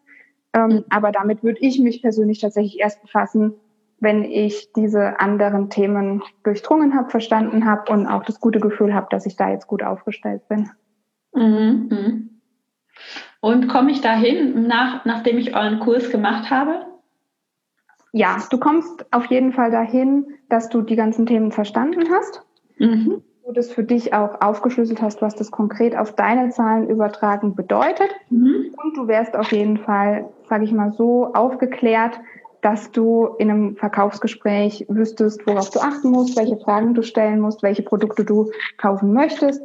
Ähm, 0.54 0.68
mhm. 0.68 0.84
Aber 0.90 1.12
damit 1.12 1.44
würde 1.44 1.60
ich 1.62 1.80
mich 1.80 2.02
persönlich 2.02 2.40
tatsächlich 2.40 2.80
erst 2.80 3.04
befassen, 3.04 3.54
wenn 4.02 4.24
ich 4.24 4.74
diese 4.74 5.20
anderen 5.20 5.70
Themen 5.70 6.24
durchdrungen 6.44 6.96
habe, 6.96 7.10
verstanden 7.10 7.66
habe 7.66 7.92
und 7.92 8.08
auch 8.08 8.24
das 8.24 8.42
gute 8.42 8.60
Gefühl 8.60 8.94
habe, 8.94 9.08
dass 9.12 9.26
ich 9.26 9.38
da 9.38 9.50
jetzt 9.50 9.68
gut 9.68 9.84
aufgestellt 9.84 10.48
bin. 10.50 10.70
Mhm. 11.34 11.88
mhm. 11.90 12.28
Und 13.40 13.70
komme 13.70 13.92
ich 13.92 14.02
dahin, 14.02 14.68
nach, 14.68 15.06
nachdem 15.06 15.38
ich 15.40 15.56
euren 15.56 15.80
Kurs 15.80 16.12
gemacht 16.12 16.52
habe? 16.52 16.86
Ja, 18.12 18.38
du 18.52 18.60
kommst 18.60 19.06
auf 19.12 19.26
jeden 19.28 19.54
Fall 19.54 19.72
dahin, 19.72 20.28
dass 20.50 20.70
du 20.70 20.82
die 20.82 20.96
ganzen 20.96 21.26
Themen 21.26 21.52
verstanden 21.52 22.04
hast. 22.12 22.44
Mhm 22.78 23.24
du 23.52 23.52
das 23.54 23.72
für 23.72 23.84
dich 23.84 24.14
auch 24.14 24.42
aufgeschlüsselt 24.42 25.02
hast, 25.02 25.22
was 25.22 25.36
das 25.36 25.52
konkret 25.52 25.96
auf 25.96 26.16
deine 26.16 26.50
Zahlen 26.50 26.90
übertragen 26.90 27.56
bedeutet. 27.56 28.10
Mhm. 28.30 28.74
Und 28.82 28.98
du 28.98 29.08
wärst 29.08 29.36
auf 29.36 29.52
jeden 29.52 29.78
Fall, 29.78 30.30
sage 30.48 30.64
ich 30.64 30.72
mal 30.72 30.92
so, 30.92 31.34
aufgeklärt, 31.34 32.20
dass 32.62 32.92
du 32.92 33.28
in 33.40 33.50
einem 33.50 33.76
Verkaufsgespräch 33.76 34.86
wüsstest, 34.88 35.46
worauf 35.48 35.70
du 35.72 35.80
achten 35.80 36.10
musst, 36.12 36.38
welche 36.38 36.58
Fragen 36.58 36.94
du 36.94 37.02
stellen 37.02 37.40
musst, 37.40 37.64
welche 37.64 37.82
Produkte 37.82 38.24
du 38.24 38.52
kaufen 38.78 39.14
möchtest. 39.14 39.62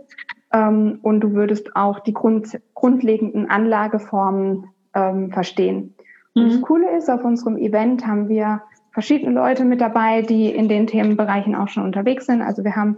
Ähm, 0.53 0.99
und 1.03 1.20
du 1.20 1.32
würdest 1.32 1.76
auch 1.76 2.01
die 2.01 2.14
Grund, 2.14 2.59
grundlegenden 2.74 3.51
Anlageformen 3.51 4.68
ähm, 4.94 5.30
verstehen. 5.30 5.94
Mhm. 6.34 6.42
Und 6.42 6.53
das 6.53 6.62
Coole 6.62 6.97
ist, 6.97 7.11
auf 7.11 7.24
unserem 7.24 7.59
Event 7.59 8.07
haben 8.07 8.28
wir 8.28 8.62
verschiedene 8.92 9.32
Leute 9.32 9.64
mit 9.64 9.80
dabei, 9.82 10.22
die 10.22 10.49
in 10.49 10.68
den 10.68 10.86
Themenbereichen 10.86 11.55
auch 11.55 11.68
schon 11.68 11.84
unterwegs 11.84 12.24
sind. 12.26 12.40
Also 12.40 12.64
wir 12.64 12.76
haben 12.76 12.97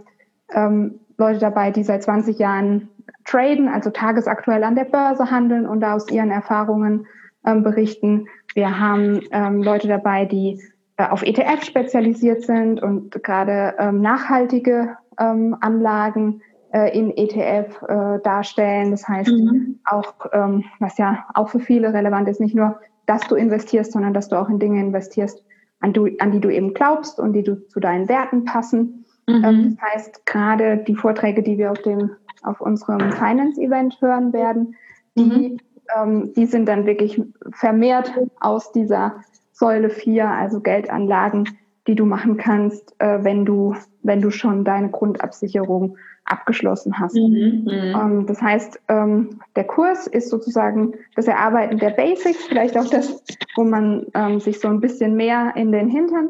ähm, 0.53 1.01
Leute 1.17 1.39
dabei, 1.39 1.71
die 1.71 1.83
seit 1.83 2.03
20 2.03 2.39
Jahren 2.39 2.87
traden, 3.25 3.67
also 3.67 3.89
tagesaktuell 3.89 4.63
an 4.63 4.75
der 4.75 4.85
Börse 4.85 5.29
handeln 5.29 5.67
und 5.67 5.83
aus 5.83 6.09
ihren 6.09 6.31
Erfahrungen 6.31 7.05
ähm, 7.45 7.63
berichten. 7.63 8.27
Wir 8.53 8.79
haben 8.79 9.21
ähm, 9.31 9.61
Leute 9.61 9.87
dabei, 9.87 10.25
die 10.25 10.61
äh, 10.97 11.07
auf 11.07 11.23
ETF 11.23 11.63
spezialisiert 11.63 12.43
sind 12.43 12.81
und 12.81 13.23
gerade 13.23 13.75
ähm, 13.79 14.01
nachhaltige 14.01 14.97
ähm, 15.19 15.55
Anlagen 15.61 16.41
äh, 16.71 16.97
in 16.97 17.15
ETF 17.15 17.81
äh, 17.87 18.19
darstellen. 18.23 18.91
Das 18.91 19.07
heißt 19.07 19.31
mhm. 19.31 19.79
auch, 19.85 20.13
ähm, 20.33 20.65
was 20.79 20.97
ja 20.97 21.25
auch 21.33 21.49
für 21.49 21.59
viele 21.59 21.93
relevant 21.93 22.27
ist, 22.27 22.39
nicht 22.39 22.55
nur, 22.55 22.79
dass 23.05 23.27
du 23.27 23.35
investierst, 23.35 23.91
sondern 23.91 24.13
dass 24.13 24.29
du 24.29 24.35
auch 24.35 24.49
in 24.49 24.59
Dinge 24.59 24.79
investierst, 24.79 25.43
an, 25.79 25.93
du, 25.93 26.09
an 26.19 26.31
die 26.31 26.41
du 26.41 26.49
eben 26.49 26.73
glaubst 26.73 27.19
und 27.19 27.33
die 27.33 27.43
du 27.43 27.67
zu 27.67 27.79
deinen 27.79 28.07
Werten 28.09 28.45
passen. 28.45 29.05
Mhm. 29.27 29.43
Ähm, 29.43 29.77
das 29.79 29.93
heißt, 29.93 30.25
gerade 30.25 30.77
die 30.77 30.95
Vorträge, 30.95 31.41
die 31.41 31.57
wir 31.57 31.71
auf 31.71 31.81
dem 31.81 32.11
auf 32.43 32.61
unserem 32.61 33.11
Finance-Event 33.11 33.99
hören 34.01 34.31
werden, 34.33 34.75
die, 35.17 35.23
mhm. 35.23 35.57
Ähm, 35.95 36.33
die 36.33 36.45
sind 36.45 36.67
dann 36.67 36.85
wirklich 36.85 37.21
vermehrt 37.51 38.13
aus 38.39 38.71
dieser 38.71 39.23
Säule 39.51 39.89
4, 39.89 40.27
also 40.27 40.61
Geldanlagen, 40.61 41.57
die 41.87 41.95
du 41.95 42.05
machen 42.05 42.37
kannst, 42.37 42.95
äh, 42.99 43.23
wenn 43.23 43.45
du, 43.45 43.75
wenn 44.03 44.21
du 44.21 44.31
schon 44.31 44.63
deine 44.63 44.89
Grundabsicherung 44.89 45.97
abgeschlossen 46.25 46.99
hast. 46.99 47.15
Mhm, 47.15 47.63
mhm. 47.65 47.95
ähm, 47.95 48.25
das 48.27 48.41
heißt, 48.41 48.79
ähm, 48.87 49.39
der 49.55 49.63
Kurs 49.63 50.05
ist 50.05 50.29
sozusagen 50.29 50.93
das 51.15 51.27
Erarbeiten 51.27 51.79
der 51.79 51.89
Basics, 51.89 52.45
vielleicht 52.45 52.77
auch 52.77 52.87
das, 52.89 53.23
wo 53.55 53.63
man 53.63 54.05
ähm, 54.13 54.39
sich 54.39 54.59
so 54.59 54.67
ein 54.67 54.79
bisschen 54.79 55.15
mehr 55.15 55.53
in 55.55 55.71
den 55.71 55.89
Hintern 55.89 56.29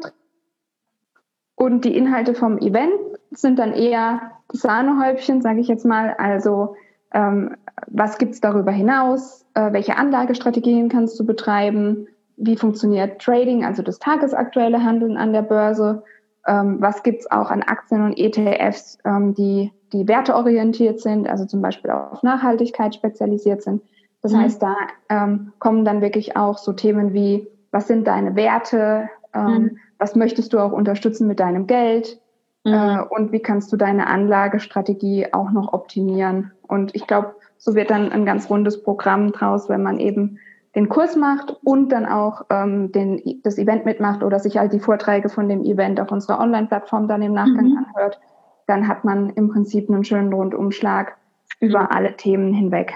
und 1.60 1.84
die 1.84 1.94
Inhalte 1.94 2.32
vom 2.32 2.56
Event 2.56 2.94
sind 3.32 3.58
dann 3.58 3.74
eher 3.74 4.32
das 4.48 4.62
Sahnehäubchen, 4.62 5.42
sage 5.42 5.60
ich 5.60 5.68
jetzt 5.68 5.84
mal. 5.84 6.14
Also 6.16 6.74
ähm, 7.12 7.54
was 7.86 8.18
gibt's 8.18 8.40
darüber 8.40 8.70
hinaus? 8.70 9.46
Äh, 9.54 9.72
welche 9.72 9.96
Anlagestrategien 9.96 10.88
kannst 10.88 11.18
du 11.18 11.26
betreiben? 11.26 12.08
Wie 12.36 12.56
funktioniert 12.56 13.20
Trading, 13.20 13.64
also 13.64 13.82
das 13.82 13.98
tagesaktuelle 13.98 14.82
Handeln 14.82 15.16
an 15.16 15.32
der 15.32 15.42
Börse? 15.42 16.02
Ähm, 16.46 16.78
was 16.80 17.02
gibt's 17.02 17.30
auch 17.30 17.50
an 17.50 17.62
Aktien 17.62 18.02
und 18.02 18.18
ETFs, 18.18 18.98
ähm, 19.04 19.34
die, 19.34 19.72
die 19.92 20.08
werteorientiert 20.08 21.00
sind, 21.00 21.28
also 21.28 21.44
zum 21.44 21.60
Beispiel 21.60 21.90
auf 21.90 22.22
Nachhaltigkeit 22.22 22.94
spezialisiert 22.94 23.62
sind? 23.62 23.82
Das 24.22 24.32
mhm. 24.32 24.38
heißt, 24.38 24.62
da 24.62 24.74
ähm, 25.08 25.52
kommen 25.58 25.84
dann 25.84 26.00
wirklich 26.00 26.36
auch 26.36 26.58
so 26.58 26.72
Themen 26.72 27.12
wie, 27.12 27.46
was 27.70 27.88
sind 27.88 28.06
deine 28.06 28.36
Werte? 28.36 29.08
Ähm, 29.34 29.52
mhm 29.52 29.78
was 30.00 30.16
möchtest 30.16 30.52
du 30.52 30.58
auch 30.58 30.72
unterstützen 30.72 31.28
mit 31.28 31.38
deinem 31.38 31.68
Geld 31.68 32.18
mhm. 32.64 32.72
äh, 32.72 33.00
und 33.10 33.30
wie 33.30 33.38
kannst 33.38 33.70
du 33.70 33.76
deine 33.76 34.08
Anlagestrategie 34.08 35.28
auch 35.32 35.52
noch 35.52 35.72
optimieren. 35.72 36.50
Und 36.66 36.96
ich 36.96 37.06
glaube, 37.06 37.36
so 37.60 37.74
wird 37.74 37.90
dann 37.90 38.10
ein 38.10 38.24
ganz 38.24 38.50
rundes 38.50 38.82
Programm 38.82 39.32
draus, 39.32 39.68
wenn 39.68 39.82
man 39.82 39.98
eben 40.00 40.38
den 40.74 40.88
Kurs 40.88 41.14
macht 41.14 41.56
und 41.62 41.90
dann 41.90 42.06
auch 42.06 42.46
ähm, 42.50 42.90
den, 42.90 43.40
das 43.42 43.58
Event 43.58 43.84
mitmacht 43.84 44.22
oder 44.22 44.38
sich 44.38 44.56
halt 44.56 44.72
die 44.72 44.80
Vorträge 44.80 45.28
von 45.28 45.48
dem 45.48 45.62
Event 45.64 46.00
auf 46.00 46.10
unserer 46.10 46.40
Online-Plattform 46.40 47.06
dann 47.06 47.22
im 47.22 47.34
Nachgang 47.34 47.70
mhm. 47.70 47.78
anhört, 47.78 48.18
dann 48.66 48.88
hat 48.88 49.04
man 49.04 49.30
im 49.30 49.48
Prinzip 49.48 49.90
einen 49.90 50.04
schönen 50.04 50.32
Rundumschlag 50.32 51.16
über 51.60 51.80
mhm. 51.80 51.88
alle 51.90 52.16
Themen 52.16 52.54
hinweg. 52.54 52.94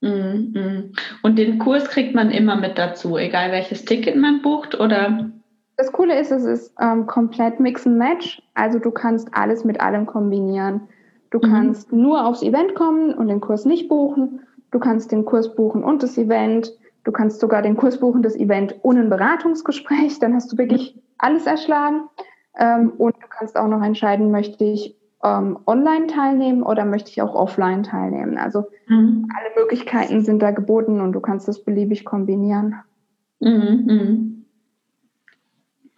Mhm, 0.00 0.52
mhm. 0.54 0.92
Und 1.22 1.36
den 1.38 1.58
Kurs 1.58 1.88
kriegt 1.88 2.14
man 2.14 2.30
immer 2.30 2.56
mit 2.56 2.78
dazu, 2.78 3.18
egal 3.18 3.52
welches 3.52 3.84
Ticket 3.84 4.16
man 4.16 4.40
bucht 4.40 4.78
oder? 4.78 5.30
Das 5.76 5.92
Coole 5.92 6.18
ist, 6.18 6.30
es 6.30 6.44
ist 6.44 6.74
ähm, 6.80 7.06
komplett 7.06 7.60
Mix 7.60 7.86
and 7.86 7.98
Match. 7.98 8.40
Also 8.54 8.78
du 8.78 8.90
kannst 8.90 9.28
alles 9.32 9.64
mit 9.64 9.80
allem 9.80 10.06
kombinieren. 10.06 10.82
Du 11.30 11.38
mhm. 11.38 11.42
kannst 11.42 11.92
nur 11.92 12.24
aufs 12.26 12.42
Event 12.42 12.74
kommen 12.74 13.14
und 13.14 13.28
den 13.28 13.40
Kurs 13.40 13.64
nicht 13.64 13.88
buchen. 13.88 14.40
Du 14.70 14.78
kannst 14.78 15.12
den 15.12 15.24
Kurs 15.24 15.54
buchen 15.54 15.82
und 15.82 16.02
das 16.02 16.18
Event. 16.18 16.72
Du 17.04 17.12
kannst 17.12 17.40
sogar 17.40 17.62
den 17.62 17.76
Kurs 17.76 18.00
buchen, 18.00 18.22
das 18.22 18.36
Event 18.36 18.76
ohne 18.82 19.00
ein 19.00 19.10
Beratungsgespräch. 19.10 20.18
Dann 20.18 20.34
hast 20.34 20.52
du 20.52 20.58
wirklich 20.58 20.96
mhm. 20.96 21.00
alles 21.18 21.46
erschlagen. 21.46 22.02
Ähm, 22.58 22.92
und 22.98 23.14
du 23.16 23.28
kannst 23.28 23.56
auch 23.56 23.68
noch 23.68 23.82
entscheiden, 23.82 24.30
möchte 24.30 24.64
ich 24.64 24.96
ähm, 25.22 25.58
online 25.66 26.06
teilnehmen 26.06 26.62
oder 26.62 26.84
möchte 26.84 27.10
ich 27.10 27.22
auch 27.22 27.34
offline 27.34 27.82
teilnehmen. 27.82 28.38
Also 28.38 28.66
mhm. 28.86 29.28
alle 29.36 29.50
Möglichkeiten 29.56 30.22
sind 30.22 30.40
da 30.40 30.50
geboten 30.50 31.00
und 31.00 31.12
du 31.12 31.20
kannst 31.20 31.48
das 31.48 31.64
beliebig 31.64 32.04
kombinieren. 32.04 32.76
Mhm, 33.40 33.84
mhm. 33.86 34.44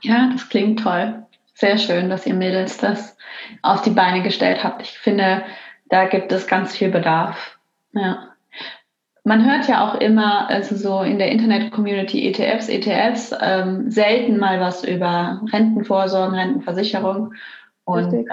Ja, 0.03 0.31
das 0.33 0.49
klingt 0.49 0.81
toll. 0.81 1.27
Sehr 1.61 1.77
schön, 1.77 2.09
dass 2.09 2.25
ihr 2.25 2.33
Mädels 2.33 2.79
das 2.79 3.19
auf 3.61 3.83
die 3.83 3.91
Beine 3.91 4.23
gestellt 4.23 4.65
habt. 4.65 4.81
Ich 4.81 4.99
finde, 4.99 5.43
da 5.91 6.07
gibt 6.07 6.33
es 6.33 6.47
ganz 6.47 6.75
viel 6.75 6.89
Bedarf. 6.89 7.59
Ja. 7.93 8.31
Man 9.25 9.45
hört 9.45 9.69
ja 9.69 9.87
auch 9.87 10.01
immer, 10.01 10.49
also 10.49 10.75
so 10.75 11.03
in 11.03 11.19
der 11.19 11.31
Internet-Community 11.31 12.27
ETFs, 12.27 12.71
ETFs, 12.71 13.35
ähm, 13.43 13.91
selten 13.91 14.39
mal 14.39 14.59
was 14.59 14.85
über 14.85 15.43
Rentenvorsorgen, 15.53 16.35
Rentenversicherung. 16.35 17.35
Und 17.85 18.15
äh, 18.15 18.25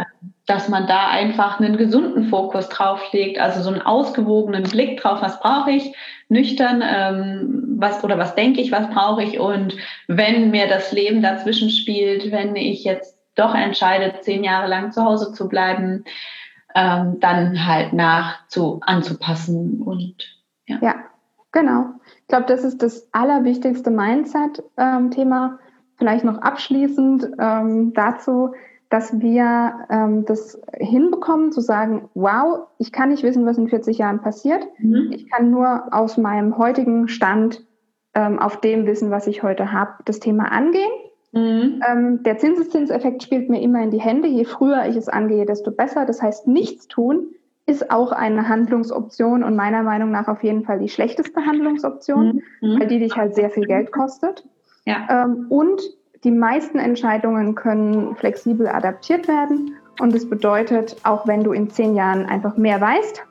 dass 0.46 0.70
man 0.70 0.88
da 0.88 1.10
einfach 1.10 1.60
einen 1.60 1.76
gesunden 1.76 2.30
Fokus 2.30 2.70
drauf 2.70 3.02
legt, 3.12 3.40
also 3.40 3.62
so 3.62 3.72
einen 3.72 3.82
ausgewogenen 3.82 4.64
Blick 4.64 5.02
drauf, 5.02 5.22
was 5.22 5.42
brauche 5.42 5.72
ich, 5.72 5.94
nüchtern, 6.30 6.82
ähm, 6.82 7.76
was 7.78 8.02
oder 8.06 8.18
was 8.18 8.36
denke 8.36 8.62
ich, 8.62 8.72
was 8.72 8.90
brauche 8.90 9.24
ich 9.24 9.38
und 9.38 9.76
wenn 10.08 10.50
mir 10.52 10.68
das 10.68 10.94
Leben 10.94 11.22
dazwischen 11.22 11.70
spielt, 11.70 12.32
wenn 12.32 12.56
ich 12.56 12.86
jetzt 12.86 13.17
doch 13.38 13.56
entscheide, 13.56 14.20
zehn 14.22 14.44
Jahre 14.44 14.68
lang 14.68 14.92
zu 14.92 15.04
Hause 15.04 15.34
zu 15.34 15.48
bleiben, 15.48 16.04
ähm, 16.76 17.20
dann 17.20 17.66
halt 17.66 17.94
nach 17.94 18.48
zu 18.48 18.80
anzupassen 18.82 19.82
und 19.82 20.16
ja. 20.66 20.78
Ja, 20.82 20.96
genau. 21.52 21.86
Ich 22.22 22.28
glaube, 22.28 22.46
das 22.46 22.64
ist 22.64 22.82
das 22.82 23.08
allerwichtigste 23.14 23.90
Mindset-Thema. 23.90 25.46
Ähm, 25.46 25.60
Vielleicht 26.00 26.26
noch 26.26 26.38
abschließend 26.38 27.28
ähm, 27.40 27.94
dazu 27.94 28.54
dass 28.90 29.20
wir 29.20 29.86
ähm, 29.90 30.26
das 30.26 30.62
hinbekommen, 30.78 31.52
zu 31.52 31.62
sagen, 31.62 32.10
wow, 32.14 32.68
ich 32.78 32.92
kann 32.92 33.10
nicht 33.10 33.24
wissen, 33.24 33.46
was 33.46 33.58
in 33.58 33.68
40 33.68 33.98
Jahren 33.98 34.22
passiert. 34.22 34.66
Mhm. 34.80 35.12
Ich 35.12 35.30
kann 35.30 35.52
nur 35.52 35.88
aus 35.92 36.18
meinem 36.18 36.58
heutigen 36.58 37.08
Stand 37.10 37.66
ähm, 38.14 38.40
auf 38.40 38.62
dem 38.62 38.86
Wissen, 38.86 39.12
was 39.12 39.28
ich 39.28 39.44
heute 39.44 39.72
habe, 39.74 39.96
das 40.06 40.20
Thema 40.20 40.52
angehen. 40.52 40.92
Mhm. 41.38 41.84
Ähm, 41.88 42.24
der 42.24 42.38
Zinseszinseffekt 42.38 43.22
spielt 43.22 43.50
mir 43.50 43.62
immer 43.62 43.84
in 43.84 43.92
die 43.92 44.02
Hände. 44.02 44.28
Je 44.28 44.44
früher 44.44 44.86
ich 44.88 44.96
es 44.96 45.08
angehe, 45.08 45.46
desto 45.46 45.72
besser. 45.72 46.06
Das 46.06 46.22
heißt, 46.22 46.48
nichts 46.48 46.88
tun 46.88 47.28
ist 47.68 47.92
auch 47.92 48.14
eine 48.14 48.48
Handlungsoption 48.48 49.44
und 49.44 49.56
meiner 49.56 49.84
Meinung 49.84 50.10
nach 50.10 50.30
auf 50.30 50.42
jeden 50.42 50.64
Fall 50.64 50.80
die 50.80 50.88
schlechteste 50.88 51.46
Handlungsoption, 51.46 52.42
mhm. 52.62 52.80
weil 52.80 52.88
die 52.88 53.00
dich 53.00 53.16
halt 53.16 53.36
sehr 53.36 53.50
viel 53.50 53.66
Geld 53.66 53.92
kostet. 53.92 54.46
Ja. 54.86 55.26
Ähm, 55.26 55.48
und 55.50 55.82
die 56.24 56.32
meisten 56.32 56.80
Entscheidungen 56.80 57.56
können 57.56 58.16
flexibel 58.16 58.68
adaptiert 58.68 59.28
werden. 59.28 59.76
Und 60.00 60.16
das 60.16 60.30
bedeutet, 60.30 60.96
auch 61.04 61.28
wenn 61.28 61.44
du 61.44 61.52
in 61.52 61.70
zehn 61.70 61.94
Jahren 61.94 62.26
einfach 62.26 62.56
mehr 62.56 62.80
weißt, 62.80 63.24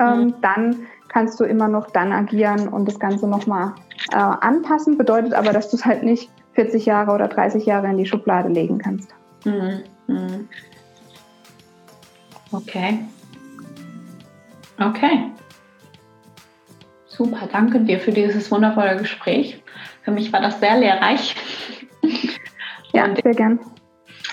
ähm, 0.00 0.18
mhm. 0.18 0.34
dann 0.42 0.76
kannst 1.08 1.38
du 1.38 1.44
immer 1.44 1.68
noch 1.68 1.90
dann 1.90 2.12
agieren 2.12 2.66
und 2.66 2.88
das 2.88 2.98
Ganze 2.98 3.28
nochmal 3.28 3.74
äh, 4.12 4.16
anpassen. 4.16 4.98
Bedeutet 4.98 5.34
aber, 5.34 5.52
dass 5.52 5.70
du 5.70 5.76
es 5.76 5.86
halt 5.86 6.02
nicht 6.02 6.30
40 6.54 6.86
Jahre 6.86 7.12
oder 7.12 7.28
30 7.28 7.66
Jahre 7.66 7.88
in 7.88 7.98
die 7.98 8.06
Schublade 8.06 8.48
legen 8.48 8.78
kannst. 8.78 9.10
Mhm. 9.44 9.80
Mhm. 10.06 10.48
Okay. 12.52 12.98
Okay. 14.80 15.30
Super, 17.06 17.48
danke 17.50 17.80
dir 17.80 18.00
für 18.00 18.12
dieses 18.12 18.50
wundervolle 18.50 18.96
Gespräch. 18.96 19.62
Für 20.02 20.10
mich 20.10 20.32
war 20.32 20.40
das 20.40 20.58
sehr 20.60 20.78
lehrreich. 20.78 21.36
Ja, 22.92 23.04
und 23.04 23.20
sehr 23.22 23.34
gern. 23.34 23.58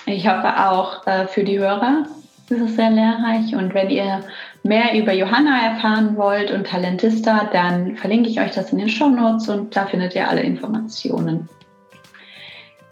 Ich 0.05 0.27
hoffe 0.27 0.55
auch 0.55 1.05
äh, 1.07 1.27
für 1.27 1.43
die 1.43 1.59
Hörer 1.59 2.05
ist 2.51 2.61
es 2.61 2.75
sehr 2.75 2.89
lehrreich. 2.89 3.55
Und 3.55 3.73
wenn 3.73 3.89
ihr 3.89 4.21
mehr 4.63 4.93
über 4.95 5.13
Johanna 5.13 5.73
erfahren 5.73 6.17
wollt 6.17 6.51
und 6.51 6.67
Talentista, 6.67 7.49
dann 7.51 7.95
verlinke 7.95 8.29
ich 8.29 8.39
euch 8.39 8.51
das 8.51 8.71
in 8.71 8.77
den 8.77 8.89
Show 8.89 9.09
Notes 9.09 9.49
und 9.49 9.75
da 9.75 9.85
findet 9.85 10.13
ihr 10.15 10.27
alle 10.27 10.41
Informationen. 10.41 11.49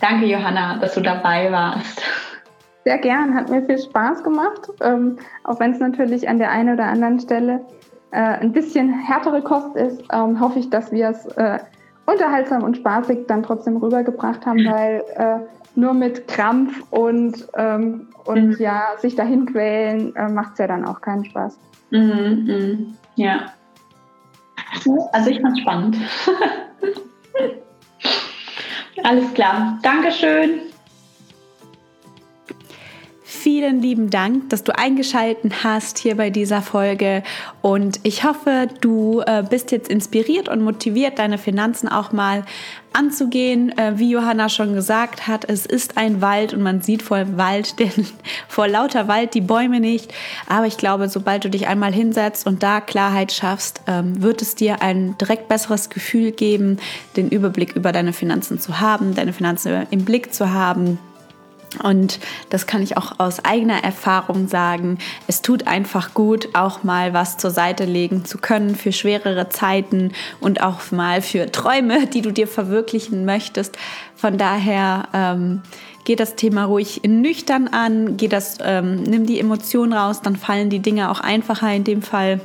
Danke, 0.01 0.25
Johanna, 0.25 0.77
dass 0.77 0.93
du 0.93 1.01
dabei 1.01 1.51
warst. 1.51 2.01
Sehr 2.85 2.97
gern, 2.97 3.35
hat 3.35 3.49
mir 3.49 3.63
viel 3.65 3.77
Spaß 3.77 4.23
gemacht, 4.23 4.69
ähm, 4.81 5.17
auch 5.43 5.59
wenn 5.59 5.71
es 5.71 5.79
natürlich 5.79 6.27
an 6.29 6.37
der 6.37 6.49
einen 6.51 6.73
oder 6.73 6.85
anderen 6.85 7.19
Stelle 7.19 7.65
äh, 8.11 8.17
ein 8.17 8.53
bisschen 8.53 8.91
härtere 8.91 9.41
Kost 9.41 9.75
ist, 9.75 10.03
ähm, 10.11 10.39
hoffe 10.39 10.59
ich, 10.59 10.69
dass 10.69 10.91
wir 10.91 11.09
es 11.09 11.25
äh, 11.37 11.59
unterhaltsam 12.05 12.63
und 12.63 12.77
spaßig 12.77 13.27
dann 13.27 13.43
trotzdem 13.43 13.77
rübergebracht 13.77 14.45
haben, 14.45 14.59
weil 14.65 15.03
äh, 15.15 15.39
nur 15.75 15.93
mit 15.93 16.27
Krampf 16.27 16.83
und, 16.89 17.47
ähm, 17.55 18.07
und 18.25 18.51
mhm. 18.51 18.55
ja, 18.59 18.83
sich 18.97 19.15
dahin 19.15 19.45
quälen, 19.45 20.15
äh, 20.15 20.29
macht 20.29 20.53
es 20.53 20.59
ja 20.59 20.67
dann 20.67 20.85
auch 20.85 21.01
keinen 21.01 21.25
Spaß. 21.25 21.59
Mhm, 21.91 22.45
mh. 22.47 22.77
Ja. 23.15 23.53
Also 25.11 25.29
ich 25.29 25.41
fand 25.41 25.57
es 25.57 25.61
spannend. 25.61 25.97
Alles 29.03 29.33
klar. 29.33 29.79
Dankeschön. 29.81 30.68
Vielen 33.31 33.79
lieben 33.83 34.09
Dank, 34.09 34.49
dass 34.49 34.63
du 34.63 34.75
eingeschaltet 34.75 35.63
hast 35.63 35.99
hier 35.99 36.17
bei 36.17 36.31
dieser 36.31 36.63
Folge 36.63 37.21
und 37.61 37.99
ich 38.01 38.23
hoffe, 38.23 38.67
du 38.81 39.21
äh, 39.21 39.43
bist 39.47 39.71
jetzt 39.71 39.87
inspiriert 39.87 40.49
und 40.49 40.63
motiviert, 40.63 41.19
deine 41.19 41.37
Finanzen 41.37 41.87
auch 41.87 42.11
mal 42.11 42.43
anzugehen. 42.91 43.77
Äh, 43.77 43.99
wie 43.99 44.09
Johanna 44.09 44.49
schon 44.49 44.73
gesagt 44.73 45.27
hat, 45.27 45.47
es 45.47 45.67
ist 45.67 45.95
ein 45.95 46.21
Wald 46.21 46.55
und 46.55 46.63
man 46.63 46.81
sieht 46.81 47.03
vor 47.03 47.37
Wald, 47.37 47.77
den, 47.79 48.07
vor 48.47 48.67
lauter 48.67 49.07
Wald 49.07 49.35
die 49.35 49.41
Bäume 49.41 49.79
nicht. 49.79 50.11
Aber 50.47 50.65
ich 50.65 50.77
glaube, 50.77 51.07
sobald 51.07 51.45
du 51.45 51.51
dich 51.51 51.67
einmal 51.67 51.93
hinsetzt 51.93 52.47
und 52.47 52.63
da 52.63 52.81
Klarheit 52.81 53.31
schaffst, 53.31 53.81
ähm, 53.85 54.23
wird 54.23 54.41
es 54.41 54.55
dir 54.55 54.81
ein 54.81 55.15
direkt 55.19 55.47
besseres 55.47 55.91
Gefühl 55.91 56.31
geben, 56.31 56.79
den 57.15 57.29
Überblick 57.29 57.75
über 57.75 57.91
deine 57.91 58.11
Finanzen 58.11 58.59
zu 58.59 58.79
haben, 58.79 59.13
deine 59.13 59.33
Finanzen 59.33 59.85
im 59.91 60.03
Blick 60.03 60.33
zu 60.33 60.51
haben 60.51 60.97
und 61.83 62.19
das 62.49 62.67
kann 62.67 62.81
ich 62.81 62.97
auch 62.97 63.19
aus 63.19 63.45
eigener 63.45 63.83
Erfahrung 63.83 64.47
sagen. 64.47 64.97
Es 65.27 65.41
tut 65.41 65.67
einfach 65.67 66.13
gut, 66.13 66.49
auch 66.53 66.83
mal 66.83 67.13
was 67.13 67.37
zur 67.37 67.51
Seite 67.51 67.85
legen 67.85 68.25
zu 68.25 68.37
können 68.37 68.75
für 68.75 68.91
schwerere 68.91 69.49
Zeiten 69.49 70.11
und 70.39 70.61
auch 70.61 70.91
mal 70.91 71.21
für 71.21 71.51
Träume, 71.51 72.07
die 72.13 72.21
du 72.21 72.31
dir 72.31 72.47
verwirklichen 72.47 73.25
möchtest. 73.25 73.77
Von 74.15 74.37
daher 74.37 75.07
ähm, 75.13 75.61
geh 76.05 76.15
das 76.15 76.35
Thema 76.35 76.65
ruhig 76.65 77.01
nüchtern 77.05 77.67
an, 77.67 78.17
geh 78.17 78.27
das, 78.27 78.57
ähm, 78.61 79.03
nimm 79.03 79.25
die 79.25 79.39
Emotionen 79.39 79.93
raus, 79.93 80.21
dann 80.21 80.35
fallen 80.35 80.69
die 80.69 80.79
Dinge 80.79 81.11
auch 81.11 81.19
einfacher 81.19 81.71
in 81.71 81.83
dem 81.83 82.01
Fall. 82.01 82.41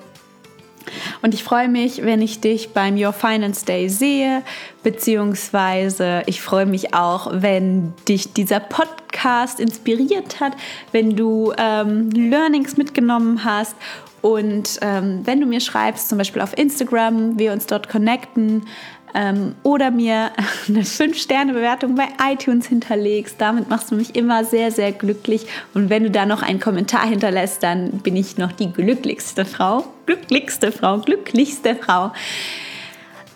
Und 1.22 1.35
ich 1.35 1.45
freue 1.45 1.68
mich, 1.68 2.05
wenn 2.05 2.22
ich 2.22 2.41
dich 2.41 2.72
beim 2.72 2.97
Your 2.97 3.12
Finance 3.12 3.64
Day 3.64 3.89
sehe, 3.89 4.43
beziehungsweise 4.82 6.22
ich 6.26 6.41
freue 6.41 6.66
mich 6.66 6.95
auch, 6.95 7.28
wenn 7.32 7.93
dich 8.09 8.32
dieser 8.32 8.61
Podcast 8.61 9.61
inspiriert 9.61 10.41
hat, 10.41 10.53
wenn 10.93 11.16
du 11.16 11.53
ähm, 11.57 12.11
Learnings 12.11 12.76
mitgenommen 12.76 13.45
hast 13.45 13.76
und 14.24 14.78
ähm, 14.80 15.20
wenn 15.24 15.39
du 15.39 15.47
mir 15.47 15.61
schreibst, 15.61 16.09
zum 16.09 16.16
Beispiel 16.16 16.41
auf 16.41 16.57
Instagram, 16.57 17.39
wir 17.39 17.53
uns 17.53 17.66
dort 17.66 17.91
connecten, 17.91 18.66
ähm, 19.14 19.54
oder 19.62 19.90
mir 19.90 20.32
eine 20.68 20.82
5-Sterne-Bewertung 20.82 21.94
bei 21.94 22.08
iTunes 22.30 22.66
hinterlegst. 22.66 23.36
Damit 23.38 23.68
machst 23.68 23.90
du 23.90 23.94
mich 23.94 24.14
immer 24.16 24.44
sehr, 24.44 24.70
sehr 24.70 24.92
glücklich. 24.92 25.46
Und 25.72 25.88
wenn 25.88 26.02
du 26.02 26.10
da 26.10 26.26
noch 26.26 26.42
einen 26.42 26.60
Kommentar 26.60 27.06
hinterlässt, 27.06 27.62
dann 27.62 27.98
bin 27.98 28.16
ich 28.16 28.36
noch 28.36 28.52
die 28.52 28.72
glücklichste 28.72 29.44
Frau. 29.44 29.84
Glücklichste 30.06 30.72
Frau, 30.72 30.98
glücklichste 30.98 31.76
Frau. 31.76 32.12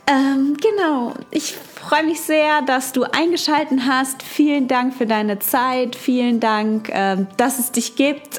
Ähm, 0.09 0.57
genau, 0.59 1.13
ich 1.31 1.55
freue 1.55 2.05
mich 2.05 2.21
sehr, 2.23 2.63
dass 2.63 2.93
du 2.93 3.05
eingeschaltet 3.05 3.81
hast. 3.87 4.23
Vielen 4.23 4.67
Dank 4.67 4.95
für 4.95 5.05
deine 5.07 5.39
Zeit. 5.39 5.97
Vielen 5.97 6.41
Dank, 6.41 6.89
ähm, 6.93 7.27
dass 7.37 7.59
es 7.59 7.73
dich 7.73 7.95
gibt. 7.95 8.39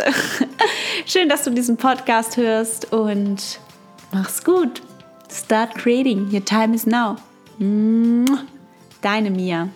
Schön, 1.05 1.29
dass 1.29 1.43
du 1.43 1.51
diesen 1.51 1.77
Podcast 1.77 2.37
hörst 2.37 2.91
und 2.91 3.59
mach's 4.11 4.43
gut. 4.43 4.81
Start 5.31 5.75
creating. 5.75 6.31
Your 6.33 6.43
time 6.43 6.73
is 6.73 6.87
now. 6.87 7.17
Deine 7.59 9.29
Mia. 9.29 9.69